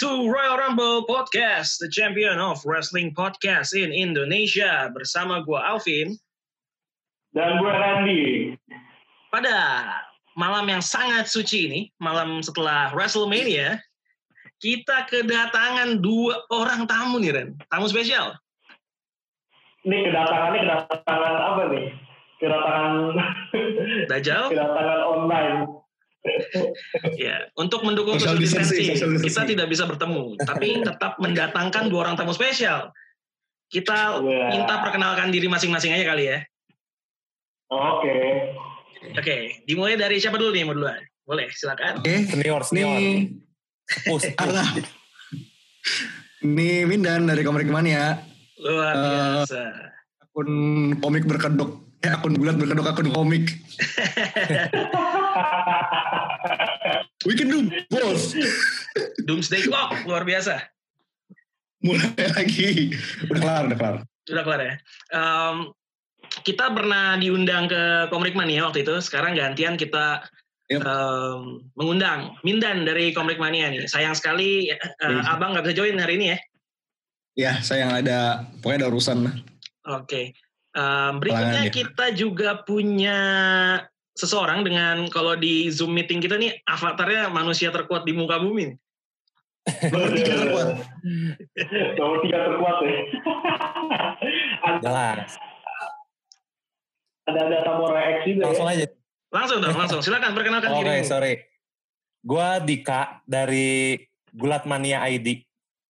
To 0.00 0.32
Royal 0.32 0.56
Rumble 0.56 1.04
Podcast, 1.04 1.76
the 1.76 1.84
champion 1.92 2.40
of 2.40 2.64
wrestling 2.64 3.12
podcast 3.12 3.76
in 3.76 3.92
Indonesia. 3.92 4.88
Bersama 4.96 5.44
gue 5.44 5.60
Alvin. 5.60 6.16
Dan 7.36 7.60
gue 7.60 7.68
Randy. 7.68 8.24
Pada 9.28 9.56
malam 10.40 10.72
yang 10.72 10.80
sangat 10.80 11.28
suci 11.28 11.68
ini, 11.68 11.80
malam 12.00 12.40
setelah 12.40 12.88
WrestleMania, 12.96 13.76
kita 14.56 15.04
kedatangan 15.04 16.00
dua 16.00 16.48
orang 16.48 16.88
tamu 16.88 17.20
nih, 17.20 17.36
Ren. 17.36 17.48
Tamu 17.68 17.84
spesial. 17.84 18.32
Ini 19.84 20.08
kedatangannya 20.08 20.58
kedatangan 20.64 21.34
apa 21.44 21.62
nih? 21.76 21.86
Kedatangan 22.40 22.94
Dajjal. 24.08 24.48
kedatangan 24.56 25.00
online. 25.04 25.79
Ya, 27.16 27.48
untuk 27.56 27.80
mendukung 27.80 28.20
Social 28.20 28.36
social 28.36 28.68
distancing, 28.68 29.22
kita 29.24 29.42
tidak 29.48 29.66
bisa 29.68 29.88
bertemu, 29.88 30.36
tapi 30.38 30.84
tetap 30.84 31.16
mendatangkan 31.16 31.88
dua 31.88 32.04
orang 32.04 32.16
tamu 32.16 32.32
spesial. 32.32 32.92
Kita 33.70 34.18
Wah. 34.18 34.50
minta 34.50 34.82
perkenalkan 34.82 35.30
diri 35.30 35.46
masing-masing 35.46 35.94
aja 35.94 36.04
kali 36.04 36.28
ya. 36.28 36.38
Oke. 37.70 38.16
Oke, 39.14 39.36
dimulai 39.64 39.94
dari 39.94 40.18
siapa 40.18 40.36
dulu 40.36 40.50
nih 40.50 40.64
mau 40.66 40.74
duluan? 40.74 41.00
Boleh, 41.22 41.46
silakan. 41.54 42.02
Oke, 42.02 42.26
Senior, 42.26 42.60
senior. 42.66 42.98
ini 42.98 43.38
Pus, 44.04 44.26
pus. 44.26 44.34
Alah. 44.42 44.66
Ini 46.40 46.84
Mindan 46.84 47.24
dari 47.24 47.40
Komik 47.40 47.66
Mania, 47.66 48.16
Luar 48.58 48.92
Eh, 48.92 49.00
biasa. 49.46 49.62
akun 50.20 50.50
komik 50.98 51.24
berkedok. 51.24 51.89
Eh, 52.00 52.08
akun 52.08 52.32
bulat 52.32 52.56
berkedok 52.56 52.88
akun 52.88 53.12
komik. 53.12 53.44
We 57.28 57.36
can 57.36 57.52
do 57.52 57.68
both. 57.92 58.32
Doomsday 59.28 59.68
Clock, 59.68 60.08
luar 60.08 60.24
biasa. 60.24 60.64
Mulai 61.84 62.32
lagi. 62.32 62.96
Udah 63.28 63.40
kelar, 63.40 63.62
udah 63.68 63.76
kelar. 63.76 63.96
Sudah 64.24 64.42
kelar 64.44 64.60
ya. 64.64 64.74
Em, 65.12 65.56
kita 66.40 66.72
pernah 66.72 67.20
diundang 67.20 67.68
ke 67.68 68.08
Komrik 68.08 68.32
Mania 68.32 68.64
waktu 68.64 68.80
itu. 68.80 68.96
Sekarang 69.04 69.36
gantian 69.36 69.76
kita 69.76 70.24
Yep. 70.70 70.86
em, 70.86 71.66
mengundang 71.74 72.38
Mindan 72.46 72.86
dari 72.86 73.10
Komrik 73.10 73.42
Mania 73.42 73.66
nih. 73.68 73.90
Sayang 73.90 74.14
sekali 74.14 74.70
Iya. 74.70 74.78
abang 75.26 75.50
nggak 75.50 75.66
bisa 75.66 75.82
join 75.82 75.98
hari 75.98 76.14
ini 76.16 76.26
ya. 76.32 76.38
Ya, 77.34 77.52
saya 77.60 77.84
yang 77.84 77.92
ada, 77.92 78.46
pokoknya 78.62 78.86
ada 78.86 78.88
urusan. 78.88 79.18
Oke. 79.90 80.32
Em, 80.80 81.12
berikutnya 81.20 81.44
Halangan 81.60 81.68
dia. 81.68 81.74
kita 81.76 82.06
juga 82.16 82.50
punya 82.64 83.18
seseorang 84.16 84.64
dengan 84.64 85.04
kalau 85.12 85.36
di 85.36 85.68
Zoom 85.68 85.92
meeting 85.92 86.24
kita 86.24 86.40
nih 86.40 86.56
avatarnya 86.64 87.28
manusia 87.28 87.68
terkuat 87.68 88.08
di 88.08 88.16
muka 88.16 88.40
bumi. 88.40 88.72
Nomor 89.92 90.10
tiga 90.16 90.34
terkuat. 90.40 90.68
Nomor 92.00 92.18
tiga 92.24 92.38
terkuat 92.48 92.76
ya. 92.80 93.00
ada, 94.64 94.78
Jelas. 94.80 95.30
ada 97.28 97.40
ada 97.44 97.58
tamu 97.62 97.84
reaksi 97.92 98.28
juga 98.34 98.44
Langsung 98.48 98.66
ya. 98.66 98.72
aja. 98.74 98.86
Langsung 99.30 99.58
dong, 99.62 99.76
langsung. 99.76 100.00
Silakan 100.00 100.32
perkenalkan 100.32 100.70
Oke, 100.74 100.80
diri. 100.82 101.04
sorry. 101.06 101.32
Gua 102.24 102.58
Dika 102.58 103.20
dari 103.22 104.00
Gulat 104.32 104.64
Mania 104.64 105.04
ID. 105.06 105.44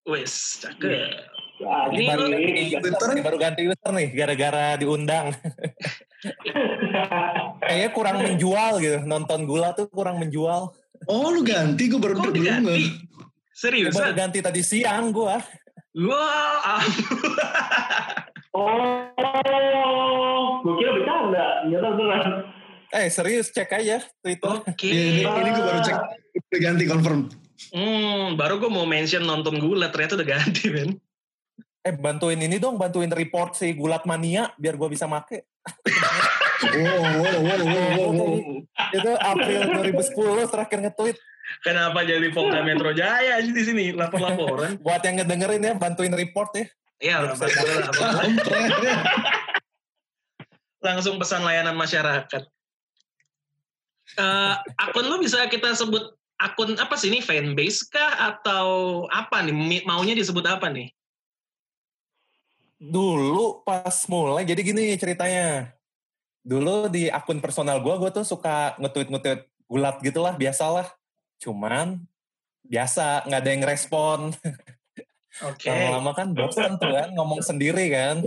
Wes, 0.04 0.60
cakep. 0.60 1.29
Ah, 1.60 1.92
Ini 1.92 2.08
baru, 2.08 2.24
ini 2.32 3.20
baru 3.20 3.36
ganti 3.36 3.68
user 3.68 3.92
nih, 3.92 4.08
gara-gara 4.16 4.80
diundang. 4.80 5.28
Kayaknya 7.60 7.88
kurang 7.92 8.16
menjual 8.24 8.72
gitu. 8.80 8.98
Nonton 9.04 9.44
gula 9.44 9.76
tuh 9.76 9.88
kurang 9.92 10.20
menjual. 10.20 10.72
Oh, 11.08 11.28
lu 11.32 11.44
ganti, 11.44 11.88
gue 11.88 12.00
baru 12.00 12.16
nge- 12.20 12.96
Serius? 13.52 13.92
Baru 13.92 14.12
ganti 14.16 14.40
tadi 14.40 14.64
siang 14.64 15.12
gua. 15.12 15.36
Wah, 15.90 16.80
oh, 18.56 19.04
gue 20.64 20.74
kira 20.80 20.90
bercanda. 20.96 21.44
Ternyata 21.66 21.88
beneran. 21.92 22.32
Eh 22.90 23.06
serius 23.06 23.54
cek 23.54 23.70
aja 23.70 24.02
Twitter. 24.18 24.54
oke. 24.66 24.86
Ini, 24.86 25.22
ini 25.22 25.50
gue 25.52 25.64
baru 25.64 25.80
cek, 25.82 25.96
udah 26.40 26.60
ganti 26.62 26.84
confirm. 26.88 27.20
Hmm, 27.70 28.34
baru 28.34 28.58
gue 28.58 28.70
mau 28.72 28.88
mention 28.88 29.22
nonton 29.22 29.60
gula, 29.60 29.92
ternyata 29.92 30.18
udah 30.18 30.26
ganti, 30.26 30.72
men. 30.72 30.96
Eh 31.80 31.96
bantuin 31.96 32.36
ini 32.36 32.60
dong, 32.60 32.76
bantuin 32.76 33.08
report 33.08 33.56
si 33.56 33.72
Gulat 33.72 34.04
Mania 34.04 34.52
biar 34.60 34.76
gua 34.76 34.92
bisa 34.92 35.08
make. 35.08 35.48
Wow, 36.60 37.00
wow, 37.24 37.36
wow, 37.40 37.60
wow, 37.64 37.88
wow, 37.96 38.10
wow. 38.12 38.34
Itu 38.92 39.10
April 39.16 39.60
2010 39.80 40.52
terakhir 40.52 40.78
nge-tweet. 40.84 41.16
Kenapa 41.64 42.04
jadi 42.04 42.28
Polda 42.30 42.60
Metro 42.60 42.92
Jaya 42.92 43.40
aja 43.40 43.50
di 43.50 43.64
sini 43.64 43.96
lapor-laporan? 43.96 44.76
Buat 44.84 45.02
yang 45.08 45.24
ngedengerin 45.24 45.66
ya, 45.66 45.72
bantuin 45.74 46.12
report 46.12 46.52
ya. 46.52 46.66
Iya, 47.00 47.16
langsung 50.84 51.16
pesan 51.16 51.44
layanan 51.44 51.76
masyarakat. 51.76 52.44
Eh, 54.20 54.54
akun 54.80 55.06
lu 55.08 55.16
bisa 55.22 55.48
kita 55.48 55.72
sebut 55.72 56.12
akun 56.40 56.76
apa 56.76 56.96
sih 56.96 57.12
ini 57.12 57.24
fanbase 57.24 57.88
kah 57.88 58.32
atau 58.32 59.04
apa 59.12 59.44
nih 59.44 59.84
maunya 59.88 60.12
disebut 60.16 60.44
apa 60.44 60.68
nih? 60.68 60.92
Dulu 62.80 63.60
pas 63.60 63.92
mulai, 64.08 64.48
jadi 64.48 64.60
gini 64.64 64.96
ceritanya. 64.96 65.76
Dulu 66.40 66.88
di 66.88 67.12
akun 67.12 67.44
personal 67.44 67.84
gue, 67.84 67.94
gue 68.00 68.10
tuh 68.10 68.24
suka 68.24 68.72
nge-tweet-nge-tweet 68.80 69.44
gulat 69.68 70.00
gitu 70.00 70.24
lah, 70.24 70.32
biasalah. 70.32 70.88
Cuman, 71.36 72.00
biasa, 72.64 73.28
nggak 73.28 73.40
ada 73.44 73.50
yang 73.52 73.64
respon. 73.68 74.32
Oke. 75.44 75.68
Lama-lama 75.68 76.16
kan 76.16 76.32
bosan 76.32 76.80
tuh 76.80 76.88
kan, 76.88 77.12
ngomong 77.12 77.44
sendiri 77.44 77.92
kan. 77.92 78.24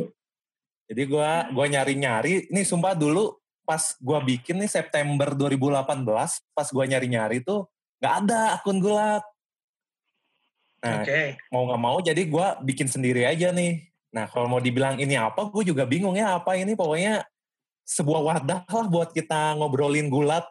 Jadi 0.85 1.03
gue 1.09 1.29
gua 1.49 1.65
nyari-nyari, 1.65 2.53
ini 2.53 2.61
sumpah 2.61 2.93
dulu 2.93 3.41
pas 3.63 3.95
gue 3.95 4.19
bikin 4.35 4.59
nih 4.59 4.69
September 4.69 5.31
2018, 5.33 6.03
pas 6.53 6.67
gue 6.67 6.85
nyari-nyari 6.85 7.41
tuh 7.41 7.65
nggak 8.03 8.13
ada 8.27 8.59
akun 8.59 8.83
gulat. 8.83 9.23
Nah, 10.83 10.99
Oke. 10.99 11.39
mau 11.47 11.63
nggak 11.71 11.81
mau 11.81 11.97
jadi 12.03 12.21
gue 12.27 12.47
bikin 12.67 12.91
sendiri 12.91 13.23
aja 13.23 13.55
nih. 13.55 13.92
Nah 14.13 14.29
kalau 14.29 14.45
mau 14.45 14.61
dibilang 14.61 15.01
ini 15.01 15.17
apa, 15.17 15.49
gue 15.49 15.73
juga 15.73 15.83
bingung 15.89 16.13
ya 16.13 16.37
apa 16.37 16.53
ini. 16.53 16.77
Pokoknya 16.77 17.25
sebuah 17.83 18.21
wadah 18.21 18.61
lah 18.63 18.85
buat 18.87 19.09
kita 19.11 19.57
ngobrolin 19.59 20.07
gulat 20.07 20.47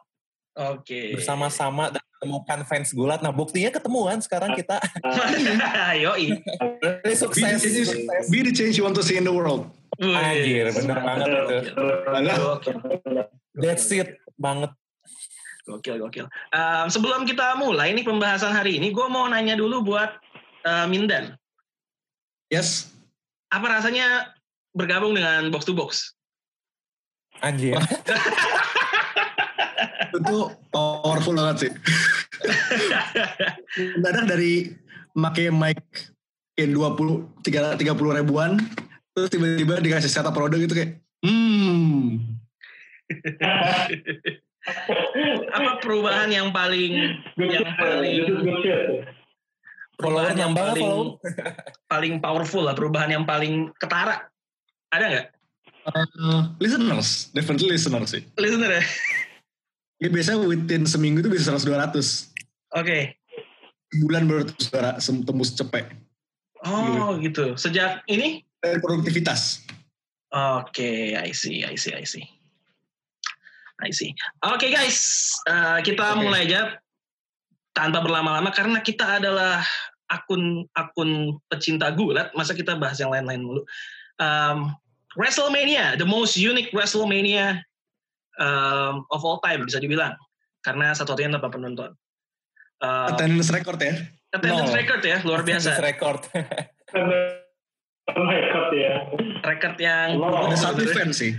Oke. 0.53 1.17
bersama-sama 1.17 1.89
dan 1.95 2.03
menemukan 2.21 2.61
fans 2.67 2.91
gulat. 2.93 3.23
Nah 3.23 3.31
buktinya 3.31 3.71
ketemuan 3.73 4.19
sekarang 4.21 4.53
kita 4.59 4.83
Yoi. 6.03 6.35
Ini 6.37 7.01
Be, 7.07 7.15
sukses. 7.15 7.41
the 7.41 7.57
change, 7.57 7.89
sukses. 7.89 8.27
be 8.29 8.39
the 8.43 8.53
change 8.53 8.75
you 8.77 8.85
want 8.85 8.99
to 8.99 9.07
see 9.07 9.17
in 9.17 9.25
the 9.25 9.33
world. 9.33 9.71
Anjir, 10.03 10.75
bener 10.75 10.99
banget 10.99 11.27
itu. 11.31 11.57
That's 13.55 13.87
it 13.95 14.19
banget. 14.35 14.75
gokil, 15.63 15.95
gokil. 16.03 16.27
Em, 16.51 16.91
sebelum 16.91 17.23
kita 17.23 17.55
mulai 17.55 17.95
nih 17.95 18.03
pembahasan 18.03 18.51
hari 18.51 18.83
ini, 18.83 18.91
gue 18.91 19.07
mau 19.07 19.31
nanya 19.31 19.55
dulu 19.55 19.95
buat 19.95 20.11
eh, 20.67 20.87
Mindan. 20.91 21.39
Yes. 22.51 22.91
Apa 23.53 23.67
rasanya 23.69 24.33
bergabung 24.73 25.13
dengan 25.13 25.53
Box 25.53 25.69
to 25.69 25.77
Box? 25.77 26.17
Anjir. 27.45 27.77
itu 30.13 30.39
powerful 30.73 31.37
banget 31.37 31.57
sih. 31.69 31.73
Mendadak 33.97 34.25
dari 34.29 34.73
make 35.13 35.53
mic 35.53 35.81
kayak 36.57 36.73
20 36.73 37.45
tiga- 37.45 37.77
30 37.77 38.19
ribuan 38.23 38.61
terus 39.13 39.29
tiba-tiba 39.33 39.81
dikasih 39.81 40.09
setup 40.09 40.33
produk 40.37 40.59
gitu 40.61 40.75
kayak 40.77 41.01
hmm 41.25 42.21
Apa 45.53 45.83
perubahan 45.83 46.31
yang 46.31 46.49
paling 46.55 47.19
yang 47.37 47.67
paling 47.77 48.21
perubahan 50.03 50.37
yang 50.37 50.53
paling 50.53 50.83
follower? 50.83 51.09
paling 51.93 52.15
powerful 52.19 52.63
lah, 52.67 52.75
perubahan 52.75 53.11
yang 53.15 53.25
paling 53.25 53.71
ketara. 53.79 54.27
Ada 54.93 55.05
nggak? 55.09 55.27
uh, 55.87 56.43
listeners 56.63 57.31
definitely 57.35 57.75
listeners 57.75 58.15
sih 58.15 58.23
Listener 58.39 58.71
ya? 58.79 58.85
ya 60.03 60.09
biasanya 60.11 60.47
within 60.47 60.87
seminggu 60.87 61.23
itu 61.23 61.31
bisa 61.31 61.55
100 61.55 61.67
200 61.67 62.79
Oke. 62.79 63.19
bulan 64.03 64.25
baru 64.25 64.43
suara- 64.57 64.99
tembus 64.99 65.53
cepet 65.55 65.87
Oh 66.63 67.19
gitu. 67.19 67.59
Sejak 67.59 68.07
ini? 68.07 68.47
dari 68.63 68.79
produktivitas 68.79 69.67
Oke, 70.33 71.13
I 71.13 71.29
see, 71.37 71.61
I 71.61 71.77
see, 71.77 71.93
I 71.93 72.09
see. 72.09 72.25
I 73.85 73.91
see. 73.93 74.17
Oke 74.49 74.73
guys, 74.73 75.29
eh, 75.45 75.85
kita 75.85 76.17
Oke. 76.17 76.25
mulai 76.25 76.49
aja 76.49 76.81
tanpa 77.77 78.01
berlama-lama 78.01 78.49
karena 78.49 78.81
kita 78.81 79.21
adalah 79.21 79.61
akun 80.11 80.67
akun 80.75 81.39
pecinta 81.51 81.91
gulat. 81.93 82.33
Masa 82.35 82.57
kita 82.57 82.79
bahas 82.79 82.99
yang 82.99 83.13
lain-lain 83.13 83.43
dulu. 83.43 83.63
Um, 84.19 84.73
WrestleMania, 85.15 86.01
the 86.01 86.09
most 86.09 86.35
unique 86.41 86.73
WrestleMania 86.73 87.61
um, 88.41 89.05
of 89.13 89.21
all 89.23 89.39
time 89.45 89.63
bisa 89.69 89.77
dibilang 89.79 90.17
karena 90.65 90.97
satu-satunya 90.97 91.37
tanpa 91.37 91.53
penonton. 91.53 91.93
Um, 92.83 93.15
attendance 93.15 93.53
record 93.55 93.79
ya 93.79 93.95
attendance 94.33 94.73
Nol. 94.73 94.81
record 94.81 95.03
ya, 95.05 95.17
luar 95.23 95.41
biasa. 95.45 95.77
Attendance 95.77 95.85
record. 95.85 96.21
God 98.13 98.71
ya. 98.75 98.95
Record 99.47 99.77
yang 99.79 100.19
Oh, 100.19 100.49
Ada 100.51 100.57
satu 100.59 100.83
fan 100.91 101.15
sih. 101.15 101.39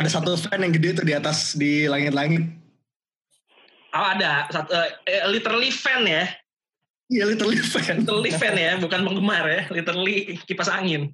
Ada 0.00 0.10
satu 0.10 0.34
fan 0.36 0.60
yang 0.64 0.74
gede 0.74 0.98
tuh 0.98 1.06
di 1.06 1.14
atas 1.14 1.54
di 1.54 1.86
langit-langit. 1.86 2.42
Oh 3.92 4.06
ada, 4.16 4.48
satu, 4.48 4.72
eh, 5.04 5.22
literally 5.28 5.68
fan 5.68 6.08
ya. 6.08 6.24
Iya 7.12 7.28
literally 7.28 7.60
fan. 7.60 8.08
literally 8.08 8.32
fan 8.32 8.56
ya, 8.56 8.80
bukan 8.80 9.04
penggemar 9.04 9.44
ya, 9.44 9.62
literally 9.68 10.40
kipas 10.48 10.72
angin. 10.72 11.12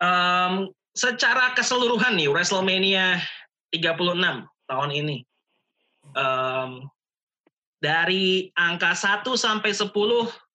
Em, 0.00 0.72
secara 0.96 1.52
keseluruhan 1.52 2.16
nih 2.16 2.32
WrestleMania 2.32 3.20
36 3.68 4.48
tahun 4.64 4.90
ini. 4.96 5.20
Em, 6.16 6.88
dari 7.76 8.48
angka 8.56 8.96
1 8.96 9.36
sampai 9.36 9.76
10 9.76 9.92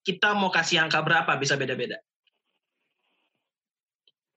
kita 0.02 0.34
mau 0.34 0.50
kasih 0.50 0.82
angka 0.82 0.98
berapa 0.98 1.30
bisa 1.38 1.54
beda-beda. 1.54 2.02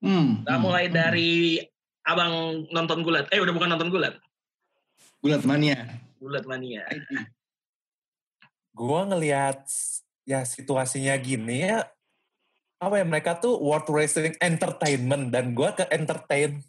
Hmm. 0.06 0.46
Kita 0.46 0.62
mulai 0.62 0.86
dari 0.94 1.58
abang 2.06 2.66
nonton 2.70 3.02
gulat. 3.02 3.26
Eh 3.34 3.42
udah 3.42 3.54
bukan 3.58 3.74
nonton 3.74 3.90
gulat. 3.90 4.14
Gulat 5.26 5.42
mania. 5.42 5.98
Gulat 6.22 6.46
mania. 6.46 6.86
Gue 8.76 9.02
ngelihat 9.08 9.64
ya 10.28 10.44
situasinya 10.44 11.16
gini 11.16 11.64
ya 11.64 11.88
apa 12.76 13.00
ya 13.00 13.06
mereka 13.08 13.40
tuh 13.40 13.56
world 13.56 13.88
wrestling 13.88 14.36
entertainment 14.44 15.32
dan 15.32 15.56
gue 15.56 15.70
ke 15.72 15.88
entertain 15.96 16.60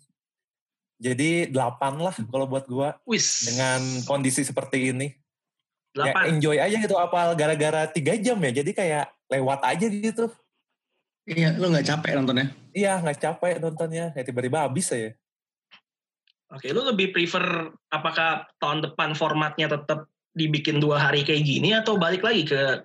jadi 1.03 1.51
delapan 1.51 1.99
lah 1.99 2.15
kalau 2.31 2.47
buat 2.47 2.65
gue 2.71 2.89
Wis. 3.05 3.51
dengan 3.51 3.83
kondisi 4.07 4.47
seperti 4.47 4.95
ini 4.95 5.11
ya 5.99 6.15
8. 6.15 6.39
enjoy 6.39 6.57
aja 6.63 6.77
gitu 6.79 6.95
apal 6.95 7.35
gara-gara 7.35 7.91
tiga 7.91 8.15
jam 8.15 8.39
ya 8.39 8.63
jadi 8.63 8.71
kayak 8.71 9.07
lewat 9.27 9.61
aja 9.67 9.87
gitu 9.91 10.31
Iya, 11.27 11.59
lo 11.59 11.75
nggak 11.75 11.91
capek 11.91 12.13
nontonnya? 12.23 12.55
iya 12.71 13.03
nggak 13.03 13.19
capek 13.19 13.59
nontonnya 13.59 14.15
kayak 14.15 14.27
tiba-tiba 14.31 14.63
habis 14.63 14.87
ya 14.95 15.11
Oke, 16.47 16.71
lu 16.71 16.87
lebih 16.87 17.11
prefer 17.11 17.75
apakah 17.91 18.47
tahun 18.63 18.87
depan 18.87 19.19
formatnya 19.19 19.67
tetap 19.67 20.07
dibikin 20.37 20.77
dua 20.77 21.01
hari 21.01 21.25
kayak 21.25 21.41
gini 21.43 21.73
atau 21.73 21.97
balik 21.97 22.21
lagi 22.21 22.45
ke 22.45 22.85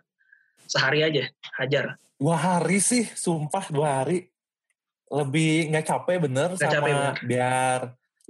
sehari 0.66 1.04
aja 1.04 1.28
hajar? 1.60 2.00
dua 2.16 2.38
hari 2.40 2.80
sih 2.80 3.04
sumpah 3.12 3.68
dua 3.68 4.02
hari 4.02 4.32
lebih 5.12 5.68
nggak 5.68 5.84
capek 5.84 6.24
bener 6.24 6.56
Nggak 6.56 6.64
sama 6.64 6.74
capek 6.80 6.94
bener. 6.96 7.14
biar 7.28 7.80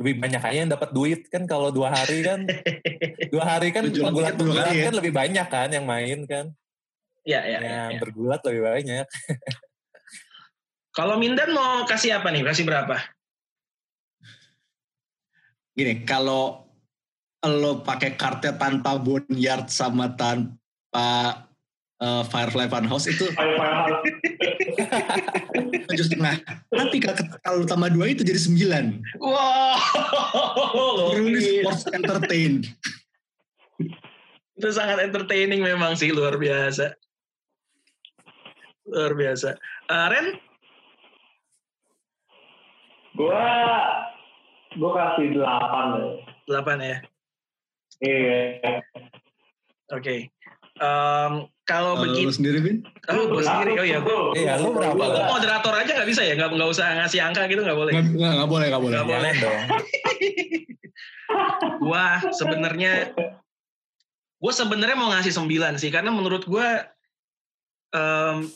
lebih 0.02 0.14
banyak 0.18 0.42
aja 0.42 0.58
yang 0.58 0.72
dapat 0.72 0.90
duit 0.90 1.22
kan 1.30 1.44
kalau 1.46 1.70
dua 1.70 1.94
hari 1.94 2.26
kan 2.26 2.42
dua 3.36 3.44
hari 3.46 3.70
kan 3.70 3.86
bergulat 3.86 4.34
bergulat 4.34 4.74
ya? 4.74 4.84
kan 4.90 4.94
lebih 4.98 5.14
banyak 5.14 5.48
kan 5.48 5.70
yang 5.70 5.86
main 5.86 6.26
kan 6.26 6.50
Ya, 7.22 7.46
ya, 7.46 7.62
ya, 7.62 7.94
ya. 7.94 8.00
bergulat 8.02 8.42
lebih 8.50 8.66
banyak 8.66 9.06
Kalau 10.92 11.16
Mindan 11.16 11.56
mau 11.56 11.88
kasih 11.88 12.20
apa 12.20 12.36
nih? 12.36 12.44
Kasih 12.44 12.68
berapa? 12.68 13.00
Gini, 15.72 16.04
kalau 16.04 16.68
lo 17.42 17.82
pakai 17.82 18.14
kartnya 18.14 18.54
tanpa 18.54 18.96
boneyard 18.96 19.66
sama 19.66 20.14
tanpa 20.14 21.42
eh, 21.98 22.24
Firefly 22.26 22.70
Funhouse 22.70 23.10
itu 23.10 23.26
tujuh 25.90 26.06
setengah. 26.06 26.38
Tapi 26.70 26.98
kalau- 27.02 27.66
tambah 27.66 27.90
dua 27.90 28.06
itu 28.10 28.22
jadi 28.22 28.38
sembilan. 28.38 28.86
Wow, 29.18 31.18
Really 31.18 31.66
sports 31.66 31.90
entertain. 31.90 32.62
itu 34.54 34.70
sangat 34.70 35.02
entertaining 35.02 35.66
memang 35.66 35.98
sih 35.98 36.14
luar 36.14 36.38
biasa. 36.38 36.94
Luar 38.86 39.14
biasa. 39.18 39.58
Eh, 39.90 40.08
Ren, 40.10 40.28
Gua 43.12 43.44
gua 44.78 44.92
kasih 44.96 45.36
delapan 45.36 45.86
deh. 46.00 46.14
8 46.48 46.80
ya. 46.80 46.98
Iya. 48.02 48.82
Oke. 49.94 50.34
Em, 50.82 51.34
kalau 51.62 51.94
Kalau 51.94 51.94
lo 51.94 52.04
begitu, 52.10 52.34
sendiri, 52.34 52.58
Vin? 52.60 52.78
oh, 53.06 53.26
gue 53.30 53.44
sendiri. 53.46 53.72
Oh 53.78 53.86
ya, 53.86 54.02
gue 54.02 54.18
Iya, 54.34 54.58
lu 54.58 54.74
berapa? 54.74 54.98
Lu 54.98 55.22
moderator 55.30 55.74
aja 55.78 55.92
nggak 55.94 56.10
bisa 56.10 56.26
ya? 56.26 56.34
Nggak 56.34 56.58
nggak 56.58 56.70
usah 56.74 57.06
ngasih 57.06 57.22
angka 57.22 57.46
gitu 57.46 57.62
nggak 57.62 57.78
boleh. 57.78 57.94
Nggak, 57.94 58.32
nggak, 58.42 58.50
boleh, 58.50 58.68
nggak 58.74 58.82
boleh. 58.82 58.96
Nggak 58.98 59.08
boleh. 59.08 59.32
Dong 59.38 59.62
Gua 61.86 62.06
sebenarnya 62.34 63.14
gue 64.42 64.54
sebenarnya 64.58 64.98
mau 64.98 65.14
ngasih 65.14 65.38
9 65.38 65.78
sih 65.78 65.94
karena 65.94 66.10
menurut 66.10 66.50
gue 66.50 66.68
em, 67.94 68.50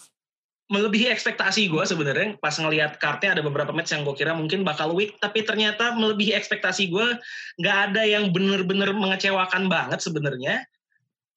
melebihi 0.66 1.14
ekspektasi 1.14 1.70
gue 1.70 1.84
sebenarnya 1.86 2.42
pas 2.42 2.58
ngelihat 2.58 2.98
kartnya 2.98 3.38
ada 3.38 3.44
beberapa 3.46 3.70
match 3.70 3.94
yang 3.94 4.02
gue 4.02 4.18
kira 4.18 4.34
mungkin 4.34 4.66
bakal 4.66 4.98
weak 4.98 5.14
tapi 5.22 5.46
ternyata 5.46 5.94
melebihi 5.94 6.34
ekspektasi 6.34 6.90
gue 6.90 7.22
nggak 7.62 7.78
ada 7.92 8.02
yang 8.02 8.34
bener-bener 8.34 8.90
mengecewakan 8.98 9.70
banget 9.70 10.02
sebenarnya 10.02 10.66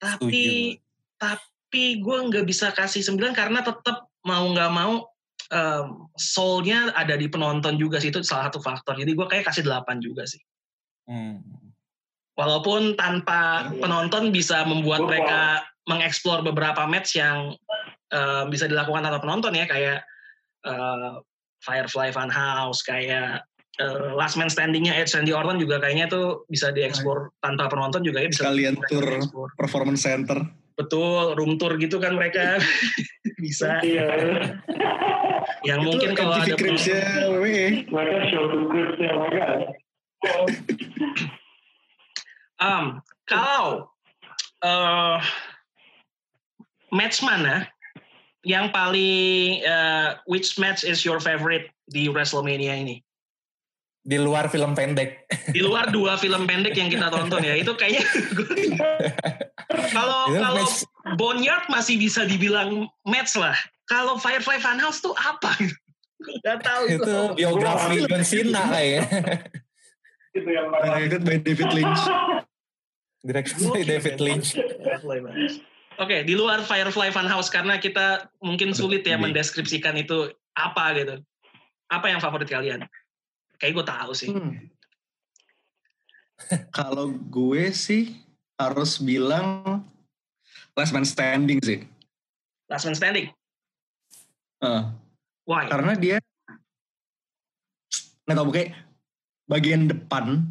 tapi 0.01 0.81
tapi 1.21 2.01
gue 2.01 2.19
nggak 2.33 2.49
bisa 2.49 2.73
kasih 2.73 3.05
9 3.05 3.37
karena 3.37 3.61
tetap 3.61 4.09
mau 4.25 4.49
nggak 4.49 4.73
mau 4.73 5.05
em, 5.53 6.09
soulnya 6.17 6.89
ada 6.97 7.13
di 7.13 7.29
penonton 7.29 7.77
juga 7.77 8.01
sih 8.01 8.09
itu 8.09 8.25
salah 8.25 8.49
satu 8.49 8.65
faktor 8.65 8.97
jadi 8.97 9.13
gue 9.13 9.27
kayak 9.29 9.45
kasih 9.53 9.69
8 9.69 10.01
juga 10.01 10.25
sih 10.25 10.41
Hmm. 11.09 11.41
walaupun 12.37 12.93
tanpa 13.01 13.73
Iya. 13.73 13.81
penonton 13.81 14.29
bisa 14.29 14.61
membuat 14.69 15.05
Gua 15.05 15.09
mereka 15.09 15.41
mengeksplor 15.89 16.45
beberapa 16.45 16.85
match 16.85 17.17
yang 17.17 17.57
eh, 18.11 18.45
bisa 18.49 18.65
dilakukan 18.65 19.03
tanpa 19.03 19.21
penonton 19.21 19.53
ya 19.53 19.65
kayak 19.65 19.99
eh, 20.65 21.13
Firefly 21.59 22.11
Funhouse 22.11 22.83
kayak 22.83 23.43
eh, 23.79 24.11
Last 24.15 24.39
Man 24.39 24.49
Standingnya 24.49 24.95
Edge 24.95 25.13
Randy 25.13 25.33
Orton 25.33 25.59
juga 25.59 25.79
kayaknya 25.79 26.07
tuh 26.07 26.45
bisa 26.47 26.71
dieksplor 26.71 27.35
tanpa 27.41 27.67
penonton 27.67 28.03
juga 28.03 28.23
ya 28.23 28.29
bisa 28.31 28.47
Sekalian 28.47 28.75
mereka 28.79 28.91
tour 29.27 29.49
performance 29.55 30.03
center. 30.03 30.39
betul 30.79 31.35
room 31.35 31.59
tour 31.59 31.75
gitu 31.75 31.99
kan 31.99 32.15
mereka 32.15 32.63
bisa 33.43 33.83
Iya. 33.83 34.07
yang 35.67 35.83
Itu 35.83 35.91
mungkin 35.91 36.15
kalau 36.15 36.39
ada 36.39 36.55
Cribs-nya. 36.55 37.03
Mereka 37.91 38.19
show 38.31 38.47
to 38.47 38.59
scriptnya 38.71 39.11
mereka. 39.11 39.75
Um, 42.59 43.03
kalau 43.27 43.91
eh 44.63 45.19
match 46.91 47.23
mana 47.23 47.71
yang 48.49 48.73
paling 48.73 49.61
eh, 49.61 50.17
which 50.25 50.57
match 50.57 50.83
is 50.83 51.05
your 51.05 51.21
favorite 51.21 51.69
di 51.85 52.09
WrestleMania 52.09 52.81
ini? 52.81 53.05
di 54.09 54.17
luar 54.17 54.49
film 54.49 54.73
pendek 54.73 55.29
Di 55.53 55.61
luar 55.61 55.93
dua 55.93 56.17
film 56.17 56.49
pendek 56.49 56.73
yang 56.73 56.89
kita 56.89 57.13
tonton 57.13 57.45
ya, 57.45 57.61
itu 57.61 57.77
kayaknya 57.77 58.09
kalau 59.97 60.33
kalau 60.33 60.65
Boneyard 61.21 61.69
masih 61.69 62.01
bisa 62.01 62.25
dibilang 62.25 62.89
match 63.05 63.37
lah. 63.37 63.53
Kalau 63.89 64.21
Firefly 64.21 64.61
Funhouse 64.61 65.01
tuh 65.01 65.13
apa? 65.17 65.53
Nggak 66.21 66.59
tahu 66.61 66.83
itu. 66.89 67.05
itu 67.05 67.17
biografi 67.37 67.97
John 68.05 68.25
Cena 68.25 68.63
kayaknya 68.69 69.05
Itu 70.37 70.49
yang. 70.49 70.67
Directed 70.73 71.23
by 71.25 71.37
David 71.41 71.71
Lynch. 71.77 72.03
direktur 73.19 73.77
by 73.77 73.83
David 73.85 74.17
Lynch 74.25 74.49
Oke, 75.99 76.23
di 76.23 76.39
luar 76.39 76.63
Firefly 76.63 77.11
Funhouse 77.11 77.51
karena 77.51 77.75
kita 77.83 78.31
mungkin 78.39 78.71
sulit 78.71 79.03
ya 79.03 79.19
mendeskripsikan 79.19 79.99
itu 79.99 80.31
apa 80.55 80.95
gitu. 80.95 81.19
Apa 81.91 82.07
yang 82.07 82.23
favorit 82.23 82.47
kalian? 82.47 82.87
Kayak 83.59 83.83
gue 83.83 83.87
tahu 83.91 84.13
sih. 84.15 84.31
Hmm. 84.31 84.71
Kalau 86.79 87.11
gue 87.11 87.75
sih 87.75 88.15
harus 88.55 89.03
bilang 89.03 89.83
Last 90.79 90.95
Man 90.95 91.03
Standing 91.03 91.59
sih. 91.67 91.83
Last 92.71 92.87
Man 92.87 92.95
Standing. 92.95 93.35
Eh, 94.59 94.83
Why? 95.47 95.67
karena 95.67 95.95
dia 95.95 96.17
nggak 98.27 98.39
tahu 98.39 98.51
kayak 98.55 98.71
bagian 99.51 99.91
depan 99.91 100.47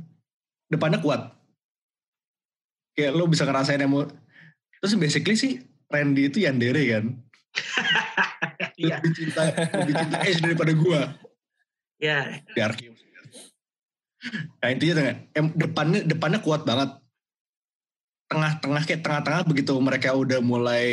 depannya 0.67 0.99
kuat. 0.99 1.31
Kayak 2.99 3.15
lo 3.15 3.31
bisa 3.31 3.47
ngerasain 3.47 3.79
emo. 3.79 4.11
Terus 4.81 4.93
basically 4.99 5.37
sih 5.37 5.53
Randy 5.87 6.29
itu 6.29 6.43
Yandere 6.43 6.83
kan. 6.87 7.05
Iya. 8.77 9.01
Lebih 9.01 9.11
cinta 9.17 9.41
lebih 9.73 9.93
cinta 9.97 10.17
Ace 10.21 10.37
daripada 10.37 10.69
gue. 10.69 11.01
Ya, 11.97 12.45
di 12.53 12.61
Arkeus. 12.61 13.01
Nah 14.61 14.69
intinya 14.69 14.93
dengan 15.01 15.15
em, 15.33 15.45
depannya 15.57 15.99
depannya 16.05 16.39
kuat 16.45 16.61
banget. 16.61 16.93
Tengah-tengah 18.29 18.83
kayak 18.85 19.01
tengah-tengah 19.01 19.41
begitu 19.49 19.73
mereka 19.81 20.13
udah 20.13 20.45
mulai 20.45 20.85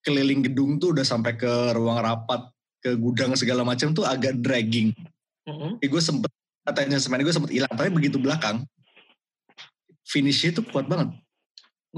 keliling 0.00 0.40
gedung 0.40 0.80
tuh 0.80 0.96
udah 0.96 1.04
sampai 1.04 1.36
ke 1.36 1.76
ruang 1.76 2.00
rapat, 2.00 2.48
ke 2.80 2.96
gudang 2.96 3.36
segala 3.36 3.60
macam 3.60 3.92
tuh 3.92 4.08
agak 4.08 4.40
dragging. 4.40 4.96
Mm-mm. 5.44 5.76
Eh, 5.84 5.88
gue 5.92 6.00
sempet 6.00 6.32
katanya 6.64 6.96
semen 6.96 7.20
gue 7.20 7.34
sempet 7.36 7.52
hilang, 7.52 7.72
tapi 7.76 7.92
begitu 7.92 8.16
belakang 8.16 8.64
finishnya 10.08 10.56
tuh 10.56 10.64
kuat 10.64 10.88
banget. 10.88 11.12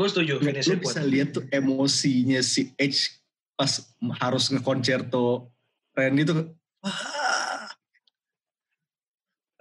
Gue 0.00 0.08
setuju 0.08 0.40
Lu 0.40 0.48
finishnya 0.48 0.80
kuat. 0.80 0.84
bisa 0.88 1.00
lihat 1.04 1.28
tuh 1.36 1.44
emosinya 1.52 2.40
si 2.40 2.72
Edge 2.80 3.20
pas 3.52 3.84
harus 4.16 4.48
ngekoncerto 4.48 5.52
Randy 5.92 6.24
tuh. 6.24 6.56
Ah, 6.80 7.68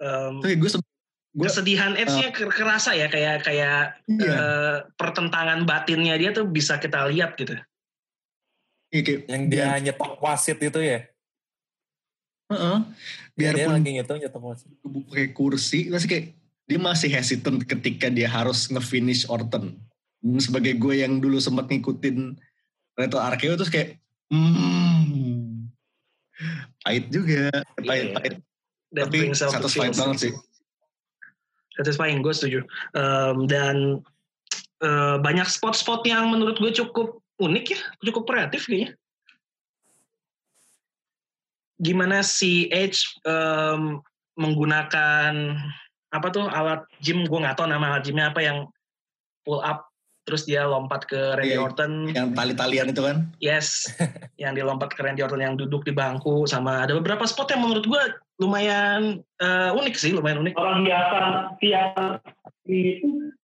Um, 0.00 0.40
tuh 0.40 0.48
gue 0.56 0.70
gue 1.36 1.44
kesedihan 1.44 1.92
Edge-nya 1.92 2.32
ker- 2.32 2.48
kerasa 2.48 2.96
ya 2.96 3.12
kayak 3.12 3.44
kayak 3.44 4.00
iya, 4.08 4.32
eh, 4.32 4.76
pertentangan 4.96 5.68
batinnya 5.68 6.16
dia 6.16 6.32
tuh 6.32 6.48
bisa 6.48 6.80
kita 6.80 7.04
lihat 7.12 7.36
gitu. 7.36 7.52
iya, 8.88 9.02
kayak 9.04 9.20
Yang 9.28 9.42
dia 9.52 9.66
nyetok 9.76 10.16
wasit 10.24 10.56
itu 10.56 10.80
ya. 10.80 11.04
Heeh. 12.48 12.76
Dia 13.36 13.52
biarpun 13.52 13.72
lagi 13.76 13.90
nyetok 13.92 14.16
nyetok 14.24 14.42
wasit. 14.42 14.68
pakai 14.80 15.26
kursi 15.36 15.92
masih 15.92 16.08
kayak 16.08 16.26
dia 16.64 16.78
masih 16.80 17.08
hesitant 17.12 17.60
ketika 17.68 18.08
dia 18.08 18.32
harus 18.32 18.72
nge-finish 18.72 19.28
Orton. 19.28 19.76
Sebagai 20.20 20.76
gue 20.76 21.00
yang 21.00 21.16
dulu 21.16 21.40
sempat 21.40 21.72
ngikutin 21.72 22.36
Reto 22.96 23.16
Arkeo 23.16 23.56
terus 23.56 23.72
kayak 23.72 23.96
hmm, 24.28 25.70
pahit 26.84 27.04
juga, 27.08 27.48
pahit 27.80 28.12
Iya. 28.12 28.14
pahit. 28.16 28.34
That 28.90 29.06
Tapi 29.08 29.18
feels. 29.30 29.96
banget 29.96 30.18
sih. 30.18 30.32
Satisfying, 31.78 32.20
gue 32.20 32.34
setuju. 32.34 32.60
Um, 32.92 33.46
dan 33.46 34.02
eh, 34.82 35.16
banyak 35.22 35.46
spot-spot 35.46 36.02
yang 36.04 36.28
menurut 36.28 36.58
gue 36.58 36.72
cukup 36.74 37.22
unik 37.40 37.66
ya, 37.72 37.80
cukup 38.10 38.28
kreatif 38.28 38.68
kayaknya. 38.68 38.98
Gimana 41.80 42.20
si 42.20 42.68
Edge 42.68 43.08
em, 43.24 44.04
menggunakan 44.36 45.32
apa 46.12 46.26
tuh 46.28 46.44
alat 46.44 46.84
gym, 47.00 47.24
gue 47.24 47.40
nggak 47.40 47.56
tahu 47.56 47.72
nama 47.72 47.96
alat 47.96 48.04
gymnya 48.04 48.28
apa 48.28 48.44
yang 48.44 48.68
pull 49.48 49.64
up 49.64 49.89
terus 50.30 50.46
dia 50.46 50.62
lompat 50.62 51.10
ke 51.10 51.34
Randy 51.34 51.58
Iya, 51.58 51.66
Orton. 51.66 52.14
Yang 52.14 52.38
tali-talian 52.38 52.86
itu 52.94 53.02
kan. 53.02 53.16
Yes, 53.42 53.90
yang 54.42 54.54
dilompat 54.54 54.94
ke 54.94 55.02
Randy 55.02 55.26
Orton 55.26 55.42
yang 55.42 55.58
duduk 55.58 55.82
di 55.82 55.90
bangku 55.90 56.46
sama 56.46 56.86
ada 56.86 56.94
beberapa 56.94 57.26
spot 57.26 57.50
yang 57.50 57.66
menurut 57.66 57.82
gue 57.82 58.02
lumayan 58.38 59.18
eh, 59.42 59.70
unik 59.74 59.94
sih, 59.98 60.14
lumayan 60.14 60.46
unik. 60.46 60.54
Orang 60.54 60.86
hiasan, 60.86 61.58
hiasan 61.58 62.06
itu 62.70 63.34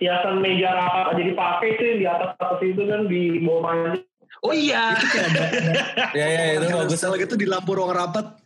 hiasan 0.00 0.40
meja 0.44 0.72
rapat 0.76 1.16
aja 1.16 1.22
dipakai 1.24 1.68
itu 1.76 1.82
yang 1.84 1.98
di 2.00 2.06
atas 2.08 2.30
atas 2.40 2.60
itu 2.64 2.82
kan 2.88 3.00
di 3.08 3.22
bawah. 3.44 3.96
Oh 4.44 4.52
iya, 4.52 4.92
Itu 4.96 5.16
ada, 5.16 5.44
Ya 6.18 6.26
ya 6.28 6.42
itu 6.60 6.66
bagus. 6.68 7.00
Kalau 7.00 7.16
gitu 7.16 7.36
di 7.36 7.48
lampu 7.48 7.72
ruang 7.72 7.92
rapat. 7.92 8.36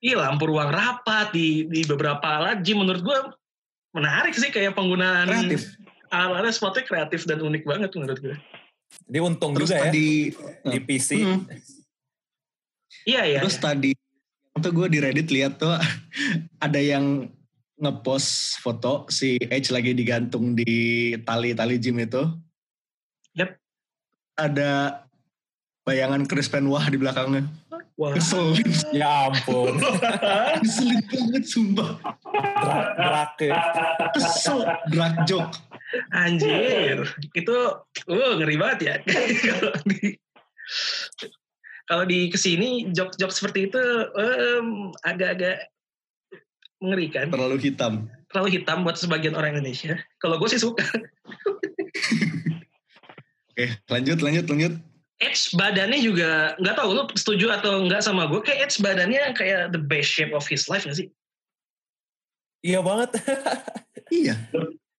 iya 0.00 0.16
lampu 0.20 0.48
ruang 0.48 0.68
rapat 0.72 1.32
di 1.32 1.68
di 1.68 1.84
beberapa 1.84 2.20
alat 2.24 2.60
gym 2.64 2.80
menurut 2.84 3.00
gue 3.04 3.18
menarik 3.96 4.36
sih 4.36 4.52
kayak 4.52 4.76
penggunaan 4.76 5.24
Kreatif. 5.24 5.80
alatnya 6.12 6.52
spotnya 6.52 6.84
kreatif 6.84 7.24
dan 7.24 7.40
unik 7.40 7.64
banget 7.64 7.90
menurut 7.96 8.18
gue. 8.20 8.36
Dia 9.08 9.22
untung 9.24 9.56
Terus 9.56 9.72
juga 9.72 9.80
ya 9.80 9.82
tadi 9.88 10.08
di 10.68 10.78
PC. 10.84 11.10
Hmm. 11.18 11.40
Iya 13.08 13.22
iya. 13.24 13.40
Terus 13.40 13.56
tadi 13.56 13.90
itu 14.56 14.68
gue 14.72 14.86
di 14.88 14.98
Reddit 15.00 15.28
lihat 15.32 15.56
tuh 15.56 15.72
ada 16.66 16.80
yang 16.80 17.32
ngepost 17.76 18.56
foto 18.64 19.04
si 19.12 19.36
Edge 19.52 19.68
lagi 19.68 19.92
digantung 19.92 20.56
di 20.56 21.12
tali-tali 21.24 21.76
gym 21.80 22.00
itu. 22.00 22.24
Yep. 23.36 23.50
Ada 24.36 25.04
bayangan 25.84 26.24
Chris 26.24 26.48
Benoit 26.48 26.88
di 26.88 26.98
belakangnya. 26.98 27.44
Wah. 27.96 28.12
Keselin, 28.12 28.60
Ya 28.92 29.32
ampun. 29.32 29.80
keselin 30.60 31.00
banget 31.08 31.44
sumpah. 31.48 31.96
Drak, 32.60 32.88
drak 33.00 33.32
ya. 33.40 33.56
Kesel, 34.12 34.58
drag 34.92 35.14
joke. 35.24 35.56
Anjir, 36.12 37.08
itu 37.32 37.56
uh 38.04 38.32
ngeri 38.36 38.56
banget 38.60 38.78
ya. 38.84 38.94
Kalau 39.48 39.80
di 39.88 40.00
kalau 41.86 42.04
di 42.04 42.28
ke 42.28 42.36
sini 42.36 42.90
jok-jok 42.92 43.32
seperti 43.32 43.72
itu 43.72 43.80
em, 44.18 44.92
agak-agak 45.00 45.70
mengerikan, 46.84 47.32
Terlalu 47.32 47.56
hitam. 47.64 48.12
terlalu 48.28 48.60
hitam 48.60 48.84
buat 48.84 49.00
sebagian 49.00 49.32
orang 49.32 49.56
Indonesia. 49.56 49.96
Kalau 50.20 50.36
gue 50.36 50.48
sih 50.52 50.60
suka. 50.60 50.84
Oke, 53.56 53.66
lanjut, 53.88 54.20
lanjut, 54.20 54.44
lanjut. 54.52 54.74
Edge 55.16 55.56
badannya 55.56 55.96
juga 55.98 56.52
nggak 56.56 56.76
tahu 56.76 56.90
lu 56.92 57.02
setuju 57.16 57.48
atau 57.50 57.80
nggak 57.82 58.04
sama 58.04 58.28
gue 58.28 58.40
kayak 58.40 58.68
Edge 58.68 58.78
badannya 58.78 59.32
kayak 59.32 59.72
the 59.72 59.80
best 59.80 60.12
shape 60.12 60.30
of 60.30 60.44
his 60.44 60.68
life 60.68 60.84
gak 60.84 60.92
sih? 60.94 61.08
Iya 62.60 62.80
banget. 62.80 63.16
Iya, 64.06 64.34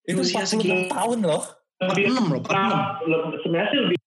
itu 0.04 0.20
Usia 0.20 0.42
46 0.42 0.52
segini. 0.52 0.90
tahun 0.90 1.20
loh. 1.22 1.44
Lebih 1.80 2.04
46 2.10 2.18
loh, 2.18 2.40
46. 2.42 2.50
Nah, 2.50 2.70
le- 3.02 3.40
sebenarnya 3.40 3.70
sih 3.70 3.80
lebih 3.80 3.98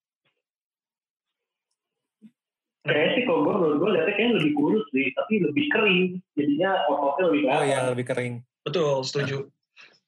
kayaknya 2.80 3.10
sih 3.12 3.22
kalau 3.22 3.40
gue 3.40 3.54
menurut 3.54 3.76
gue 3.76 3.88
lihatnya 3.92 4.14
kayaknya 4.14 4.34
lebih 4.40 4.52
kurus 4.56 4.84
sih 4.90 5.06
tapi 5.12 5.34
lebih 5.38 5.64
kering 5.68 6.00
jadinya 6.34 6.70
ototnya 6.86 7.24
lebih 7.28 7.40
Oh 7.40 7.48
kelihatan. 7.54 7.68
iya 7.68 7.78
lebih 7.86 8.04
kering. 8.04 8.34
Betul, 8.60 8.92
setuju. 9.02 9.36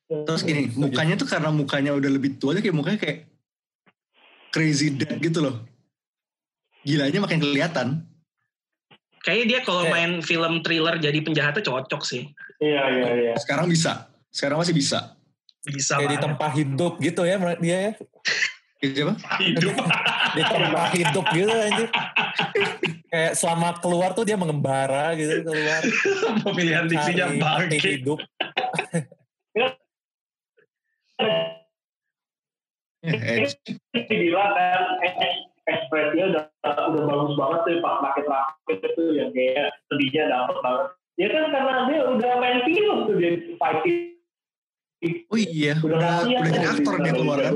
Terus 0.08 0.42
gini, 0.42 0.62
Setuju. 0.68 0.80
mukanya 0.82 1.14
tuh 1.16 1.24
karena 1.24 1.48
mukanya 1.48 1.92
udah 1.94 2.10
lebih 2.10 2.36
tua 2.36 2.52
tuh 2.52 2.60
kayak 2.60 2.76
mukanya 2.76 2.98
kayak 2.98 3.18
crazy 4.50 4.92
dead 4.92 5.16
gitu 5.16 5.40
loh. 5.40 5.56
Gilanya 6.82 7.18
makin 7.18 7.38
kelihatan. 7.38 7.88
Kayaknya 9.22 9.46
dia 9.46 9.60
kalau 9.62 9.86
Eh. 9.86 9.90
main 9.90 10.18
film 10.18 10.60
thriller 10.60 10.98
jadi 10.98 11.18
penjahatnya 11.18 11.62
cocok 11.62 12.02
sih. 12.02 12.26
iya 12.58 12.82
iya 12.90 13.08
iya 13.14 13.32
Sekarang 13.38 13.66
bisa. 13.66 14.10
Sekarang 14.28 14.58
masih 14.58 14.74
bisa. 14.74 15.14
Bisa 15.62 15.94
Kayak 15.94 16.10
di 16.10 16.18
tempat 16.18 16.50
hidup 16.54 16.98
gitu 16.98 17.22
ya 17.22 17.38
dia 17.56 17.78
ya. 17.90 17.92
Siapa? 18.82 19.14
hidup. 19.38 19.74
Di 20.34 20.42
tempat 20.42 20.90
hidup 20.90 21.26
gitu 21.30 21.46
anjir. 21.46 21.86
Kayak 23.06 23.32
selama 23.36 23.78
keluar 23.78 24.10
tuh 24.10 24.24
dia 24.24 24.34
mengembara 24.34 25.14
gitu 25.14 25.44
keluar. 25.44 25.82
Pemilihan 26.42 26.90
diksinya 26.90 27.30
bangke. 27.30 27.78
hidup. 27.78 28.18
Eh, 33.02 33.50
dibilang 34.06 34.54
kan 34.54 34.82
eks- 35.02 35.50
ekspresinya 35.70 36.24
udah 36.34 36.44
udah 36.64 37.04
bagus 37.06 37.32
banget 37.38 37.60
tuh 37.62 37.74
pas 37.82 37.96
pakai 38.02 38.22
terakhir 38.26 38.76
itu 38.82 39.04
yang 39.14 39.30
kayak 39.30 39.68
sedihnya 39.90 40.22
dapet 40.30 40.56
banget 40.62 40.86
ya 41.20 41.28
kan 41.30 41.44
karena 41.52 41.82
dia 41.86 42.00
udah 42.08 42.32
main 42.40 42.58
film 42.66 42.96
tuh 43.06 43.14
dia 43.18 43.30
fighting 43.60 44.10
Oh 45.02 45.34
iya, 45.34 45.74
udah 45.82 46.30
udah, 46.30 46.46
jadi 46.46 46.62
kan, 46.62 46.78
aktor 46.78 46.94
dia 47.02 47.10
keluar 47.10 47.38
kan. 47.42 47.52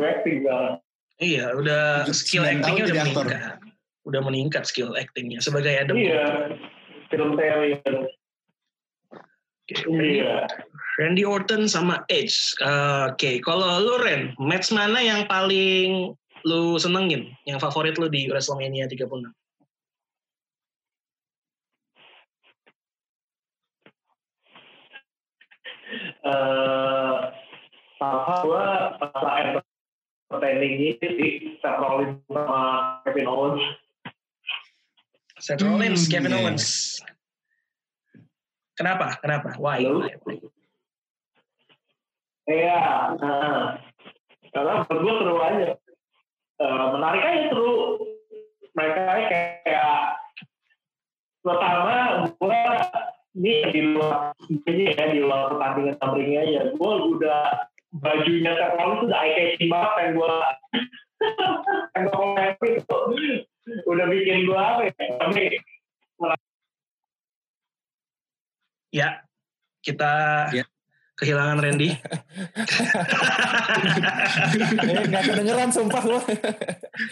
Iya, 1.22 1.54
udah 1.54 2.10
skill 2.10 2.42
actingnya 2.42 2.90
udah 2.90 2.96
meningkat. 3.06 3.40
Udah 4.02 4.20
meningkat 4.26 4.62
skill 4.66 4.90
actingnya 4.98 5.38
sebagai 5.38 5.70
Adam. 5.78 5.94
iya 5.94 6.50
film 7.06 7.38
seri 7.38 7.78
Oke, 9.66 9.74
iya 9.98 10.46
Randy 10.98 11.22
Orton 11.22 11.70
sama 11.70 12.02
Edge. 12.10 12.54
Eh, 12.62 13.02
Oke, 13.14 13.38
kalau 13.42 13.78
lu 13.82 13.94
Ren, 14.00 14.34
match 14.42 14.70
mana 14.74 14.98
yang 14.98 15.26
paling 15.30 16.14
lu 16.46 16.78
senengin? 16.78 17.34
Yang 17.42 17.58
favorit 17.66 17.98
lu 17.98 18.06
di 18.06 18.30
WrestleMania 18.30 18.86
36? 18.86 19.34
eh 26.26 27.14
sama 27.96 28.34
gua 28.42 28.66
pas 28.98 29.62
entertaining 30.26 30.72
ini 30.74 30.88
sih 30.98 31.32
Seth 31.62 31.78
Rollins 31.78 32.18
sama 32.26 32.60
Kevin 33.06 33.26
Owens 33.30 33.62
Seth 35.38 35.62
Hmm, 35.62 35.78
Rollins, 35.78 36.08
Kevin 36.08 36.32
iya. 36.32 36.38
Owens. 36.42 36.64
Kenapa? 38.74 39.20
Kenapa? 39.20 39.54
Why? 39.60 39.84
Halo? 39.84 40.00
Why? 40.04 40.16
Why? 40.24 40.36
Iya, 42.46 42.78
nah, 43.20 43.82
karena 44.54 44.72
menurut 44.86 45.02
gue 45.02 45.14
seru 45.18 45.36
aja. 45.42 45.70
Eh, 46.56 46.86
menarik 46.96 47.20
aja 47.20 47.40
seru. 47.52 48.00
Mereka 48.72 49.00
kayak, 49.04 49.28
kayak 49.64 50.00
pertama 51.44 51.94
gue 52.32 52.60
ini 53.36 53.54
di 53.72 53.80
luar 53.92 54.32
ini 54.48 54.84
ya 54.96 55.04
di 55.12 55.20
luar 55.20 55.52
pertandingan 55.52 55.96
tumbling 56.00 56.36
aja. 56.40 56.60
Gue 56.72 56.92
udah 57.16 57.68
bajunya 58.00 58.52
Seth 58.56 58.76
Rollins 58.76 59.04
udah 59.08 59.18
eye 59.20 59.32
catching 59.36 59.68
banget 59.68 59.92
yang 60.00 60.12
gue 60.16 60.34
yang 61.96 62.02
gue 62.04 62.16
komentar 62.16 62.66
itu 62.68 62.98
udah 63.84 64.04
bikin 64.08 64.38
gue 64.48 64.60
apa 64.60 64.80
ya? 64.88 64.92
Tapi 65.20 65.42
Ya, 68.94 69.20
kita 69.84 70.12
Ya. 70.56 70.64
Kehilangan 71.16 71.58
Randy. 71.58 71.90
Eh, 74.56 75.04
Gak 75.06 75.22
kedengeran 75.26 75.70
sumpah 75.70 76.02
lo. 76.02 76.18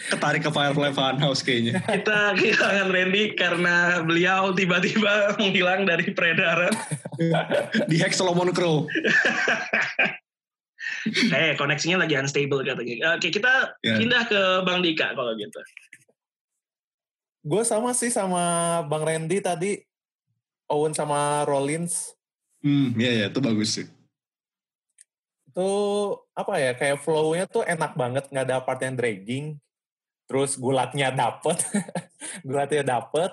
Ketarik 0.09 0.41
ke 0.41 0.49
Firefly 0.49 0.91
Funhouse 0.91 1.41
kayaknya. 1.41 1.77
kita 1.81 2.33
kehilangan 2.33 2.87
Randy 2.89 3.23
karena 3.33 3.75
beliau 4.01 4.51
tiba-tiba 4.51 5.11
menghilang 5.37 5.85
dari 5.85 6.09
peredaran. 6.09 6.73
Di 7.85 7.95
hack 7.97 8.13
Solomon 8.13 8.49
Crow. 8.51 8.87
Kayak 11.29 11.57
koneksinya 11.61 12.01
lagi 12.01 12.15
unstable 12.15 12.61
katanya. 12.61 13.15
Oke, 13.15 13.29
kita 13.29 13.77
Ya. 13.81 13.97
pindah 13.97 14.23
ke 14.25 14.41
Bang 14.63 14.81
Dika 14.81 15.13
kalau 15.13 15.33
gitu. 15.35 15.59
Gue 17.45 17.61
sama 17.61 17.93
sih 17.93 18.09
sama 18.09 18.41
Bang 18.85 19.05
Randy 19.05 19.37
tadi. 19.39 19.77
Owen 20.65 20.97
sama 20.97 21.45
Rollins. 21.45 22.17
Hmm, 22.65 22.97
iya 22.97 23.11
ya, 23.13 23.25
itu 23.29 23.37
bagus 23.37 23.77
sih. 23.77 23.85
Itu 25.55 25.71
apa 26.35 26.59
ya, 26.59 26.75
kayak 26.75 26.99
flow-nya 26.99 27.47
tuh 27.47 27.63
enak 27.63 27.95
banget. 27.95 28.27
Nggak 28.27 28.43
ada 28.43 28.59
part 28.59 28.83
yang 28.83 28.99
dragging. 28.99 29.55
Terus 30.27 30.59
gulatnya 30.59 31.15
dapet. 31.15 31.63
gulatnya 32.47 32.83
dapet. 32.83 33.31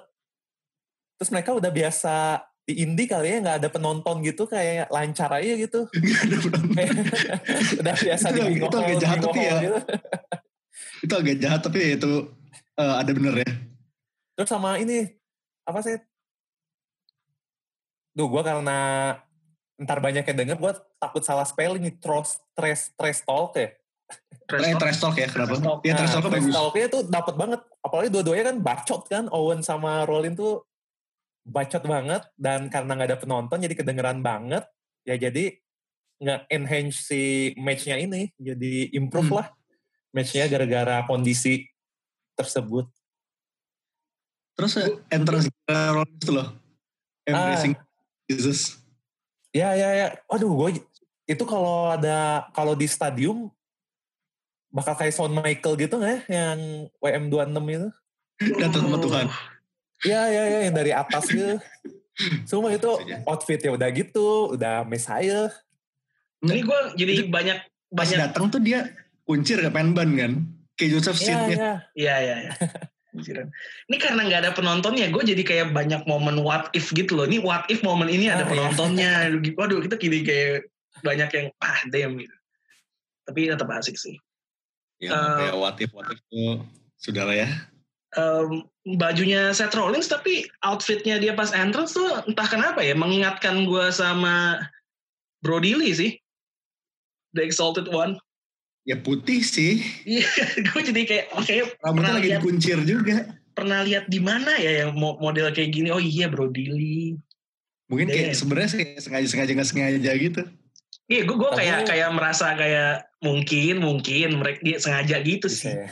Terus 1.19 1.35
mereka 1.35 1.50
udah 1.50 1.67
biasa 1.69 2.14
di 2.62 2.79
indie 2.79 3.11
kali 3.11 3.26
ya 3.26 3.43
nggak 3.43 3.59
ada 3.59 3.69
penonton 3.75 4.23
gitu 4.23 4.47
kayak 4.47 4.87
lancar 4.87 5.26
aja 5.35 5.50
gitu 5.59 5.83
Gak 5.91 6.23
ada 6.31 6.37
penonton. 6.38 6.95
udah 7.83 7.95
biasa 7.99 8.26
Itu 8.31 8.35
di 8.35 8.41
agak- 8.41 8.55
itu 8.71 8.76
agak 8.79 8.97
jahat 9.02 9.19
tapi 9.19 9.41
ya. 9.43 9.55
gitu. 9.59 9.79
itu 11.02 11.14
agak 11.19 11.37
jahat 11.43 11.61
tapi 11.67 11.79
ya 11.83 11.91
itu 11.99 12.12
eh, 12.79 12.95
ada 13.02 13.11
bener 13.11 13.35
ya. 13.43 13.50
Terus 14.38 14.47
sama 14.49 14.79
ini 14.79 15.11
apa 15.67 15.83
sih? 15.83 15.99
Duh, 18.14 18.31
gue 18.31 18.43
karena 18.45 18.79
ntar 19.81 19.99
banyak 19.99 20.23
yang 20.23 20.38
denger, 20.38 20.57
gue 20.61 20.73
takut 21.02 21.23
salah 21.26 21.42
spelling 21.42 21.82
nih. 21.82 21.94
Trash, 21.99 22.38
trash, 22.54 22.94
trash 22.94 23.21
talk 23.26 23.59
ya. 23.59 23.75
Eh, 24.52 24.76
trash 24.78 24.99
talk 25.02 25.16
ya, 25.18 25.26
kenapa? 25.26 25.59
Trash 25.59 25.64
talk. 25.66 25.78
Iya, 25.82 25.94
trash 25.99 26.12
talk 26.14 26.23
trash 26.30 26.47
bagus. 26.47 26.54
talknya 26.54 26.87
tuh 26.87 27.02
dapat 27.11 27.35
banget. 27.35 27.61
Apalagi 27.82 28.09
dua-duanya 28.14 28.44
kan 28.54 28.56
bacot 28.62 29.02
kan. 29.11 29.25
Owen 29.35 29.66
sama 29.66 30.06
Rollin 30.06 30.38
tuh 30.38 30.62
bacot 31.42 31.82
banget. 31.82 32.23
Dan 32.38 32.71
karena 32.71 32.94
nggak 32.94 33.09
ada 33.11 33.18
penonton 33.18 33.59
jadi 33.59 33.75
kedengeran 33.75 34.23
banget. 34.23 34.62
Ya 35.02 35.18
jadi 35.18 35.59
nge-enhance 36.23 37.11
si 37.11 37.50
matchnya 37.59 37.99
ini. 37.99 38.30
Jadi 38.38 38.94
improve 38.94 39.35
Hmm. 39.35 39.38
lah 39.42 39.47
matchnya 40.14 40.47
gara-gara 40.47 41.02
kondisi 41.09 41.66
tersebut. 42.38 42.87
Terus 44.52 44.76
eh, 44.78 45.00
entrance 45.09 45.49
Rollins 45.66 46.21
itu 46.21 46.30
loh. 46.30 46.49
Embracing 47.25 47.75
Jesus. 48.28 48.82
Ya 49.52 49.73
ya 49.76 49.90
ya. 49.92 50.06
Aduh, 50.28 50.52
gue 50.52 50.80
itu 51.33 51.45
kalau 51.45 51.91
ada 51.93 52.47
kalau 52.53 52.77
di 52.77 52.85
stadium 52.87 53.49
bakal 54.73 54.97
kayak 54.97 55.12
Shawn 55.12 55.33
Michael 55.33 55.75
gitu 55.77 56.01
nggak 56.01 56.12
ya? 56.12 56.21
Yang 56.29 56.61
WM26 57.01 57.59
itu? 57.69 57.89
Datang 58.59 58.83
sama 58.89 58.99
Tuhan. 58.99 59.27
Iya 60.03 60.23
iya 60.33 60.43
iya 60.49 60.59
yang 60.67 60.75
dari 60.75 60.93
atas 60.93 61.25
gitu. 61.29 61.57
Semua 62.49 62.73
itu 62.75 62.91
outfitnya 63.25 63.73
udah 63.73 63.89
gitu, 63.93 64.53
udah 64.57 64.85
Messiah. 64.85 65.49
Ini 66.43 66.61
gue 66.61 66.81
jadi 66.99 67.15
banyak 67.31 67.59
Pas 67.93 68.09
banyak 68.09 68.19
datang 68.19 68.49
tuh 68.49 68.61
dia 68.61 68.89
kuncir 69.23 69.61
ke 69.61 69.71
penban 69.71 70.09
kan. 70.17 70.33
Kayak 70.75 70.91
Joseph 70.99 71.21
Iya 71.21 71.25
Seed-nya. 71.29 71.57
iya. 71.57 71.73
Iya, 71.93 72.15
iya, 72.19 72.37
iya. 72.49 72.53
Anjiran. 73.12 73.47
Ini 73.93 73.97
karena 74.01 74.21
nggak 74.25 74.41
ada 74.41 74.53
penontonnya, 74.57 75.12
gue 75.12 75.21
jadi 75.21 75.43
kayak 75.45 75.77
banyak 75.77 76.09
momen 76.09 76.41
what 76.41 76.73
if 76.73 76.89
gitu 76.97 77.12
loh. 77.12 77.29
Ini 77.29 77.45
what 77.45 77.69
if 77.69 77.85
momen 77.85 78.09
ini 78.09 78.33
ada 78.33 78.43
Ah, 78.43 78.49
iya. 78.49 78.51
penontonnya. 78.51 79.11
Waduh, 79.53 79.85
kita 79.85 80.01
gini 80.01 80.25
kayak 80.25 80.72
banyak 81.02 81.30
yang 81.30 81.47
ah 81.59 81.80
damn 81.88 82.16
gitu. 82.16 82.35
Tapi 83.23 83.47
tetap 83.47 83.68
asik 83.68 83.94
sih. 83.94 84.16
Ya, 84.99 85.11
Eh, 85.11 85.37
kayak 85.38 85.56
what 85.56 85.76
if, 85.78 85.90
what 85.90 86.06
if 86.09 86.18
tuh. 86.26 86.62
Sudah 86.97 87.26
lah 87.26 87.37
ya. 87.37 87.49
Em, 88.12 88.62
bajunya 88.94 89.50
Seth 89.50 89.73
Rollins 89.73 90.04
tapi 90.04 90.44
outfitnya 90.61 91.16
dia 91.16 91.33
pas 91.33 91.50
entrance 91.50 91.92
tuh 91.92 92.07
entah 92.24 92.44
kenapa 92.44 92.85
ya 92.85 92.92
mengingatkan 92.92 93.64
gue 93.64 93.88
sama 93.88 94.61
Brody 95.40 95.74
Lee 95.74 95.90
sih. 95.92 96.12
The 97.33 97.42
Exalted 97.42 97.88
One. 97.88 98.20
Ya 98.85 98.98
putih 98.98 99.40
sih. 99.40 99.81
Iya, 100.05 100.27
gue 100.68 100.81
jadi 100.85 101.03
kayak 101.03 101.27
kayak 101.42 101.64
Rambutnya 101.79 101.88
pernah 101.88 102.12
lagi 102.14 102.29
lihat 102.29 102.40
dikuncir 102.42 102.79
juga. 102.83 103.16
pernah 103.53 103.85
lihat 103.85 104.09
di 104.09 104.16
mana 104.16 104.57
ya 104.57 104.85
yang 104.85 104.96
mo- 104.96 105.16
model 105.18 105.48
kayak 105.50 105.72
gini. 105.72 105.88
Oh 105.88 106.00
iya 106.00 106.29
Brody 106.29 106.66
Lee. 106.68 107.16
Mungkin 107.88 108.09
kayak 108.09 108.33
sebenarnya 108.33 108.70
sih 108.70 108.85
sengaja-sengaja 108.98 109.50
nggak 109.53 109.68
sengaja 109.68 110.12
gitu. 110.16 110.42
Iya, 111.12 111.20
gue 111.29 111.37
gue 111.37 111.51
Tapi- 111.53 111.61
kayak 111.61 111.81
kayak 111.85 112.11
merasa 112.11 112.57
kayak 112.57 112.92
mungkin 113.20 113.75
mungkin 113.79 114.29
mereka 114.40 114.59
dia 114.64 114.77
sengaja 114.81 115.16
gitu 115.20 115.46
Bisa 115.46 115.61
sih. 115.68 115.75
ya. 115.77 115.87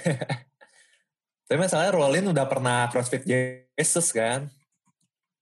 Tapi 1.47 1.59
masalahnya 1.59 1.93
Rollin 1.93 2.31
udah 2.31 2.47
pernah 2.49 2.89
CrossFit 2.89 3.27
Jesus 3.27 4.17
kan. 4.17 4.49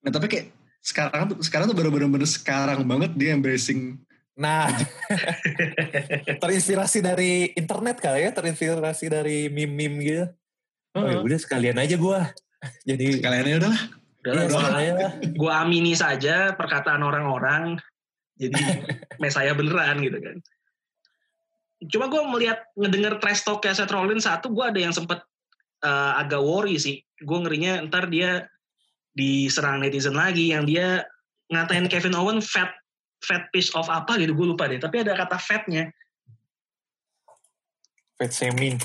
Nah 0.02 0.10
tapi 0.10 0.26
kayak 0.26 0.46
sekarang 0.80 1.30
tuh 1.30 1.36
sekarang 1.44 1.66
tuh 1.68 1.76
baru 1.76 1.92
bener-bener 1.92 2.26
sekarang 2.26 2.82
banget 2.82 3.12
dia 3.14 3.36
embracing 3.36 4.00
Nah, 4.38 4.70
terinspirasi 6.42 7.02
dari 7.02 7.50
internet 7.58 7.98
kali 7.98 8.22
ya, 8.22 8.30
terinspirasi 8.30 9.10
dari 9.10 9.50
meme-meme 9.50 9.96
gitu. 9.98 10.24
Oh 10.94 11.02
ya 11.04 11.18
udah 11.18 11.38
sekalian 11.38 11.74
aja 11.74 11.98
gua. 11.98 12.30
Jadi 12.86 13.18
kalian 13.18 13.58
udah 13.58 13.70
lah. 13.70 13.82
Udah 14.22 14.30
iya, 14.30 14.38
lah, 14.38 14.46
gua- 14.46 14.62
sekalian 14.62 14.94
lah. 14.94 15.12
gue 15.26 15.52
amini 15.52 15.94
saja 15.94 16.54
perkataan 16.54 17.02
orang-orang. 17.02 17.82
Jadi 18.38 18.62
saya 19.36 19.52
beneran 19.52 20.00
gitu 20.00 20.18
kan. 20.22 20.36
Cuma 21.86 22.10
gue 22.10 22.22
melihat 22.34 22.58
ngedenger 22.74 23.22
trash 23.22 23.46
talk 23.46 23.62
kayak 23.62 23.78
Seth 23.78 23.94
Rollins 23.94 24.26
satu, 24.26 24.50
gue 24.50 24.64
ada 24.66 24.80
yang 24.82 24.94
sempet 24.94 25.22
eh, 25.86 26.12
agak 26.18 26.42
worry 26.42 26.78
sih. 26.78 27.02
Gue 27.22 27.38
ngerinya 27.42 27.86
ntar 27.86 28.10
dia 28.10 28.46
diserang 29.14 29.82
netizen 29.82 30.14
lagi 30.14 30.54
yang 30.54 30.62
dia 30.62 31.02
ngatain 31.50 31.90
Kevin 31.90 32.14
Owen 32.14 32.38
fat 32.38 32.70
fat 33.18 33.50
piece 33.50 33.74
of 33.74 33.90
apa 33.90 34.18
gitu 34.18 34.34
gue 34.34 34.46
lupa 34.54 34.70
deh. 34.70 34.78
Tapi 34.78 35.02
ada 35.06 35.14
kata 35.14 35.38
fatnya. 35.38 35.90
Fat 38.18 38.30
shaming. 38.30 38.78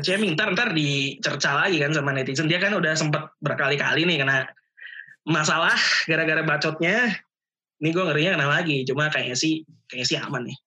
Shaming 0.00 0.36
ntar 0.36 0.52
ntar 0.52 0.76
dicerca 0.76 1.64
lagi 1.64 1.80
kan 1.80 1.92
sama 1.92 2.12
netizen. 2.12 2.48
Dia 2.48 2.60
kan 2.60 2.76
udah 2.76 2.92
sempet 2.96 3.28
berkali-kali 3.40 4.04
nih 4.08 4.24
kena 4.24 4.48
masalah 5.28 5.76
gara-gara 6.08 6.40
bacotnya. 6.44 7.16
Ini 7.76 7.88
gue 7.92 8.04
ngerinya 8.04 8.30
kena 8.40 8.48
lagi. 8.48 8.76
Cuma 8.88 9.12
kayaknya 9.12 9.36
sih 9.36 9.62
kayaknya 9.86 10.06
sih 10.06 10.16
aman 10.16 10.42
nih. 10.48 10.58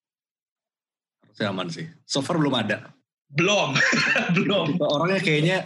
Harusnya 1.26 1.48
aman 1.50 1.68
sih. 1.70 1.86
So 2.06 2.22
far 2.22 2.38
belum 2.38 2.54
ada. 2.54 2.94
Belum, 3.30 3.78
belum. 4.38 4.78
Orangnya 4.82 5.22
kayaknya 5.22 5.58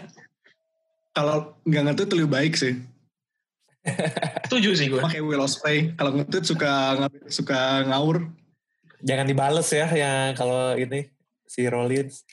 kalau 1.11 1.55
nggak 1.63 1.83
ngetweet 1.91 2.11
lebih 2.15 2.29
baik 2.31 2.53
sih. 2.55 2.73
Setuju 4.47 4.69
sih 4.75 4.87
gue. 4.87 5.01
Pakai 5.03 5.19
Will 5.19 5.43
Ospreay. 5.43 5.91
Kalau 5.99 6.15
ngetweet 6.15 6.45
suka 6.47 6.71
suka 7.27 7.83
ngawur. 7.87 8.27
Jangan 9.03 9.27
dibales 9.27 9.67
ya 9.67 9.87
yang 9.91 10.31
kalau 10.35 10.79
ini 10.79 11.11
si 11.43 11.67
Rollins. 11.67 12.23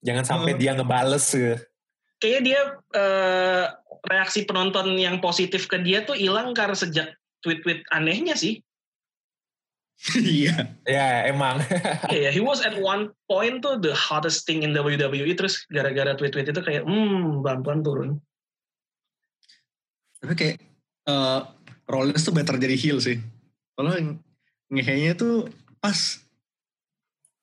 Jangan 0.00 0.24
sampai 0.24 0.56
Hmm. 0.56 0.60
dia 0.60 0.72
ngebales 0.72 1.24
gitu. 1.28 1.56
Kayaknya 2.16 2.40
dia 2.40 2.60
eh, 2.96 3.64
reaksi 4.08 4.48
penonton 4.48 4.96
yang 4.96 5.20
positif 5.20 5.68
ke 5.68 5.76
dia 5.84 6.00
tuh 6.08 6.16
hilang 6.16 6.56
karena 6.56 6.72
sejak 6.72 7.12
tweet-tweet 7.46 7.86
anehnya 7.94 8.34
sih. 8.34 8.58
Iya. 10.18 10.76
Ya 10.84 11.30
emang. 11.30 11.62
Iya, 12.12 12.34
he 12.34 12.42
was 12.42 12.60
at 12.60 12.76
one 12.76 13.14
point 13.30 13.62
tuh 13.62 13.78
the 13.78 13.94
hottest 13.94 14.44
thing 14.44 14.66
in 14.66 14.74
WWE 14.74 15.32
terus 15.38 15.64
gara-gara 15.70 16.12
tweet-tweet 16.18 16.50
itu 16.50 16.60
kayak 16.60 16.82
hmm 16.84 17.40
pelan-pelan 17.46 17.80
turun. 17.86 18.10
Tapi 20.20 20.34
kayak 20.34 20.56
eh 21.06 21.40
Rollins 21.86 22.26
tuh 22.26 22.34
better 22.34 22.58
jadi 22.58 22.74
heel 22.74 22.98
sih. 22.98 23.22
Kalau 23.78 23.94
yang 23.94 24.18
ngehenya 24.74 25.14
tuh 25.14 25.46
pas. 25.78 26.18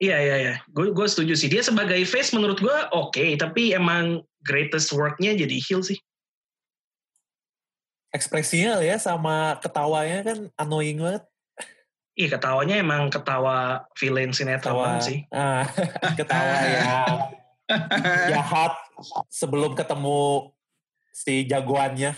Iya 0.04 0.20
iya 0.20 0.36
iya, 0.36 0.56
gue 0.76 0.92
gue 0.92 1.08
setuju 1.08 1.32
sih. 1.38 1.48
Dia 1.48 1.64
sebagai 1.64 2.04
face 2.04 2.36
menurut 2.36 2.60
gue 2.60 2.78
oke, 2.92 3.24
tapi 3.40 3.72
emang 3.72 4.20
greatest 4.44 4.92
worknya 4.92 5.32
jadi 5.32 5.56
heel 5.64 5.80
sih. 5.80 5.96
Ekspresinya 8.14 8.78
ya 8.86 9.02
sama 9.02 9.58
ketawanya 9.58 10.22
kan 10.22 10.38
annoying 10.54 11.02
banget. 11.02 11.26
Iya 12.14 12.38
ketawanya 12.38 12.78
emang 12.78 13.10
ketawa 13.10 13.90
villain 13.98 14.30
sinetron 14.30 15.02
sih. 15.02 15.26
ah, 15.34 15.66
ketawa 16.20 16.56
yang 16.62 17.10
jahat 18.38 18.74
sebelum 19.34 19.74
ketemu 19.74 20.54
si 21.10 21.42
jagoannya. 21.50 22.14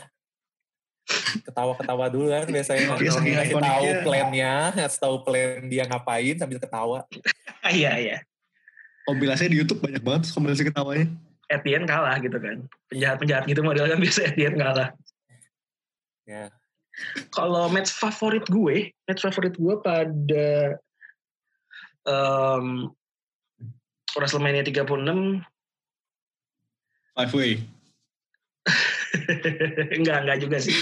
Ketawa-ketawa 1.47 2.11
dulu 2.11 2.27
kan 2.27 2.49
biasanya 2.49 2.97
Iya, 2.97 3.11
saking 3.13 3.33
ngasih 3.39 3.55
tahu 3.61 3.85
plannya, 4.03 4.53
ngasih 4.75 4.99
tahu 4.99 5.15
plan 5.23 5.63
dia 5.71 5.83
ngapain 5.87 6.35
sambil 6.35 6.59
ketawa. 6.59 7.07
iya 7.71 7.95
iya. 7.95 8.17
Kompilasinya 9.07 9.53
di 9.53 9.57
Youtube 9.63 9.79
banyak 9.79 10.03
banget 10.03 10.27
kompilasi 10.33 10.67
ketawanya. 10.67 11.07
End 11.47 11.85
kalah 11.87 12.19
gitu 12.19 12.35
kan. 12.35 12.67
Penjahat-penjahat 12.91 13.47
gitu 13.47 13.61
model 13.63 13.85
kan 13.87 13.99
biasa 14.01 14.33
end 14.33 14.57
kalah. 14.59 14.91
Ya. 16.25 16.49
Kalau 17.29 17.67
match 17.69 17.91
favorit 17.93 18.45
gue, 18.49 18.89
match 19.05 19.21
favorit 19.21 19.53
gue 19.53 19.73
pada 19.83 20.47
um, 22.07 22.89
WrestleMania 24.15 24.63
36 24.65 25.43
Five 27.15 27.31
way. 27.31 27.63
enggak 29.95 30.27
enggak 30.27 30.37
juga 30.43 30.57
sih. 30.59 30.75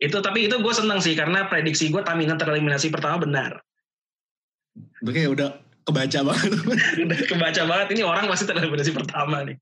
itu 0.00 0.16
tapi 0.24 0.48
itu 0.48 0.56
gue 0.56 0.74
seneng 0.74 0.98
sih 1.04 1.12
karena 1.12 1.44
prediksi 1.44 1.92
gue 1.92 2.00
Tamina 2.00 2.40
tereliminasi 2.40 2.88
pertama 2.88 3.20
benar. 3.20 3.60
Kayak 5.04 5.30
udah 5.36 5.48
kebaca 5.84 6.20
banget. 6.24 6.50
udah 7.04 7.20
kebaca 7.28 7.62
banget 7.68 7.86
ini 7.92 8.02
orang 8.02 8.24
pasti 8.32 8.48
tereliminasi 8.48 8.96
pertama 8.96 9.44
nih. 9.44 9.60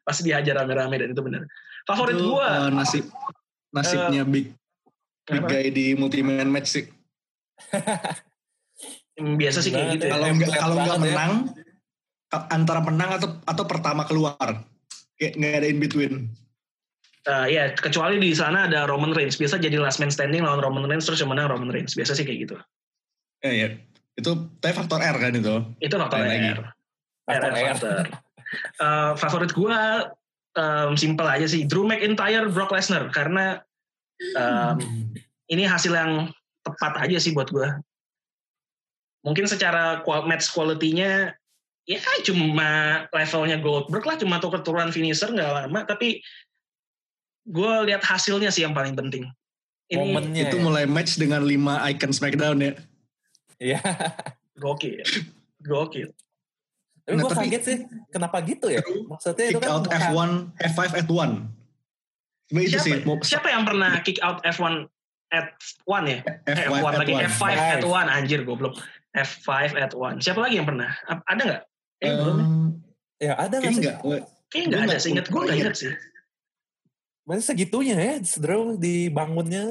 Pasti 0.00 0.32
dihajar 0.32 0.64
rame-rame 0.64 0.96
dan 0.96 1.12
itu 1.12 1.20
benar. 1.20 1.44
Favorit 1.84 2.16
gua 2.16 2.72
eh, 2.72 2.72
nasib 2.72 3.04
nasibnya 3.74 4.22
big 4.24 4.52
big 5.28 5.42
apa? 5.44 5.50
guy 5.50 5.66
di 5.68 5.86
multi 5.94 6.24
man 6.24 6.48
match 6.48 6.68
sih. 6.72 6.84
Biasa 9.18 9.58
sih 9.60 9.74
kayak 9.74 9.98
gitu. 9.98 10.04
ya. 10.06 10.10
Ya. 10.10 10.14
Kalau 10.14 10.26
nggak 10.30 10.54
kalau 10.56 10.76
nggak 10.78 10.98
ya. 10.98 11.02
menang 11.02 11.32
ka- 12.30 12.48
antara 12.54 12.80
menang 12.80 13.10
atau 13.18 13.28
atau 13.44 13.64
pertama 13.66 14.06
keluar. 14.06 14.62
Kayak 15.18 15.32
nggak 15.34 15.54
ada 15.58 15.68
in 15.68 15.78
between. 15.82 16.14
Eh, 17.28 17.46
ya 17.52 17.74
kecuali 17.74 18.16
di 18.22 18.32
sana 18.32 18.70
ada 18.70 18.86
Roman 18.86 19.12
Reigns. 19.12 19.36
Biasa 19.36 19.58
jadi 19.58 19.76
last 19.76 19.98
man 19.98 20.08
standing 20.08 20.46
lawan 20.46 20.62
Roman 20.62 20.86
Reigns 20.86 21.04
terus 21.04 21.18
yang 21.20 21.34
menang 21.34 21.50
Roman 21.50 21.68
Reigns. 21.68 21.98
Biasa 21.98 22.14
sih 22.14 22.24
kayak 22.24 22.48
gitu. 22.48 22.56
Ya, 23.42 23.52
ya. 23.52 23.68
Itu 24.14 24.54
tapi 24.62 24.72
faktor 24.72 25.02
R 25.02 25.16
kan 25.18 25.34
itu. 25.34 25.54
Itu 25.82 25.94
faktor 25.98 26.24
lagi. 26.24 26.56
R. 26.56 26.60
Faktor 27.26 27.50
R, 27.50 27.58
R. 27.58 27.66
faktor. 27.74 28.04
Eh, 28.80 29.12
favorit 29.20 29.50
gua 29.52 30.08
em, 30.56 30.92
simple 30.96 31.28
aja 31.28 31.44
sih. 31.44 31.68
Drew 31.68 31.84
McIntyre, 31.84 32.48
Brock 32.48 32.72
Lesnar 32.72 33.10
karena 33.12 33.60
em, 34.36 34.76
ini 35.48 35.64
hasil 35.64 35.92
yang 35.92 36.32
tepat 36.64 37.04
aja 37.04 37.18
sih 37.20 37.32
buat 37.34 37.50
gua. 37.52 37.80
Mungkin 39.26 39.50
secara 39.50 40.00
match 40.24 40.48
quality-nya 40.54 41.36
ya 41.88 42.00
cuma 42.20 43.04
levelnya 43.16 43.56
Goldberg 43.58 44.04
lah, 44.04 44.16
cuma 44.20 44.36
tuker 44.36 44.60
turunan 44.60 44.92
finisher 44.92 45.32
nggak 45.32 45.64
lama, 45.64 45.80
tapi 45.88 46.20
gue 47.48 47.72
lihat 47.88 48.04
hasilnya 48.04 48.52
sih 48.52 48.68
yang 48.68 48.76
paling 48.76 48.92
penting. 48.92 49.24
Ini 49.88 50.04
Momennya 50.04 50.52
itu 50.52 50.60
ya. 50.60 50.62
mulai 50.62 50.84
match 50.84 51.16
dengan 51.16 51.40
5 51.40 51.88
icon 51.96 52.12
SmackDown 52.12 52.58
ya. 52.60 52.72
Iya. 53.56 53.80
gokil, 54.62 55.00
gokil. 55.64 56.12
Tapi 57.08 57.16
Nah, 57.16 57.22
gue 57.24 57.30
tapi- 57.32 57.48
kaget 57.48 57.62
sih, 57.64 57.76
kenapa 58.08 58.36
gitu 58.44 58.66
ya? 58.68 58.84
Maksudnya 58.84 59.46
itu 59.48 59.56
Kick 59.56 59.64
kan 59.64 59.72
out 59.72 59.86
F1, 59.88 60.30
F5 60.60 60.80
at 60.92 61.06
1. 61.08 61.30
Cuma 62.46 62.58
itu 62.60 62.70
Siapa, 62.70 62.84
sih. 62.84 62.92
Mau, 63.02 63.16
siapa 63.22 63.48
yang 63.48 63.64
pernah 63.64 63.96
kick 64.02 64.20
out 64.20 64.44
F1 64.44 64.84
at 65.30 65.56
1 65.56 66.04
ya? 66.04 66.18
Eh, 66.44 66.52
F5 66.54 66.68
F1 66.70 66.84
at 66.86 66.98
lagi 66.98 67.12
1. 67.14 67.24
F5 67.26 67.42
at 67.48 67.80
1 67.82 68.06
anjir 68.10 68.40
goblok. 68.42 68.76
F5 69.10 69.48
at 69.74 69.92
1. 69.92 70.20
Siapa 70.20 70.36
lagi 70.38 70.54
yang 70.54 70.68
pernah? 70.68 70.92
Ada 71.24 71.42
nggak? 71.42 71.62
Eh, 71.98 72.12
belum. 72.12 72.36
ya. 72.36 72.44
ya 73.18 73.32
ada 73.34 73.56
nggak 73.56 73.64
Kayaknya 73.64 73.72
sih? 73.72 73.80
enggak. 73.80 73.96
Kayaknya 74.46 74.66
nggak 74.66 74.78
ada. 74.78 74.86
nggak- 74.86 75.00
Seingat 75.00 75.26
gue 75.26 75.40
nggak 75.40 75.48
ingat. 75.50 75.64
ingat 75.64 75.76
sih. 75.76 75.92
Masih 77.24 77.44
segitunya 77.46 77.96
ya, 77.96 78.14
Drew 78.36 78.76
dibangunnya. 78.76 79.64